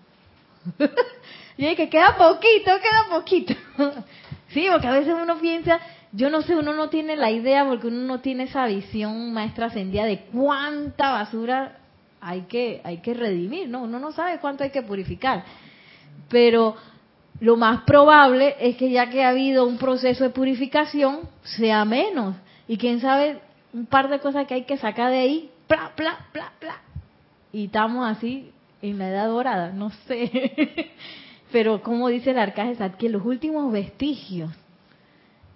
y 1.56 1.74
que 1.76 1.88
queda 1.88 2.16
poquito, 2.16 2.72
queda 2.80 3.06
poquito. 3.08 3.54
sí, 4.48 4.66
porque 4.70 4.86
a 4.86 4.92
veces 4.92 5.14
uno 5.20 5.38
piensa, 5.38 5.80
yo 6.12 6.28
no 6.30 6.42
sé, 6.42 6.56
uno 6.56 6.72
no 6.72 6.88
tiene 6.88 7.16
la 7.16 7.30
idea 7.30 7.64
porque 7.64 7.86
uno 7.86 8.02
no 8.02 8.20
tiene 8.20 8.44
esa 8.44 8.66
visión 8.66 9.32
maestra 9.32 9.66
ascendida 9.66 10.04
de 10.04 10.22
cuánta 10.32 11.10
basura 11.12 11.78
hay 12.20 12.42
que 12.42 12.80
hay 12.84 12.98
que 12.98 13.14
redimir, 13.14 13.68
¿no? 13.68 13.82
Uno 13.82 13.98
no 13.98 14.12
sabe 14.12 14.38
cuánto 14.40 14.64
hay 14.64 14.70
que 14.70 14.82
purificar. 14.82 15.44
Pero 16.28 16.76
lo 17.40 17.56
más 17.56 17.82
probable 17.82 18.56
es 18.60 18.76
que 18.76 18.90
ya 18.90 19.08
que 19.08 19.24
ha 19.24 19.30
habido 19.30 19.66
un 19.66 19.78
proceso 19.78 20.24
de 20.24 20.30
purificación, 20.30 21.20
sea 21.42 21.84
menos. 21.84 22.36
Y 22.66 22.76
quién 22.76 23.00
sabe, 23.00 23.40
un 23.72 23.86
par 23.86 24.08
de 24.08 24.18
cosas 24.18 24.46
que 24.46 24.54
hay 24.54 24.64
que 24.64 24.76
sacar 24.76 25.10
de 25.10 25.18
ahí, 25.18 25.50
bla, 25.68 25.92
bla, 25.96 26.26
bla, 26.32 26.52
bla, 26.60 26.76
y 27.52 27.66
estamos 27.66 28.06
así 28.08 28.50
en 28.82 28.98
la 28.98 29.08
edad 29.08 29.28
dorada, 29.28 29.72
no 29.72 29.90
sé. 30.06 30.90
Pero 31.52 31.82
como 31.82 32.08
dice 32.08 32.30
el 32.30 32.38
arcángel 32.38 32.92
que 32.96 33.08
los 33.08 33.24
últimos 33.24 33.72
vestigios 33.72 34.50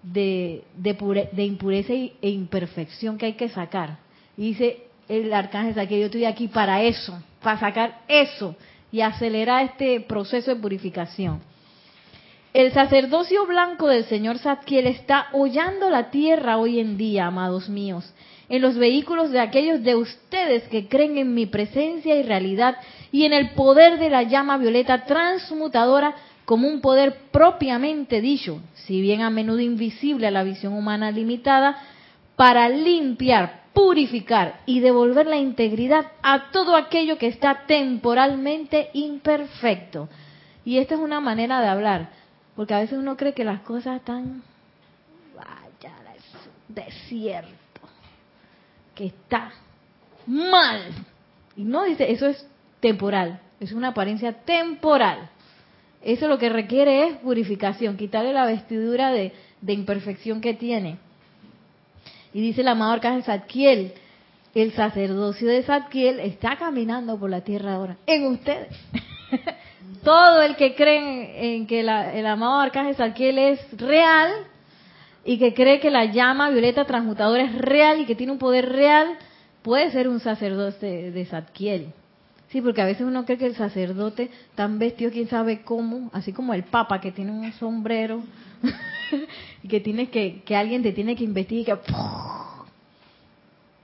de, 0.05 0.65
de, 0.77 1.45
impureza 1.45 1.93
e 1.93 2.31
imperfección 2.31 3.17
que 3.17 3.27
hay 3.27 3.33
que 3.33 3.49
sacar. 3.49 3.99
Y 4.37 4.49
dice 4.49 4.85
el 5.09 5.33
arcángel 5.33 5.89
que 5.89 5.99
yo 5.99 6.07
estoy 6.07 6.27
aquí 6.27 6.49
para 6.49 6.83
eso, 6.83 7.19
para 7.43 7.59
sacar 7.59 8.03
eso 8.09 8.55
y 8.93 9.01
acelerar 9.01 9.65
este 9.65 10.01
proceso 10.01 10.55
de 10.55 10.61
purificación. 10.61 11.41
El 12.53 12.73
sacerdocio 12.73 13.47
blanco 13.47 13.89
del 13.89 14.05
señor 14.05 14.39
Zadkiel 14.39 14.87
está 14.87 15.27
hollando 15.33 15.91
la 15.91 16.11
tierra 16.11 16.59
hoy 16.59 16.79
en 16.79 16.97
día, 16.97 17.27
amados 17.27 17.69
míos, 17.69 18.15
en 18.49 18.63
los 18.63 18.77
vehículos 18.77 19.31
de 19.31 19.41
aquellos 19.41 19.83
de 19.83 19.97
ustedes 19.97 20.63
que 20.69 20.87
creen 20.87 21.19
en 21.19 21.35
mi 21.35 21.47
presencia 21.47 22.15
y 22.15 22.23
realidad 22.23 22.77
y 23.11 23.25
en 23.25 23.33
el 23.33 23.51
poder 23.51 23.99
de 23.99 24.11
la 24.11 24.23
llama 24.23 24.59
violeta 24.59 25.05
transmutadora 25.05 26.15
como 26.45 26.69
un 26.69 26.81
poder 26.81 27.17
propiamente 27.31 28.21
dicho, 28.21 28.61
si 28.75 29.01
bien 29.01 29.23
a 29.23 29.31
menudo 29.31 29.61
invisible 29.61 30.27
a 30.27 30.31
la 30.31 30.43
visión 30.43 30.75
humana 30.75 31.11
limitada, 31.11 31.79
para 32.37 32.69
limpiar, 32.69 33.65
purificar 33.73 34.61
y 34.67 34.81
devolver 34.81 35.27
la 35.27 35.37
integridad 35.37 36.13
a 36.23 36.51
todo 36.51 36.77
aquello 36.77 37.19
que 37.19 37.29
está 37.29 37.67
temporalmente 37.67 38.91
imperfecto. 38.93 40.09
Y 40.65 40.79
esta 40.79 40.95
es 40.95 41.01
una 41.01 41.21
manera 41.21 41.61
de 41.61 41.69
hablar, 41.69 42.11
porque 42.57 42.75
a 42.75 42.81
veces 42.81 42.99
uno 42.99 43.17
cree 43.17 43.35
que 43.35 43.45
las 43.45 43.61
cosas 43.61 43.97
están, 43.97 44.43
vaya, 45.37 45.95
es 46.17 46.25
desierto 46.69 47.55
que 48.95 49.07
está 49.07 49.53
mal. 50.27 50.83
Y 51.57 51.65
no 51.65 51.85
dice, 51.85 52.11
eso 52.11 52.27
es 52.27 52.47
temporal, 52.81 53.41
es 53.61 53.73
una 53.73 53.89
apariencia 53.89 54.33
temporal. 54.33 55.31
Eso 56.05 56.29
lo 56.29 56.39
que 56.39 56.49
requiere 56.49 57.09
es 57.09 57.17
purificación, 57.17 57.97
quitarle 57.97 58.33
la 58.33 58.45
vestidura 58.45 59.11
de, 59.11 59.33
imperfección 59.67 60.41
que 60.41 60.55
tiene. 60.55 60.99
Y 62.33 62.41
dice 62.41 62.61
el 62.61 62.69
amado 62.69 62.93
Arcángel 62.93 63.25
Zadkiel, 63.25 63.93
el 64.55 64.73
sacerdocio 64.73 65.49
de 65.49 65.63
Zadkiel 65.63 66.21
está 66.21 66.57
caminando 66.57 67.19
por 67.19 67.31
la 67.31 67.41
tierra 67.41 67.75
ahora, 67.75 67.97
en 68.07 68.27
ustedes. 68.27 68.77
Todo 70.05 70.43
el 70.43 70.57
que 70.57 70.75
cree 70.75 71.57
en 71.57 71.67
que 71.67 71.81
el 71.81 72.27
amado 72.27 72.61
Arcángel 72.61 72.95
Zadkiel 72.95 73.39
es 73.39 73.79
real, 73.79 74.31
y 75.25 75.39
que 75.39 75.55
cree 75.55 75.81
que 75.81 75.91
la 75.91 76.05
llama 76.05 76.51
violeta 76.51 76.85
transmutadora 76.85 77.45
es 77.45 77.55
real 77.55 78.01
y 78.01 78.05
que 78.05 78.15
tiene 78.15 78.33
un 78.33 78.39
poder 78.39 78.69
real, 78.69 79.17
puede 79.63 79.91
ser 79.91 80.09
un 80.09 80.21
sacerdote 80.21 81.11
de 81.11 81.25
Zadkiel. 81.25 81.93
Sí, 82.55 82.61
porque 82.61 82.83
a 82.83 82.85
veces 82.85 83.05
uno 83.05 83.25
cree 83.25 83.37
que 83.37 83.47
el 83.47 83.57
sacerdote 83.57 84.31
tan 84.55 84.79
vestido, 84.79 85.11
quién 85.11 85.27
sabe 85.27 85.63
cómo, 85.63 86.09
así 86.13 86.33
como 86.33 86.55
el 86.55 86.63
papa 86.63 87.01
que 87.01 87.11
tiene 87.11 87.33
un 87.33 87.53
sombrero 87.55 88.23
y 89.65 89.67
que 89.67 89.81
tiene 89.81 90.09
que, 90.09 90.43
que 90.45 90.55
alguien 90.55 90.81
te 90.81 90.93
tiene 90.93 91.17
que 91.17 91.25
investigar 91.25 91.81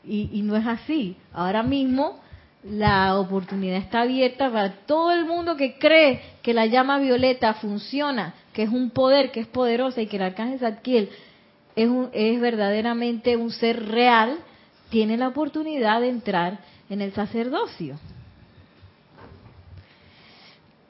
y, 0.04 0.30
y 0.32 0.42
no 0.42 0.54
es 0.54 0.64
así. 0.68 1.16
Ahora 1.32 1.64
mismo 1.64 2.20
la 2.62 3.18
oportunidad 3.18 3.78
está 3.78 4.02
abierta 4.02 4.52
para 4.52 4.70
todo 4.86 5.10
el 5.10 5.24
mundo 5.24 5.56
que 5.56 5.76
cree 5.76 6.20
que 6.40 6.54
la 6.54 6.66
llama 6.66 7.00
violeta 7.00 7.54
funciona, 7.54 8.34
que 8.52 8.62
es 8.62 8.70
un 8.70 8.90
poder, 8.90 9.32
que 9.32 9.40
es 9.40 9.48
poderosa 9.48 10.00
y 10.00 10.06
que 10.06 10.18
el 10.18 10.22
arcángel 10.22 10.60
Zadkiel 10.60 11.10
es, 11.74 11.90
es 12.12 12.40
verdaderamente 12.40 13.36
un 13.36 13.50
ser 13.50 13.88
real, 13.88 14.38
tiene 14.90 15.16
la 15.16 15.26
oportunidad 15.26 16.00
de 16.00 16.10
entrar 16.10 16.60
en 16.88 17.00
el 17.00 17.12
sacerdocio. 17.14 17.98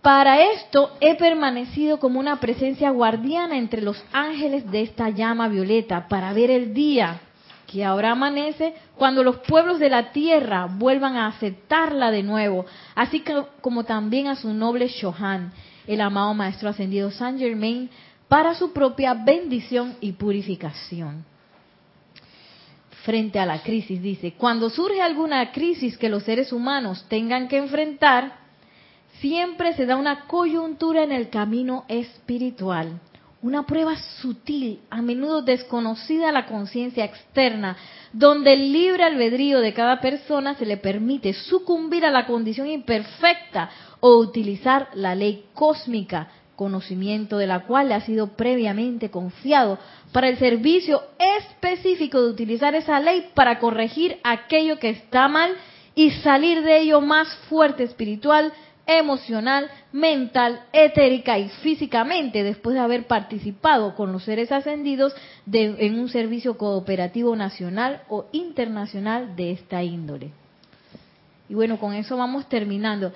Para 0.03 0.53
esto 0.53 0.97
he 1.01 1.15
permanecido 1.17 2.01
como 2.01 2.19
una 2.21 2.41
presencia 2.41 2.91
guardiana 2.91 3.59
entre 3.59 3.83
los 3.83 4.03
ángeles 4.13 4.71
de 4.71 4.81
esta 4.83 5.11
llama 5.11 5.49
violeta, 5.49 6.09
para 6.09 6.33
ver 6.33 6.51
el 6.51 6.73
día 6.73 7.21
que 7.67 7.85
ahora 7.85 8.13
amanece 8.13 8.75
cuando 8.97 9.23
los 9.23 9.37
pueblos 9.39 9.79
de 9.79 9.91
la 9.91 10.11
tierra 10.11 10.67
vuelvan 10.67 11.17
a 11.17 11.27
aceptarla 11.27 12.11
de 12.11 12.23
nuevo, 12.23 12.65
así 12.95 13.23
como 13.61 13.85
también 13.85 14.27
a 14.27 14.37
su 14.37 14.53
noble 14.53 14.89
Shohan, 14.89 15.53
el 15.87 16.01
amado 16.01 16.35
Maestro 16.35 16.71
Ascendido 16.71 17.11
Saint 17.11 17.39
Germain, 17.39 17.91
para 18.27 18.55
su 18.55 18.73
propia 18.73 19.15
bendición 19.15 19.97
y 20.01 20.13
purificación. 20.13 21.25
Frente 23.05 23.39
a 23.39 23.47
la 23.47 23.63
crisis, 23.63 24.01
dice, 24.03 24.33
cuando 24.33 24.71
surge 24.71 25.01
alguna 25.01 25.53
crisis 25.53 25.97
que 25.97 26.09
los 26.09 26.23
seres 26.25 26.53
humanos 26.53 27.07
tengan 27.09 27.49
que 27.49 27.59
enfrentar, 27.59 28.40
siempre 29.21 29.75
se 29.75 29.87
da 29.87 29.97
una 29.97 30.27
coyuntura 30.27 31.03
en 31.05 31.13
el 31.13 31.29
camino 31.29 31.85
espiritual, 31.89 33.01
una 33.43 33.65
prueba 33.65 33.97
sutil, 34.21 34.81
a 34.91 35.01
menudo 35.01 35.43
desconocida 35.43 36.29
a 36.29 36.33
la 36.33 36.47
conciencia 36.47 37.05
externa, 37.05 37.77
donde 38.13 38.53
el 38.53 38.73
libre 38.73 39.05
albedrío 39.05 39.61
de 39.61 39.73
cada 39.73 40.01
persona 40.01 40.55
se 40.57 40.67
le 40.67 40.77
permite 40.77 41.33
sucumbir 41.33 42.05
a 42.05 42.11
la 42.11 42.27
condición 42.27 42.67
imperfecta 42.67 43.71
o 44.01 44.17
utilizar 44.17 44.89
la 44.95 45.15
ley 45.15 45.45
cósmica 45.55 46.29
conocimiento 46.57 47.39
de 47.39 47.47
la 47.47 47.61
cual 47.61 47.89
le 47.89 47.95
ha 47.95 48.03
sido 48.03 48.37
previamente 48.37 49.11
confiado 49.11 49.79
para 50.13 50.29
el 50.29 50.39
servicio 50.39 51.03
específico 51.19 52.21
de 52.21 52.31
utilizar 52.31 52.75
esa 52.75 53.01
ley 53.01 53.31
para 53.33 53.59
corregir 53.59 54.19
aquello 54.23 54.79
que 54.79 54.91
está 54.91 55.27
mal 55.29 55.53
y 55.95 56.11
salir 56.11 56.63
de 56.63 56.81
ello 56.81 57.01
más 57.01 57.35
fuerte 57.49 57.85
espiritual, 57.85 58.53
emocional, 58.99 59.71
mental, 59.93 60.61
etérica 60.73 61.39
y 61.39 61.49
físicamente 61.49 62.43
después 62.43 62.75
de 62.75 62.81
haber 62.81 63.07
participado 63.07 63.95
con 63.95 64.13
los 64.13 64.25
seres 64.25 64.51
ascendidos 64.53 65.15
de- 65.47 65.77
en 65.87 65.99
un 65.99 66.09
servicio 66.09 66.57
cooperativo 66.59 67.35
nacional 67.37 68.03
o 68.09 68.27
internacional 68.33 69.37
de 69.37 69.53
esta 69.53 69.83
índole. 69.83 70.31
Y 71.49 71.55
bueno, 71.55 71.79
con 71.79 71.95
eso 71.95 72.17
vamos 72.17 72.49
terminando. 72.49 73.13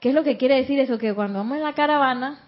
¿Qué 0.00 0.08
es 0.08 0.14
lo 0.14 0.24
que 0.24 0.36
quiere 0.36 0.56
decir 0.56 0.78
eso? 0.80 0.98
Que 0.98 1.14
cuando 1.14 1.38
vamos 1.38 1.58
en 1.58 1.62
la 1.62 1.74
caravana, 1.74 2.40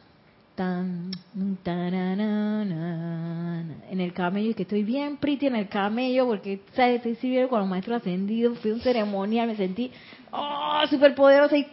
en 3.91 4.01
el 4.01 4.13
camello, 4.13 4.51
y 4.51 4.55
que 4.55 4.63
estoy 4.63 4.83
bien 4.85 5.17
pretty 5.17 5.47
en 5.47 5.57
el 5.57 5.69
camello, 5.69 6.27
porque 6.27 6.61
¿sabes? 6.75 6.97
estoy 6.97 7.15
sirviendo 7.17 7.49
con 7.49 7.61
los 7.61 7.69
maestros 7.69 7.99
ascendidos, 8.01 8.59
fui 8.59 8.71
a 8.71 8.75
un 8.75 8.81
ceremonial, 8.81 9.49
me 9.49 9.57
sentí 9.57 9.91
oh, 10.33 10.81
súper 10.89 11.15
poderosa 11.15 11.57
y 11.57 11.67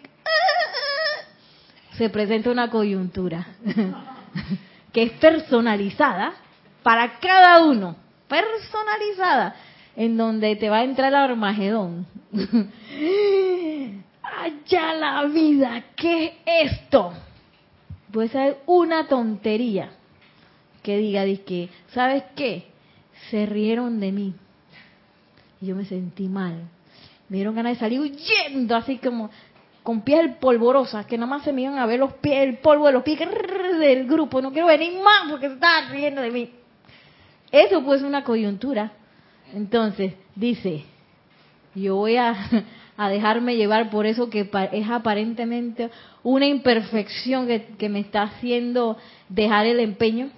se 1.98 2.10
presenta 2.10 2.50
una 2.50 2.70
coyuntura 2.70 3.46
que 4.94 5.04
es 5.04 5.12
personalizada 5.14 6.34
para 6.84 7.20
cada 7.20 7.64
uno, 7.64 7.96
personalizada, 8.28 9.56
en 9.96 10.18
donde 10.18 10.56
te 10.56 10.70
va 10.70 10.78
a 10.78 10.84
entrar 10.84 11.10
el 11.10 11.16
Armagedón. 11.16 12.08
Allá 14.24 14.94
la 14.94 15.26
vida, 15.26 15.84
¿qué 15.96 16.40
es 16.46 16.72
esto? 16.72 17.14
Puede 18.12 18.30
ser 18.30 18.58
una 18.66 19.08
tontería 19.08 19.92
que 20.82 20.98
diga, 20.98 21.24
que, 21.46 21.70
¿sabes 21.94 22.24
qué? 22.36 22.66
Se 23.30 23.46
rieron 23.46 24.00
de 24.00 24.12
mí. 24.12 24.34
Y 25.62 25.68
yo 25.68 25.76
me 25.76 25.86
sentí 25.86 26.28
mal. 26.28 26.64
Me 27.30 27.38
dieron 27.38 27.56
ganas 27.56 27.74
de 27.74 27.80
salir 27.80 28.00
huyendo, 28.00 28.76
así 28.76 28.98
como 28.98 29.30
con 29.84 30.02
piel 30.02 30.36
polvorosa, 30.36 31.06
que 31.06 31.18
nada 31.18 31.30
más 31.30 31.44
se 31.44 31.54
me 31.54 31.64
iban 31.64 31.78
a 31.78 31.86
ver 31.86 32.00
los 32.00 32.14
pies, 32.14 32.44
el 32.44 32.58
polvo 32.60 32.88
de 32.88 32.94
los 32.94 33.04
pies 33.04 33.20
del 33.80 34.08
grupo. 34.08 34.42
No 34.42 34.52
quiero 34.52 34.68
venir 34.68 34.94
más 35.02 35.30
porque 35.30 35.48
se 35.48 35.56
estaban 35.56 35.92
riendo 35.92 36.22
de 36.22 36.32
mí. 36.32 36.52
Eso 37.52 37.84
pues 37.84 38.02
es 38.02 38.08
una 38.08 38.24
coyuntura. 38.24 38.92
Entonces, 39.54 40.14
dice, 40.36 40.86
yo 41.76 41.96
voy 41.96 42.18
a, 42.18 42.36
a 42.98 43.10
dejarme 43.10 43.56
llevar 43.56 43.90
por 43.90 44.06
eso 44.06 44.30
que 44.30 44.50
es 44.72 44.90
aparentemente 44.90 45.90
una 46.24 46.46
imperfección 46.46 47.48
que, 47.48 47.66
que 47.78 47.90
me 47.90 48.00
está 48.00 48.24
haciendo 48.24 48.98
dejar 49.30 49.66
el 49.66 49.80
empeño. 49.80 50.30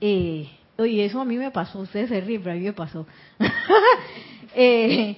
Eh, 0.00 0.48
oye, 0.78 1.04
eso 1.04 1.20
a 1.20 1.24
mí 1.24 1.36
me 1.36 1.50
pasó, 1.50 1.80
ustedes 1.80 2.08
se 2.08 2.20
ríen, 2.20 2.42
pero 2.42 2.54
a 2.54 2.58
mí 2.58 2.64
me 2.64 2.72
pasó. 2.72 3.06
Eh, 4.60 5.16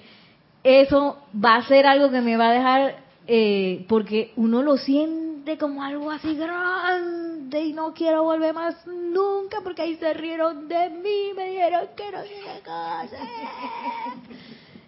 eso 0.63 1.19
va 1.33 1.57
a 1.57 1.67
ser 1.67 1.87
algo 1.87 2.11
que 2.11 2.21
me 2.21 2.37
va 2.37 2.49
a 2.49 2.53
dejar, 2.53 2.97
eh, 3.27 3.85
porque 3.89 4.33
uno 4.37 4.63
lo 4.63 4.77
siente 4.77 5.57
como 5.59 5.83
algo 5.83 6.11
así 6.11 6.35
grande 6.35 7.61
y 7.63 7.73
no 7.73 7.95
quiero 7.95 8.25
volver 8.25 8.55
más 8.55 8.87
nunca 8.87 9.59
porque 9.63 9.83
ahí 9.83 9.97
se 9.97 10.13
rieron 10.15 10.69
de 10.69 10.91
mí, 10.91 11.33
me 11.35 11.51
dijeron 11.51 11.89
que 11.97 12.13
no 12.13 12.23
qué 12.23 12.61
cosa. 12.63 13.17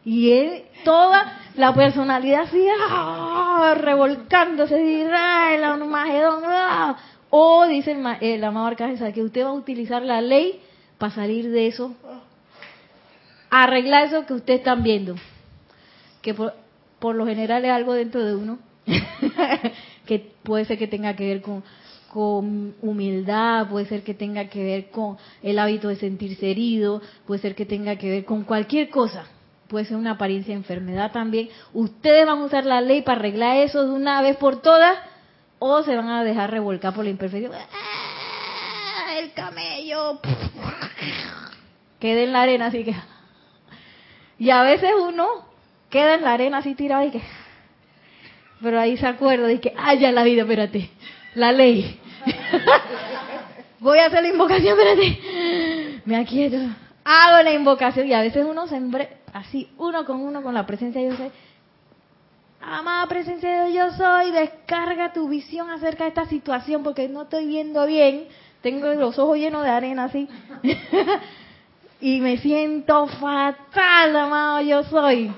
Y 0.04 0.32
él, 0.32 0.64
toda 0.84 1.38
la 1.54 1.72
personalidad 1.74 2.42
así, 2.42 2.66
¡ah! 2.88 3.74
revolcándose, 3.78 4.74
así, 4.74 5.04
¡ah! 5.12 5.54
el 5.54 5.64
Armagedón, 5.64 6.42
¡ah! 6.44 6.96
o 7.30 7.66
dice 7.66 7.92
el, 7.92 8.04
el 8.20 8.44
amado 8.44 8.66
Arcángel 8.66 9.12
que 9.12 9.22
usted 9.22 9.44
va 9.44 9.50
a 9.50 9.54
utilizar 9.54 10.02
la 10.02 10.20
ley 10.20 10.60
para 10.98 11.14
salir 11.14 11.50
de 11.50 11.68
eso, 11.68 11.94
arreglar 13.48 14.04
eso 14.04 14.26
que 14.26 14.34
ustedes 14.34 14.60
están 14.60 14.82
viendo, 14.82 15.14
que 16.22 16.34
por, 16.34 16.54
por 16.98 17.14
lo 17.14 17.26
general 17.26 17.64
es 17.64 17.70
algo 17.70 17.92
dentro 17.92 18.24
de 18.24 18.34
uno, 18.34 18.58
que 20.06 20.32
puede 20.42 20.64
ser 20.64 20.78
que 20.78 20.86
tenga 20.86 21.14
que 21.14 21.26
ver 21.26 21.42
con, 21.42 21.62
con 22.08 22.74
humildad, 22.80 23.68
puede 23.68 23.86
ser 23.86 24.02
que 24.02 24.14
tenga 24.14 24.48
que 24.48 24.62
ver 24.62 24.90
con 24.90 25.18
el 25.42 25.58
hábito 25.58 25.88
de 25.88 25.96
sentirse 25.96 26.50
herido, 26.50 27.02
puede 27.26 27.40
ser 27.40 27.54
que 27.54 27.66
tenga 27.66 27.96
que 27.96 28.08
ver 28.08 28.24
con 28.24 28.44
cualquier 28.44 28.88
cosa, 28.88 29.26
puede 29.68 29.84
ser 29.84 29.96
una 29.96 30.12
apariencia 30.12 30.54
de 30.54 30.60
enfermedad 30.60 31.12
también. 31.12 31.48
Ustedes 31.72 32.24
van 32.26 32.38
a 32.38 32.44
usar 32.44 32.64
la 32.64 32.80
ley 32.80 33.02
para 33.02 33.18
arreglar 33.18 33.56
eso 33.58 33.84
de 33.84 33.92
una 33.92 34.22
vez 34.22 34.36
por 34.36 34.62
todas 34.62 34.98
o 35.58 35.82
se 35.82 35.96
van 35.96 36.08
a 36.08 36.24
dejar 36.24 36.50
revolcar 36.50 36.94
por 36.94 37.04
la 37.04 37.10
imperfección. 37.10 37.52
¡Ah! 37.54 39.18
El 39.18 39.32
camello 39.32 40.20
queda 42.00 42.20
en 42.22 42.32
la 42.32 42.42
arena 42.42 42.66
así 42.66 42.84
que 42.84 42.94
y 44.38 44.50
a 44.50 44.62
veces 44.62 44.90
uno 45.00 45.51
queda 45.92 46.14
en 46.14 46.22
la 46.22 46.32
arena 46.32 46.58
así 46.58 46.74
tirado 46.74 47.04
y 47.04 47.10
que 47.12 47.22
pero 48.60 48.80
ahí 48.80 48.96
se 48.96 49.06
acuerda 49.06 49.52
y 49.52 49.58
que 49.58 49.72
ay 49.76 50.00
ya 50.00 50.10
la 50.10 50.24
vida 50.24 50.42
espérate 50.42 50.90
la 51.36 51.52
ley 51.52 52.00
voy 53.80 53.98
a 53.98 54.06
hacer 54.06 54.22
la 54.22 54.28
invocación 54.28 54.78
espérate. 54.78 56.00
Me 56.04 56.16
aquieto. 56.16 56.56
Hago 57.04 57.42
la 57.42 57.52
invocación 57.52 58.06
y 58.08 58.12
a 58.12 58.20
veces 58.20 58.44
uno 58.48 58.66
se 58.66 58.76
empre- 58.76 59.08
así 59.32 59.68
uno 59.78 60.04
con 60.04 60.20
uno 60.20 60.42
con 60.42 60.54
la 60.54 60.66
presencia 60.66 61.00
de 61.00 61.08
Dios 61.10 61.32
amada 62.60 63.06
presencia 63.08 63.64
de 63.64 63.70
Dios 63.70 63.96
yo 63.96 63.96
soy 64.04 64.30
descarga 64.30 65.12
tu 65.12 65.28
visión 65.28 65.68
acerca 65.70 66.04
de 66.04 66.10
esta 66.10 66.26
situación 66.26 66.82
porque 66.84 67.08
no 67.08 67.22
estoy 67.22 67.46
viendo 67.46 67.86
bien. 67.86 68.28
Tengo 68.62 68.86
los 68.94 69.18
ojos 69.18 69.36
llenos 69.36 69.64
de 69.64 69.70
arena 69.70 70.04
así 70.04 70.28
y 72.00 72.20
me 72.20 72.36
siento 72.38 73.08
fatal, 73.08 74.14
amado 74.14 74.60
yo 74.60 74.84
soy. 74.84 75.32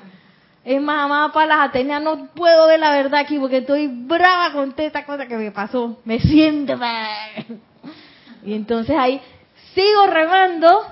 Es 0.65 0.81
más, 0.81 1.05
amada 1.05 1.31
Palas 1.31 1.69
Atenea, 1.69 2.01
no 2.01 2.29
puedo 2.29 2.67
ver 2.67 2.81
la 2.81 2.91
verdad 2.91 3.21
aquí 3.21 3.39
porque 3.39 3.59
estoy 3.59 3.87
brava 3.87 4.53
con 4.53 4.73
toda 4.73 4.85
esta 4.85 5.05
cosa 5.05 5.27
que 5.27 5.37
me 5.37 5.51
pasó. 5.51 5.99
Me 6.05 6.19
siento 6.21 6.77
mal. 6.79 7.61
Y 8.45 8.55
entonces 8.55 8.97
ahí 8.97 9.21
sigo 9.75 10.07
remando 10.07 10.83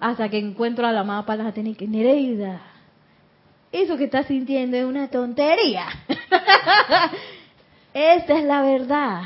hasta 0.00 0.28
que 0.30 0.38
encuentro 0.38 0.86
a 0.86 0.92
la 0.92 1.00
amada 1.00 1.26
Palas 1.26 1.48
Atenea 1.48 1.72
y 1.72 1.76
que 1.76 1.86
Nereida, 1.86 2.62
eso 3.70 3.96
que 3.96 4.04
estás 4.04 4.26
sintiendo 4.26 4.76
es 4.76 4.84
una 4.84 5.08
tontería. 5.08 5.86
Esta 7.94 8.38
es 8.38 8.44
la 8.44 8.62
verdad 8.62 9.22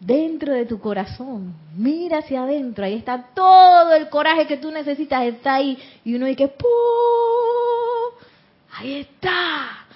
dentro 0.00 0.52
de 0.52 0.66
tu 0.66 0.80
corazón. 0.80 1.54
Mira 1.76 2.18
hacia 2.18 2.42
adentro, 2.42 2.84
ahí 2.84 2.94
está 2.94 3.26
todo 3.34 3.94
el 3.94 4.08
coraje 4.08 4.46
que 4.46 4.56
tú 4.56 4.70
necesitas, 4.72 5.24
está 5.24 5.54
ahí. 5.54 5.78
Y 6.04 6.14
uno 6.14 6.26
dice, 6.26 6.48
¡Pum! 6.48 7.77
Ahí 8.78 9.00
está. 9.00 9.86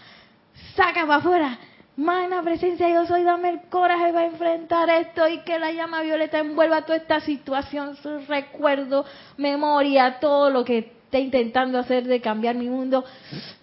Saca 0.75 1.07
para 1.07 1.17
afuera. 1.17 1.59
Magna 1.97 2.43
presencia, 2.43 2.89
yo 2.89 3.07
soy, 3.07 3.23
dame 3.23 3.51
el 3.51 3.61
coraje 3.69 4.13
para 4.13 4.27
enfrentar 4.27 4.89
esto 4.91 5.29
y 5.29 5.39
que 5.41 5.59
la 5.59 5.71
llama 5.73 6.01
violeta 6.03 6.39
envuelva 6.39 6.83
toda 6.83 6.97
esta 6.97 7.21
situación, 7.21 7.97
su 7.97 8.19
recuerdo, 8.27 9.05
memoria, 9.37 10.19
todo 10.19 10.51
lo 10.51 10.65
que 10.65 10.79
esté 10.79 11.21
intentando 11.21 11.79
hacer 11.79 12.05
de 12.05 12.21
cambiar 12.21 12.57
mi 12.57 12.69
mundo. 12.69 13.05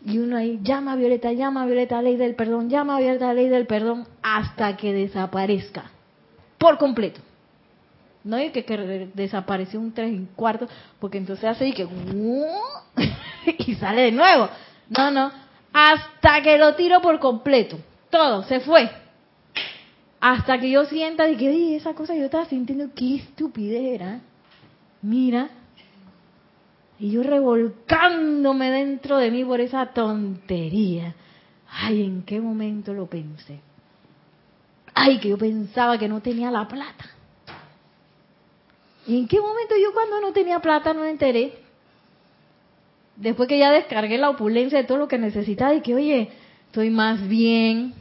Y 0.05 0.19
uno 0.19 0.37
ahí, 0.37 0.59
llama 0.61 0.95
violeta, 0.95 1.33
llama 1.33 1.65
violeta, 1.65 2.01
ley 2.01 2.15
del 2.15 2.35
perdón, 2.35 2.69
llama 2.69 2.99
violeta, 2.99 3.33
ley 3.33 3.49
del 3.49 3.65
perdón, 3.65 4.07
hasta 4.21 4.77
que 4.77 4.93
desaparezca 4.93 5.91
por 6.59 6.77
completo. 6.77 7.19
No 8.23 8.35
hay 8.35 8.51
que, 8.51 8.63
que 8.63 9.09
desapareció 9.15 9.79
un 9.79 9.91
tres 9.91 10.13
y 10.13 10.27
cuarto, 10.35 10.67
porque 10.99 11.17
entonces 11.17 11.45
hace 11.45 11.67
y 11.67 11.73
que 11.73 11.87
y 13.57 13.75
sale 13.75 14.03
de 14.03 14.11
nuevo. 14.11 14.49
No, 14.89 15.11
no, 15.11 15.31
hasta 15.73 16.41
que 16.41 16.57
lo 16.57 16.75
tiro 16.75 17.01
por 17.01 17.19
completo. 17.19 17.77
Todo, 18.09 18.43
se 18.43 18.59
fue. 18.59 18.89
Hasta 20.19 20.59
que 20.59 20.69
yo 20.69 20.85
sienta 20.85 21.25
de 21.25 21.37
que 21.37 21.47
"Ay, 21.47 21.75
esa 21.75 21.93
cosa 21.93 22.15
yo 22.15 22.25
estaba 22.25 22.45
sintiendo, 22.45 22.89
qué 22.95 23.15
estupidez 23.15 23.99
era. 23.99 24.19
Mira. 25.01 25.49
Y 26.99 27.11
yo 27.11 27.23
revolcándome 27.23 28.71
dentro 28.71 29.17
de 29.17 29.31
mí 29.31 29.45
por 29.45 29.61
esa 29.61 29.85
tontería. 29.93 31.15
Ay, 31.71 32.03
¿en 32.03 32.23
qué 32.23 32.41
momento 32.41 32.93
lo 32.93 33.05
pensé? 33.05 33.61
Ay, 34.93 35.19
que 35.19 35.29
yo 35.29 35.37
pensaba 35.37 35.97
que 35.97 36.09
no 36.09 36.19
tenía 36.19 36.51
la 36.51 36.67
plata. 36.67 37.05
¿Y 39.07 39.17
en 39.19 39.27
qué 39.27 39.39
momento 39.39 39.75
yo 39.81 39.93
cuando 39.93 40.19
no 40.19 40.33
tenía 40.33 40.59
plata 40.59 40.93
no 40.93 41.01
me 41.01 41.11
enteré? 41.11 41.57
Después 43.19 43.49
que 43.49 43.59
ya 43.59 43.71
descargué 43.71 44.17
la 44.17 44.29
opulencia 44.29 44.77
de 44.77 44.85
todo 44.85 44.97
lo 44.97 45.09
que 45.09 45.17
necesitaba 45.17 45.73
y 45.73 45.81
que, 45.81 45.93
oye, 45.93 46.29
estoy 46.67 46.89
más 46.89 47.27
bien. 47.27 47.93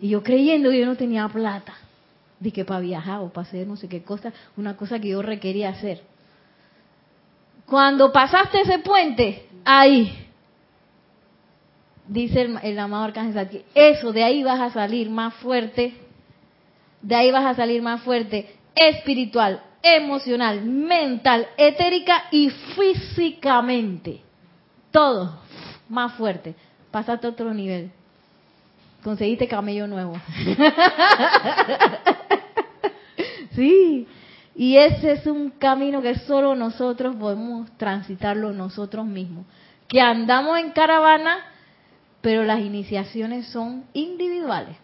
Y 0.00 0.08
yo 0.08 0.24
creyendo 0.24 0.70
que 0.70 0.80
yo 0.80 0.86
no 0.86 0.96
tenía 0.96 1.28
plata. 1.28 1.74
De 2.40 2.50
que 2.50 2.64
para 2.64 2.80
viajar 2.80 3.20
o 3.20 3.28
para 3.28 3.46
hacer 3.46 3.68
no 3.68 3.76
sé 3.76 3.88
qué 3.88 4.02
cosa, 4.02 4.32
una 4.56 4.76
cosa 4.76 4.98
que 4.98 5.10
yo 5.10 5.22
requería 5.22 5.68
hacer. 5.68 6.02
Cuando 7.66 8.10
pasaste 8.10 8.62
ese 8.62 8.80
puente, 8.80 9.46
ahí, 9.64 10.12
dice 12.08 12.50
el, 12.64 12.78
amado 12.80 13.04
Arcángel 13.04 13.34
Zadkiel, 13.34 13.64
eso, 13.76 14.12
de 14.12 14.24
ahí 14.24 14.42
vas 14.42 14.60
a 14.60 14.70
salir 14.70 15.08
más 15.08 15.34
fuerte, 15.34 15.94
de 17.00 17.14
ahí 17.14 17.30
vas 17.30 17.46
a 17.46 17.54
salir 17.54 17.80
más 17.80 18.02
fuerte, 18.02 18.52
espiritual, 18.74 19.62
emocional, 19.84 20.64
mental, 20.64 21.46
etérica 21.56 22.24
y 22.32 22.50
físicamente. 22.50 24.31
Todo 24.92 25.42
más 25.88 26.14
fuerte. 26.14 26.54
Pasaste 26.90 27.26
a 27.26 27.30
otro 27.30 27.52
nivel. 27.52 27.90
conseguiste 29.02 29.48
camello 29.48 29.86
nuevo. 29.86 30.14
sí, 33.54 34.06
y 34.54 34.76
ese 34.76 35.12
es 35.12 35.26
un 35.26 35.50
camino 35.50 36.00
que 36.00 36.14
solo 36.20 36.54
nosotros 36.54 37.16
podemos 37.16 37.70
transitarlo 37.76 38.52
nosotros 38.52 39.04
mismos. 39.06 39.44
Que 39.88 40.00
andamos 40.00 40.58
en 40.58 40.70
caravana, 40.70 41.38
pero 42.20 42.44
las 42.44 42.60
iniciaciones 42.60 43.46
son 43.48 43.84
individuales. 43.92 44.76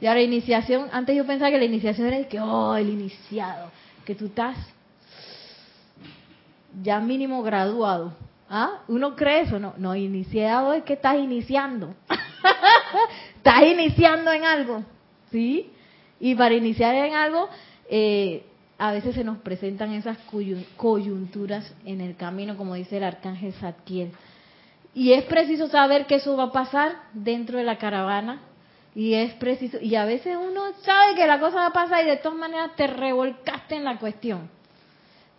Y 0.00 0.06
ahora 0.06 0.20
iniciación, 0.20 0.88
antes 0.92 1.16
yo 1.16 1.26
pensaba 1.26 1.50
que 1.50 1.58
la 1.58 1.64
iniciación 1.64 2.08
era 2.08 2.28
que, 2.28 2.40
oh, 2.40 2.76
el 2.76 2.90
iniciado, 2.90 3.70
que 4.04 4.14
tú 4.14 4.26
estás 4.26 4.56
ya 6.82 7.00
mínimo 7.00 7.42
graduado. 7.42 8.25
¿Ah? 8.48 8.82
Uno 8.88 9.16
cree 9.16 9.40
eso, 9.42 9.58
no, 9.58 9.74
no, 9.76 9.96
iniciado 9.96 10.72
es 10.72 10.84
que 10.84 10.92
estás 10.92 11.18
iniciando. 11.18 11.94
estás 13.36 13.62
iniciando 13.62 14.32
en 14.32 14.44
algo, 14.44 14.84
¿sí? 15.30 15.70
Y 16.20 16.34
para 16.34 16.54
iniciar 16.54 16.94
en 16.94 17.14
algo, 17.14 17.48
eh, 17.90 18.44
a 18.78 18.92
veces 18.92 19.14
se 19.14 19.24
nos 19.24 19.38
presentan 19.38 19.92
esas 19.92 20.18
coyunturas 20.76 21.74
en 21.84 22.00
el 22.00 22.16
camino, 22.16 22.56
como 22.56 22.74
dice 22.74 22.98
el 22.98 23.04
arcángel 23.04 23.52
Zadkiel. 23.54 24.12
Y 24.94 25.12
es 25.12 25.24
preciso 25.24 25.68
saber 25.68 26.06
que 26.06 26.16
eso 26.16 26.36
va 26.36 26.44
a 26.44 26.52
pasar 26.52 26.96
dentro 27.12 27.58
de 27.58 27.64
la 27.64 27.78
caravana. 27.78 28.40
Y 28.94 29.12
es 29.12 29.34
preciso, 29.34 29.78
y 29.78 29.94
a 29.94 30.06
veces 30.06 30.38
uno 30.40 30.72
sabe 30.82 31.16
que 31.16 31.26
la 31.26 31.38
cosa 31.38 31.56
va 31.56 31.66
a 31.66 31.72
pasar 31.72 32.02
y 32.02 32.08
de 32.08 32.16
todas 32.16 32.38
maneras 32.38 32.70
te 32.76 32.86
revolcaste 32.86 33.74
en 33.74 33.84
la 33.84 33.98
cuestión. 33.98 34.48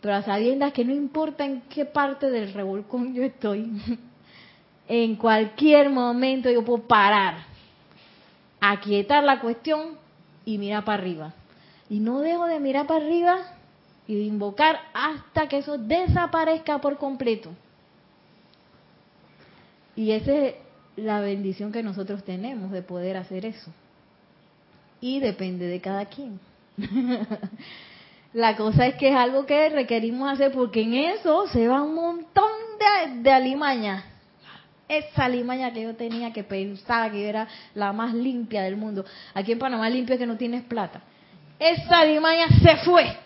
Pero 0.02 0.14
a 0.14 0.22
sabiendas 0.22 0.74
que 0.74 0.86
no 0.86 0.94
importa 0.94 1.46
en 1.46 1.62
qué 1.62 1.86
parte 1.86 2.30
del 2.30 2.54
revolcón 2.54 3.14
yo 3.14 3.24
estoy, 3.24 3.72
en 4.88 5.16
cualquier 5.16 5.90
momento 5.90 6.50
yo 6.50 6.64
puedo 6.64 6.84
parar, 6.84 7.46
aquietar 8.60 9.24
la 9.24 9.40
cuestión 9.42 9.98
y 10.46 10.58
mirar 10.58 10.86
para 10.86 11.02
arriba. 11.02 11.34
Y 11.90 12.00
no 12.00 12.20
dejo 12.20 12.46
de 12.46 12.60
mirar 12.60 12.86
para 12.86 13.04
arriba 13.04 13.38
y 14.08 14.16
de 14.16 14.22
invocar 14.22 14.80
hasta 14.94 15.48
que 15.48 15.58
eso 15.60 15.78
desaparezca 15.78 16.80
por 16.80 16.98
completo. 16.98 17.52
Y 19.96 20.12
esa 20.12 20.32
es 20.32 20.56
la 20.96 21.22
bendición 21.22 21.72
que 21.72 21.84
nosotros 21.84 22.24
tenemos 22.24 22.72
de 22.72 22.82
poder 22.82 23.18
hacer 23.18 23.46
eso. 23.46 23.72
Y 25.02 25.20
depende 25.20 25.68
de 25.68 25.82
cada 25.82 26.06
quien. 26.06 26.40
la 28.34 28.56
cosa 28.56 28.88
es 28.88 28.96
que 28.96 29.10
es 29.10 29.16
algo 29.16 29.46
que 29.46 29.70
requerimos 29.70 30.32
hacer 30.32 30.52
porque 30.52 30.82
en 30.82 30.94
eso 30.94 31.48
se 31.48 31.68
va 31.68 31.82
un 31.82 31.96
montón 31.96 32.52
de, 32.80 33.22
de 33.22 33.32
alimaña. 33.32 34.04
Esa 34.88 35.26
alimaña 35.26 35.74
que 35.74 35.82
yo 35.82 35.96
tenía 35.96 36.32
que 36.32 36.44
pensar 36.44 37.12
que 37.12 37.28
era 37.28 37.48
la 37.74 37.92
más 37.92 38.14
limpia 38.14 38.62
del 38.62 38.78
mundo. 38.78 39.04
Aquí 39.34 39.52
en 39.52 39.60
Panamá 39.60 39.90
limpia 39.90 40.14
es 40.14 40.20
que 40.20 40.28
no 40.28 40.38
tienes 40.38 40.64
plata. 40.64 41.02
Esa 41.60 42.06
limaña 42.06 42.48
se 42.62 42.78
fue. 42.78 43.18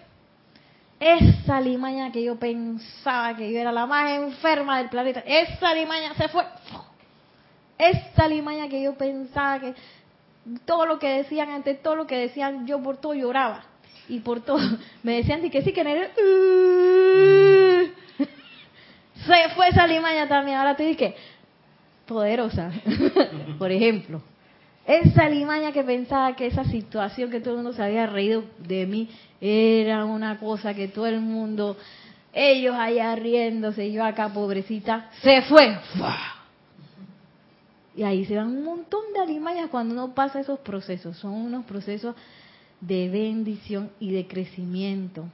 Esa 1.00 1.60
limaña 1.60 2.12
que 2.12 2.24
yo 2.24 2.38
pensaba 2.38 3.36
que 3.36 3.52
yo 3.52 3.60
era 3.60 3.72
la 3.72 3.88
más 3.88 4.12
enferma 4.12 4.78
del 4.78 4.90
planeta, 4.90 5.24
esa 5.26 5.74
limaña 5.74 6.14
se 6.14 6.28
fue. 6.30 6.44
Esa 7.78 8.28
limaña 8.28 8.70
que 8.70 8.84
yo 8.84 8.96
pensaba 8.96 9.60
que 9.60 9.74
todo 10.66 10.86
lo 10.86 11.00
que 11.00 11.10
decían 11.10 11.50
antes, 11.50 11.82
todo 11.82 11.96
lo 11.96 12.06
que 12.06 12.18
decían, 12.18 12.68
yo 12.68 12.82
por 12.82 12.98
todo 12.98 13.16
lloraba. 13.16 13.71
Y 14.12 14.20
por 14.20 14.42
todo, 14.42 14.60
me 15.04 15.14
decían 15.14 15.50
que 15.50 15.62
sí, 15.62 15.72
que 15.72 15.80
era... 15.80 15.94
se 19.26 19.56
fue 19.56 19.70
esa 19.70 19.88
limaña 19.88 20.28
también. 20.28 20.58
Ahora 20.58 20.76
te 20.76 20.84
dije, 20.84 21.16
poderosa, 22.06 22.74
por 23.58 23.72
ejemplo. 23.72 24.22
Esa 24.86 25.30
limaña 25.30 25.72
que 25.72 25.84
pensaba 25.84 26.36
que 26.36 26.48
esa 26.48 26.66
situación 26.66 27.32
que 27.32 27.40
todo 27.40 27.52
el 27.52 27.58
mundo 27.62 27.72
se 27.72 27.84
había 27.84 28.06
reído 28.06 28.44
de 28.58 28.86
mí 28.86 29.10
era 29.40 30.04
una 30.04 30.38
cosa 30.40 30.74
que 30.74 30.90
todo 30.90 31.06
el 31.08 31.22
mundo, 31.22 31.78
ellos 32.34 32.76
allá 32.78 33.16
riéndose, 33.16 33.94
yo 33.94 34.04
acá 34.04 34.28
pobrecita, 34.34 35.10
se 35.22 35.42
fue. 35.44 35.78
Y 37.96 38.04
ahí 38.04 38.26
se 38.26 38.36
dan 38.36 38.48
un 38.48 38.66
montón 38.66 39.14
de 39.14 39.22
alimañas 39.22 39.70
cuando 39.70 39.94
uno 39.94 40.14
pasa 40.14 40.42
esos 40.42 40.60
procesos. 40.60 41.16
Son 41.18 41.32
unos 41.32 41.64
procesos 41.64 42.16
de 42.82 43.10
bendición 43.10 43.92
y 44.00 44.12
de 44.12 44.28
crecimiento 44.28 45.26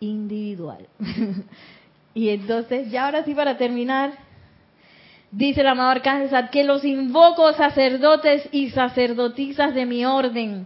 individual. 0.00 0.88
y 2.14 2.30
entonces, 2.30 2.90
ya 2.90 3.04
ahora 3.06 3.24
sí 3.24 3.34
para 3.34 3.56
terminar, 3.56 4.12
Dice 5.36 5.62
el 5.62 5.66
amado 5.66 5.90
Arcángel 5.90 6.48
que 6.50 6.62
los 6.62 6.84
invoco 6.84 7.52
sacerdotes 7.54 8.48
y 8.52 8.70
sacerdotisas 8.70 9.74
de 9.74 9.84
mi 9.84 10.04
orden, 10.04 10.64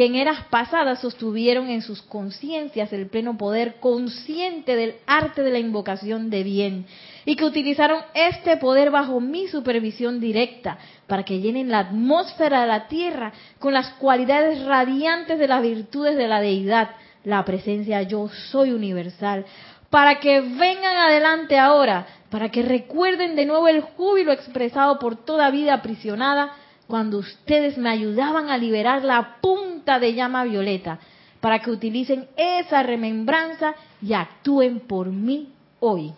que 0.00 0.06
en 0.06 0.14
eras 0.14 0.46
pasadas 0.48 1.02
sostuvieron 1.02 1.68
en 1.68 1.82
sus 1.82 2.00
conciencias 2.00 2.90
el 2.90 3.10
pleno 3.10 3.36
poder 3.36 3.74
consciente 3.80 4.74
del 4.74 4.94
arte 5.06 5.42
de 5.42 5.50
la 5.50 5.58
invocación 5.58 6.30
de 6.30 6.42
bien, 6.42 6.86
y 7.26 7.36
que 7.36 7.44
utilizaron 7.44 8.00
este 8.14 8.56
poder 8.56 8.90
bajo 8.90 9.20
mi 9.20 9.46
supervisión 9.48 10.18
directa 10.18 10.78
para 11.06 11.22
que 11.22 11.40
llenen 11.40 11.68
la 11.68 11.80
atmósfera 11.80 12.62
de 12.62 12.68
la 12.68 12.88
tierra 12.88 13.34
con 13.58 13.74
las 13.74 13.90
cualidades 13.96 14.64
radiantes 14.64 15.38
de 15.38 15.48
las 15.48 15.60
virtudes 15.60 16.16
de 16.16 16.28
la 16.28 16.40
deidad, 16.40 16.92
la 17.22 17.44
presencia 17.44 18.00
yo 18.00 18.30
soy 18.50 18.72
universal, 18.72 19.44
para 19.90 20.18
que 20.18 20.40
vengan 20.40 20.96
adelante 20.96 21.58
ahora 21.58 22.06
para 22.30 22.48
que 22.48 22.62
recuerden 22.62 23.36
de 23.36 23.44
nuevo 23.44 23.68
el 23.68 23.82
júbilo 23.82 24.32
expresado 24.32 24.98
por 24.98 25.26
toda 25.26 25.50
vida 25.50 25.74
aprisionada 25.74 26.54
cuando 26.90 27.18
ustedes 27.18 27.78
me 27.78 27.88
ayudaban 27.88 28.50
a 28.50 28.58
liberar 28.58 29.02
la 29.04 29.36
punta 29.40 29.98
de 29.98 30.14
llama 30.14 30.44
violeta, 30.44 30.98
para 31.40 31.60
que 31.60 31.70
utilicen 31.70 32.28
esa 32.36 32.82
remembranza 32.82 33.74
y 34.02 34.12
actúen 34.12 34.80
por 34.80 35.08
mí 35.08 35.54
hoy. 35.80 36.12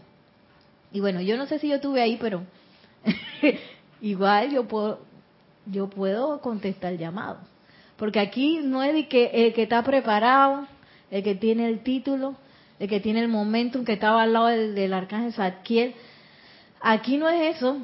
Y 0.92 1.00
bueno, 1.00 1.20
yo 1.20 1.36
no 1.36 1.46
sé 1.46 1.58
si 1.58 1.68
yo 1.68 1.76
estuve 1.76 2.02
ahí, 2.02 2.18
pero 2.20 2.42
igual 4.00 4.50
yo 4.50 4.66
puedo, 4.66 4.98
yo 5.66 5.88
puedo 5.88 6.40
contestar 6.40 6.92
el 6.92 6.98
llamado. 6.98 7.38
Porque 7.96 8.18
aquí 8.18 8.58
no 8.62 8.82
es 8.82 8.94
de 8.94 9.06
que 9.06 9.30
el 9.32 9.54
que 9.54 9.62
está 9.62 9.82
preparado, 9.84 10.66
el 11.10 11.22
que 11.22 11.36
tiene 11.36 11.68
el 11.68 11.84
título, 11.84 12.34
el 12.80 12.88
que 12.88 12.98
tiene 12.98 13.20
el 13.20 13.28
momentum 13.28 13.84
que 13.84 13.92
estaba 13.92 14.22
al 14.22 14.32
lado 14.32 14.46
del, 14.46 14.92
arcángel 14.92 15.32
Zadkiel. 15.32 15.94
Aquí 16.80 17.16
no 17.16 17.28
es 17.28 17.56
eso. 17.56 17.78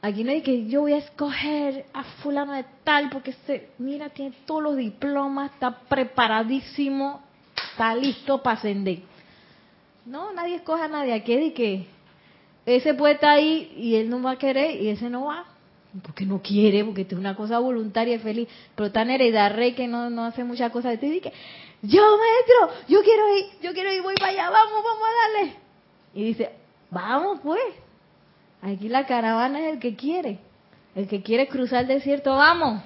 Aquí 0.00 0.22
no 0.22 0.30
es 0.30 0.44
que 0.44 0.66
yo 0.66 0.82
voy 0.82 0.92
a 0.92 0.98
escoger 0.98 1.86
a 1.92 2.04
fulano 2.22 2.52
de 2.52 2.64
tal 2.84 3.10
porque 3.10 3.32
se, 3.46 3.70
mira, 3.78 4.10
tiene 4.10 4.34
todos 4.46 4.62
los 4.62 4.76
diplomas, 4.76 5.52
está 5.52 5.80
preparadísimo, 5.80 7.20
está 7.72 7.96
listo 7.96 8.40
para 8.40 8.58
ascender. 8.58 9.00
No, 10.06 10.32
nadie 10.32 10.56
escoge 10.56 10.82
a 10.82 10.88
nadie. 10.88 11.12
Aquí 11.12 11.52
que 11.52 11.86
ese 12.64 12.94
puede 12.94 13.14
estar 13.14 13.30
ahí 13.30 13.72
y 13.76 13.96
él 13.96 14.08
no 14.08 14.22
va 14.22 14.32
a 14.32 14.38
querer 14.38 14.80
y 14.80 14.88
ese 14.88 15.10
no 15.10 15.26
va. 15.26 15.46
Porque 16.02 16.24
no 16.24 16.40
quiere, 16.42 16.84
porque 16.84 17.02
es 17.02 17.12
una 17.14 17.34
cosa 17.34 17.58
voluntaria 17.58 18.14
y 18.14 18.18
feliz. 18.18 18.48
Pero 18.76 18.92
tan 18.92 19.10
heredad 19.10 19.54
rey 19.54 19.72
que 19.72 19.88
no, 19.88 20.10
no 20.10 20.24
hace 20.26 20.44
muchas 20.44 20.70
cosas 20.70 20.92
de 20.92 20.98
ti. 20.98 21.06
Y 21.06 21.20
que, 21.20 21.32
yo 21.82 22.02
maestro, 22.02 22.84
yo 22.88 23.02
quiero 23.02 23.36
ir, 23.36 23.46
yo 23.62 23.72
quiero 23.72 23.92
ir, 23.92 24.02
voy 24.02 24.14
para 24.14 24.28
allá, 24.28 24.50
vamos, 24.50 24.84
vamos 24.84 25.02
a 25.02 25.40
darle. 25.40 25.56
Y 26.14 26.24
dice, 26.24 26.50
vamos 26.90 27.40
pues. 27.42 27.87
Aquí 28.62 28.88
la 28.88 29.06
caravana 29.06 29.60
es 29.60 29.74
el 29.74 29.78
que 29.78 29.94
quiere. 29.94 30.38
El 30.94 31.06
que 31.06 31.22
quiere 31.22 31.48
cruzar 31.48 31.82
el 31.82 31.88
desierto, 31.88 32.34
vamos. 32.36 32.82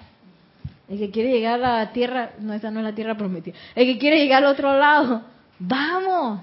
El 0.88 0.98
que 0.98 1.10
quiere 1.10 1.30
llegar 1.30 1.62
a 1.62 1.78
la 1.78 1.92
tierra, 1.92 2.32
no, 2.38 2.52
esa 2.52 2.70
no 2.70 2.80
es 2.80 2.84
la 2.84 2.94
tierra 2.94 3.16
prometida. 3.16 3.56
El 3.74 3.86
que 3.86 3.98
quiere 3.98 4.18
llegar 4.18 4.44
al 4.44 4.52
otro 4.52 4.76
lado, 4.76 5.22
vamos. 5.58 6.42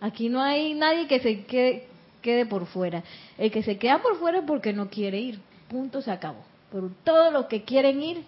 Aquí 0.00 0.28
no 0.28 0.40
hay 0.40 0.74
nadie 0.74 1.06
que 1.08 1.20
se 1.20 1.44
quede, 1.44 1.86
quede 2.22 2.46
por 2.46 2.66
fuera. 2.66 3.02
El 3.38 3.50
que 3.50 3.62
se 3.62 3.78
queda 3.78 4.00
por 4.00 4.18
fuera 4.18 4.38
es 4.38 4.44
porque 4.44 4.72
no 4.72 4.88
quiere 4.88 5.18
ir. 5.18 5.40
Punto, 5.68 6.00
se 6.02 6.10
acabó. 6.10 6.44
Pero 6.70 6.90
todos 7.02 7.32
los 7.32 7.46
que 7.46 7.64
quieren 7.64 8.02
ir 8.02 8.22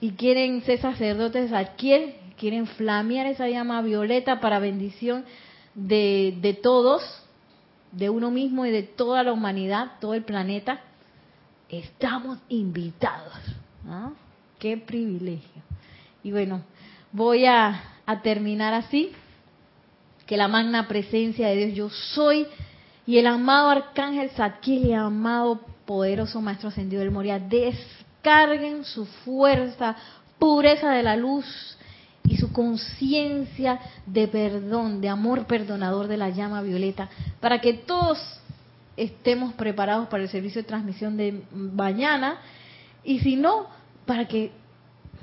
y 0.00 0.12
quieren 0.12 0.62
ser 0.62 0.80
sacerdotes 0.80 1.52
adquieren 1.52 2.28
quieren 2.38 2.66
flamear 2.66 3.26
esa 3.26 3.48
llama 3.48 3.82
violeta 3.82 4.40
para 4.40 4.58
bendición 4.60 5.24
de, 5.74 6.38
de 6.40 6.54
todos, 6.54 7.02
de 7.92 8.10
uno 8.10 8.30
mismo 8.30 8.66
y 8.66 8.70
de 8.70 8.82
toda 8.82 9.22
la 9.22 9.32
humanidad, 9.32 9.92
todo 10.00 10.14
el 10.14 10.24
planeta, 10.24 10.80
estamos 11.68 12.38
invitados. 12.48 13.34
¿ah? 13.88 14.10
Qué 14.58 14.76
privilegio. 14.76 15.62
Y 16.22 16.32
bueno, 16.32 16.62
voy 17.12 17.46
a, 17.46 17.82
terminar 18.22 18.74
así, 18.74 19.12
que 20.26 20.36
la 20.36 20.48
magna 20.48 20.88
presencia 20.88 21.48
de 21.48 21.56
Dios 21.56 21.74
yo 21.74 21.90
soy 21.90 22.46
y 23.06 23.18
el 23.18 23.26
amado 23.26 23.68
arcángel 23.68 24.30
Zadkiel 24.30 24.86
y 24.86 24.92
el 24.92 24.98
amado 24.98 25.60
poderoso 25.86 26.40
maestro 26.40 26.68
ascendido 26.68 27.00
del 27.00 27.10
Moria 27.10 27.38
descarguen 27.38 28.84
su 28.84 29.06
fuerza, 29.06 29.96
pureza 30.38 30.90
de 30.90 31.02
la 31.02 31.16
luz 31.16 31.77
y 32.28 32.36
su 32.36 32.52
conciencia 32.52 33.80
de 34.06 34.28
perdón, 34.28 35.00
de 35.00 35.08
amor 35.08 35.46
perdonador 35.46 36.08
de 36.08 36.18
la 36.18 36.30
llama 36.30 36.62
violeta, 36.62 37.08
para 37.40 37.60
que 37.60 37.72
todos 37.74 38.18
estemos 38.96 39.54
preparados 39.54 40.08
para 40.08 40.24
el 40.24 40.28
servicio 40.28 40.60
de 40.62 40.68
transmisión 40.68 41.16
de 41.16 41.42
mañana 41.52 42.38
Y 43.04 43.20
si 43.20 43.36
no, 43.36 43.66
para 44.04 44.26
que 44.26 44.50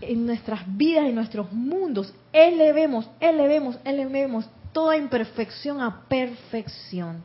en 0.01 0.25
nuestras 0.25 0.61
vidas, 0.75 1.05
en 1.05 1.15
nuestros 1.15 1.51
mundos, 1.51 2.13
elevemos, 2.33 3.07
elevemos, 3.19 3.77
elevemos 3.83 4.45
toda 4.71 4.97
imperfección 4.97 5.81
a 5.81 6.01
perfección. 6.07 7.23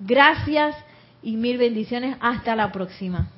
Gracias 0.00 0.74
y 1.22 1.36
mil 1.36 1.58
bendiciones. 1.58 2.16
Hasta 2.20 2.56
la 2.56 2.72
próxima. 2.72 3.28